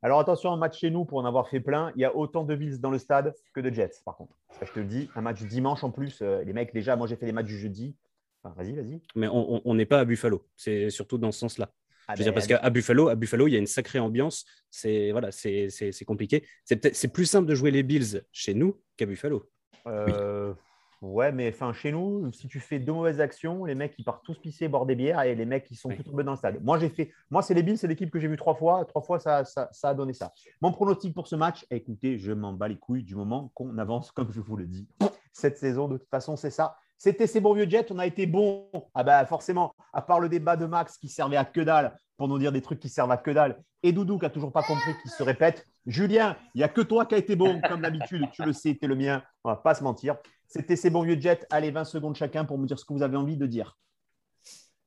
Alors 0.04 0.20
attention, 0.20 0.52
un 0.52 0.58
match 0.58 0.80
chez 0.80 0.90
nous, 0.92 1.06
pour 1.06 1.18
en 1.18 1.26
avoir 1.26 1.50
fait 1.50 1.60
plein, 1.60 1.92
il 1.96 2.02
y 2.02 2.06
a 2.06 2.16
autant 2.16 2.44
de 2.44 2.56
Bills 2.56 2.80
dans 2.80 2.92
le 2.92 3.00
stade 3.00 3.34
que 3.54 3.60
de 3.62 3.72
Jets, 3.74 4.02
par 4.06 4.16
contre. 4.16 4.38
Ça, 4.60 4.66
je 4.66 4.72
te 4.72 4.80
le 4.80 4.86
dis, 4.86 5.10
un 5.16 5.22
match 5.22 5.42
dimanche 5.44 5.84
en 5.84 5.90
plus, 5.92 6.20
euh, 6.22 6.44
les 6.44 6.54
mecs, 6.54 6.72
déjà, 6.74 6.96
moi 6.96 7.08
j'ai 7.08 7.16
fait 7.16 7.26
les 7.26 7.32
matchs 7.32 7.48
du 7.48 7.58
jeudi. 7.58 7.96
Enfin, 8.44 8.54
vas-y, 8.56 8.74
vas-y. 8.76 9.02
Mais 9.16 9.28
on 9.32 9.74
n'est 9.74 9.88
pas 9.88 10.00
à 10.00 10.06
Buffalo. 10.06 10.46
C'est 10.56 10.90
surtout 10.92 11.18
dans 11.18 11.32
ce 11.32 11.40
sens-là. 11.40 11.72
Ah 12.08 12.14
Je 12.14 12.20
veux 12.20 12.24
dire, 12.24 12.32
ben, 12.32 12.36
parce 12.36 12.48
qu'à 12.48 12.70
Buffalo, 12.70 13.10
à 13.10 13.16
Buffalo, 13.16 13.48
il 13.48 13.54
y 13.54 13.56
a 13.58 13.60
une 13.60 13.68
sacrée 13.68 14.00
ambiance. 14.00 14.46
C'est 14.70 15.12
voilà, 15.12 15.32
c'est 15.32 15.70
c'est- 15.70 15.92
c'est 15.92 16.06
compliqué. 16.06 16.46
C'est 16.64 16.78
peut-être 16.78 16.96
c'est 16.96 17.10
plus 17.12 17.26
simple 17.26 17.48
de 17.50 17.56
jouer 17.56 17.72
les 17.72 17.84
Bills 17.84 18.22
chez 18.32 18.54
nous 18.54 18.80
qu'à 18.96 19.06
Buffalo. 19.06 19.50
euh, 19.88 20.54
Ouais, 21.02 21.32
mais 21.32 21.50
enfin, 21.54 21.74
chez 21.74 21.92
nous, 21.92 22.32
si 22.32 22.48
tu 22.48 22.60
fais 22.60 22.80
deux 22.80 22.92
mauvaises 22.94 23.22
actions, 23.22 23.66
les 23.66 23.76
mecs, 23.76 23.94
ils 24.00 24.04
partent 24.04 24.24
tous 24.26 24.38
pisser, 24.40 24.68
boire 24.68 24.86
des 24.86 24.96
bières 24.96 25.22
et 25.22 25.36
les 25.36 25.46
mecs, 25.46 25.68
ils 25.70 25.76
sont 25.76 25.90
Oui. 25.90 25.98
tous 25.98 26.04
tombés 26.04 26.24
dans 26.24 26.32
le 26.32 26.38
stade. 26.38 26.64
Moi, 26.64 26.80
j'ai 26.80 26.90
fait. 26.90 27.12
Moi, 27.30 27.42
c'est 27.44 27.54
les 27.54 27.62
Bills, 27.62 27.78
c'est 27.78 27.88
l'équipe 27.88 28.10
que 28.10 28.20
j'ai 28.20 28.28
vue 28.28 28.38
trois 28.38 28.56
fois. 28.56 28.84
Trois 28.86 29.02
fois, 29.04 29.20
ça, 29.20 29.46
ça, 29.46 29.70
ça 29.72 29.90
a 29.90 29.94
donné 29.94 30.14
ça. 30.14 30.32
Mon 30.62 30.72
pronostic 30.72 31.14
pour 31.14 31.28
ce 31.28 31.36
match, 31.36 31.66
écoutez, 31.70 32.18
je 32.18 32.32
m'en 32.32 32.54
bats 32.54 32.68
les 32.68 32.78
couilles 32.78 33.04
du 33.04 33.16
moment 33.16 33.52
qu'on 33.54 33.78
avance, 33.78 34.12
comme 34.12 34.32
je 34.32 34.42
vous 34.42 34.56
le 34.58 34.66
dis. 34.66 34.88
Cette 35.34 35.58
saison, 35.58 35.88
de 35.88 35.98
toute 35.98 36.10
façon, 36.10 36.36
c'est 36.36 36.50
ça. 36.50 36.76
C'était 36.98 37.28
ces 37.28 37.42
bons 37.42 37.54
vieux 37.54 37.70
Jets. 37.70 37.92
On 37.92 38.00
a 38.00 38.08
été 38.08 38.26
bons. 38.26 38.68
Ah 38.96 39.04
bah 39.04 39.24
forcément, 39.28 39.76
à 39.94 40.02
part 40.02 40.20
le 40.20 40.30
débat 40.30 40.56
de 40.58 40.66
Max 40.66 40.98
qui 40.98 41.10
servait 41.10 41.38
à 41.38 41.46
que 41.46 41.62
dalle 41.62 41.96
pour 42.18 42.28
nous 42.28 42.40
dire 42.40 42.52
des 42.52 42.62
trucs 42.64 42.80
qui 42.80 42.90
servent 42.90 43.12
à 43.12 43.18
que 43.18 43.30
dalle. 43.30 43.62
Et 43.84 43.92
Doudou 43.92 44.18
qui 44.18 44.26
a 44.26 44.32
toujours 44.32 44.52
pas 44.52 44.64
compris, 44.64 44.92
qui 45.04 45.10
se 45.10 45.22
répète. 45.22 45.64
Julien, 45.86 46.36
il 46.56 46.58
n'y 46.58 46.64
a 46.64 46.68
que 46.68 46.82
toi 46.82 47.06
qui 47.06 47.14
a 47.14 47.20
été 47.20 47.36
bon, 47.36 47.62
comme 47.62 47.82
d'habitude. 47.82 48.26
Tu 48.34 48.42
le 48.44 48.52
sais, 48.52 48.76
tu 48.76 48.86
es 48.86 48.88
le 48.88 48.96
mien. 48.96 49.22
On 49.44 49.50
va 49.50 49.56
pas 49.58 49.76
se 49.76 49.84
mentir. 49.84 50.18
C'était 50.48 50.76
ces 50.76 50.90
bons 50.90 51.04
vieux 51.04 51.20
Jets. 51.20 51.46
Allez, 51.50 51.72
20 51.72 51.84
secondes 51.84 52.16
chacun 52.16 52.46
pour 52.46 52.58
me 52.58 52.66
dire 52.66 52.80
ce 52.80 52.86
que 52.86 52.94
vous 52.94 53.04
avez 53.04 53.18
envie 53.18 53.38
de 53.38 53.46
dire. 53.46 53.78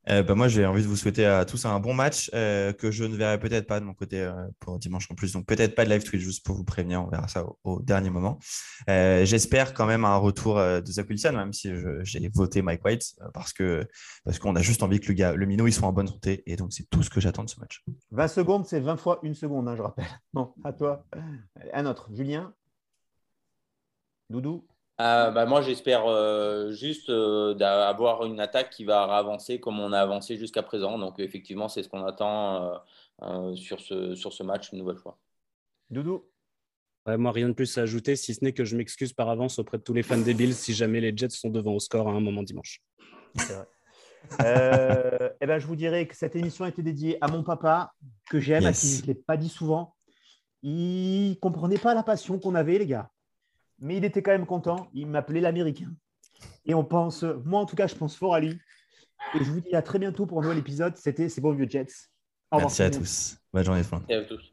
Euh, 0.09 0.23
bah, 0.23 0.35
moi, 0.35 0.49
j'ai 0.49 0.65
envie 0.65 0.83
de 0.83 0.89
vous 0.89 0.97
souhaiter 0.97 1.27
à 1.27 1.45
tous 1.45 1.67
un 1.67 1.79
bon 1.79 1.93
match 1.93 2.31
euh, 2.35 2.73
que 2.73 2.91
je 2.91 3.05
ne 3.05 3.15
verrai 3.15 3.39
peut-être 3.39 3.67
pas 3.67 3.81
de 3.81 3.85
mon 3.85 3.93
côté 3.93 4.21
euh, 4.23 4.33
pour 4.59 4.79
dimanche 4.79 5.07
en 5.11 5.15
plus. 5.15 5.33
Donc, 5.33 5.47
peut-être 5.47 5.75
pas 5.75 5.85
de 5.85 5.91
live 5.91 6.03
Twitch, 6.03 6.23
juste 6.23 6.45
pour 6.45 6.57
vous 6.57 6.65
prévenir. 6.65 7.03
On 7.05 7.09
verra 7.09 7.29
ça 7.29 7.45
au, 7.45 7.59
au 7.65 7.83
dernier 7.83 8.11
moment. 8.11 8.39
J'espère 8.89 9.75
quand 9.75 9.87
même 9.87 10.05
un 10.05 10.17
retour 10.17 10.57
de 10.57 10.87
Zach 10.87 11.09
Wilson, 11.09 11.33
même 11.33 11.53
si 11.53 11.71
j'ai 12.03 12.31
voté 12.35 12.63
Mike 12.63 12.85
White, 12.85 13.15
parce 13.35 13.53
que 13.53 13.87
parce 14.25 14.39
qu'on 14.39 14.57
a 14.57 14.63
juste 14.63 14.83
envie 14.83 15.01
que 15.01 15.09
le 15.09 15.15
gars, 15.15 15.35
le 15.35 15.47
minot, 15.47 15.67
il 15.67 15.73
soit 15.73 15.87
en 15.87 15.93
bonne 15.93 16.09
santé. 16.09 16.43
Et 16.47 16.57
donc, 16.57 16.73
c'est 16.73 16.89
tout 16.89 17.03
ce 17.03 17.11
que 17.11 17.21
j'attends 17.21 17.45
de 17.45 17.51
ce 17.51 17.61
match. 17.61 17.85
20 18.11 18.29
secondes, 18.29 18.67
c'est 18.67 18.81
20 18.81 18.97
fois 18.97 19.21
une 19.23 19.35
seconde, 19.35 19.69
hein, 19.69 19.77
je 19.77 19.83
rappelle. 19.83 20.07
Bon, 20.33 20.55
à 20.65 20.73
toi. 20.73 21.05
Un 21.73 21.87
autre. 21.87 22.09
Julien? 22.13 22.55
Doudou? 24.31 24.65
Euh, 25.01 25.31
bah, 25.31 25.47
moi, 25.47 25.63
j'espère 25.63 26.05
euh, 26.07 26.73
juste 26.73 27.09
euh, 27.09 27.55
d'avoir 27.55 28.27
une 28.27 28.39
attaque 28.39 28.69
qui 28.69 28.85
va 28.85 29.03
avancer 29.05 29.59
comme 29.59 29.81
on 29.81 29.93
a 29.93 29.99
avancé 29.99 30.37
jusqu'à 30.37 30.63
présent. 30.63 30.99
Donc, 30.99 31.19
effectivement, 31.19 31.69
c'est 31.69 31.83
ce 31.83 31.89
qu'on 31.89 32.05
attend 32.05 32.63
euh, 32.63 32.77
euh, 33.23 33.57
sur, 33.57 33.81
ce, 33.81 34.15
sur 34.15 34.33
ce 34.35 34.43
match 34.43 34.73
une 34.73 34.79
nouvelle 34.79 34.99
fois. 34.99 35.19
Doudou? 35.89 36.27
Ouais, 37.07 37.17
moi, 37.17 37.33
rien 37.33 37.49
de 37.49 37.55
plus 37.55 37.79
à 37.79 37.83
ajouter, 37.83 38.15
si 38.15 38.35
ce 38.35 38.45
n'est 38.45 38.53
que 38.53 38.65
je 38.65 38.77
m'excuse 38.77 39.15
par 39.15 39.31
avance 39.31 39.59
auprès 39.59 39.79
de 39.79 39.83
tous 39.83 39.95
les 39.95 40.03
fans 40.03 40.19
des 40.19 40.35
Bills 40.35 40.53
si 40.53 40.75
jamais 40.75 41.01
les 41.01 41.17
Jets 41.17 41.31
sont 41.31 41.49
devant 41.49 41.73
au 41.73 41.81
score 41.81 42.07
à 42.07 42.13
un 42.13 42.21
moment 42.21 42.43
dimanche. 42.43 42.83
C'est 43.37 43.55
vrai. 43.55 43.67
Euh, 44.43 45.31
eh 45.41 45.47
ben, 45.47 45.59
je 45.59 45.67
vous 45.67 45.77
dirais 45.77 46.07
que 46.07 46.15
cette 46.15 46.37
émission 46.37 46.67
était 46.67 46.83
dédiée 46.83 47.17
à 47.23 47.29
mon 47.29 47.43
papa, 47.43 47.93
que 48.29 48.39
j'aime, 48.39 48.67
à 48.67 48.69
Yes. 48.69 48.81
qui 48.81 48.97
je 48.99 49.03
ne 49.03 49.07
l'ai 49.07 49.15
pas 49.15 49.39
dit 49.39 49.49
souvent. 49.49 49.97
Il 50.63 51.39
comprenait 51.41 51.79
pas 51.79 51.95
la 51.95 52.03
passion 52.03 52.39
qu'on 52.39 52.55
avait, 52.55 52.79
les 52.79 52.87
gars. 52.87 53.11
Mais 53.81 53.97
il 53.97 54.05
était 54.05 54.23
quand 54.23 54.33
même 54.33 54.47
content. 54.47 54.89
Il 54.95 55.07
m'appelait 55.07 55.41
l'Américain. 55.41 55.93
Et 56.65 56.75
on 56.75 56.85
pense, 56.85 57.25
moi 57.45 57.61
en 57.61 57.67
tout 57.67 57.77
cas, 57.77 57.87
je 57.87 57.95
pense 57.95 58.17
fort 58.17 58.35
à 58.35 58.41
lui. 58.41 58.59
Et 59.35 59.45
je 59.45 59.51
vous 59.51 59.61
dis 59.61 59.75
à 59.75 59.83
très 59.83 59.99
bientôt 59.99 60.27
pour 60.27 60.39
un 60.39 60.43
nouvel 60.43 60.59
épisode. 60.59 60.97
C'était 60.97 61.29
C'est 61.29 61.41
bon 61.41 61.53
vieux 61.53 61.69
Jets. 61.69 61.87
Au 62.51 62.57
revoir 62.57 62.71
Merci 62.71 62.83
à 62.83 62.91
tous. 62.91 63.37
Bonne 63.53 63.65
journée, 63.65 63.83
monde. 63.93 64.03
Et 64.09 64.15
à 64.15 64.25
tous. 64.25 64.50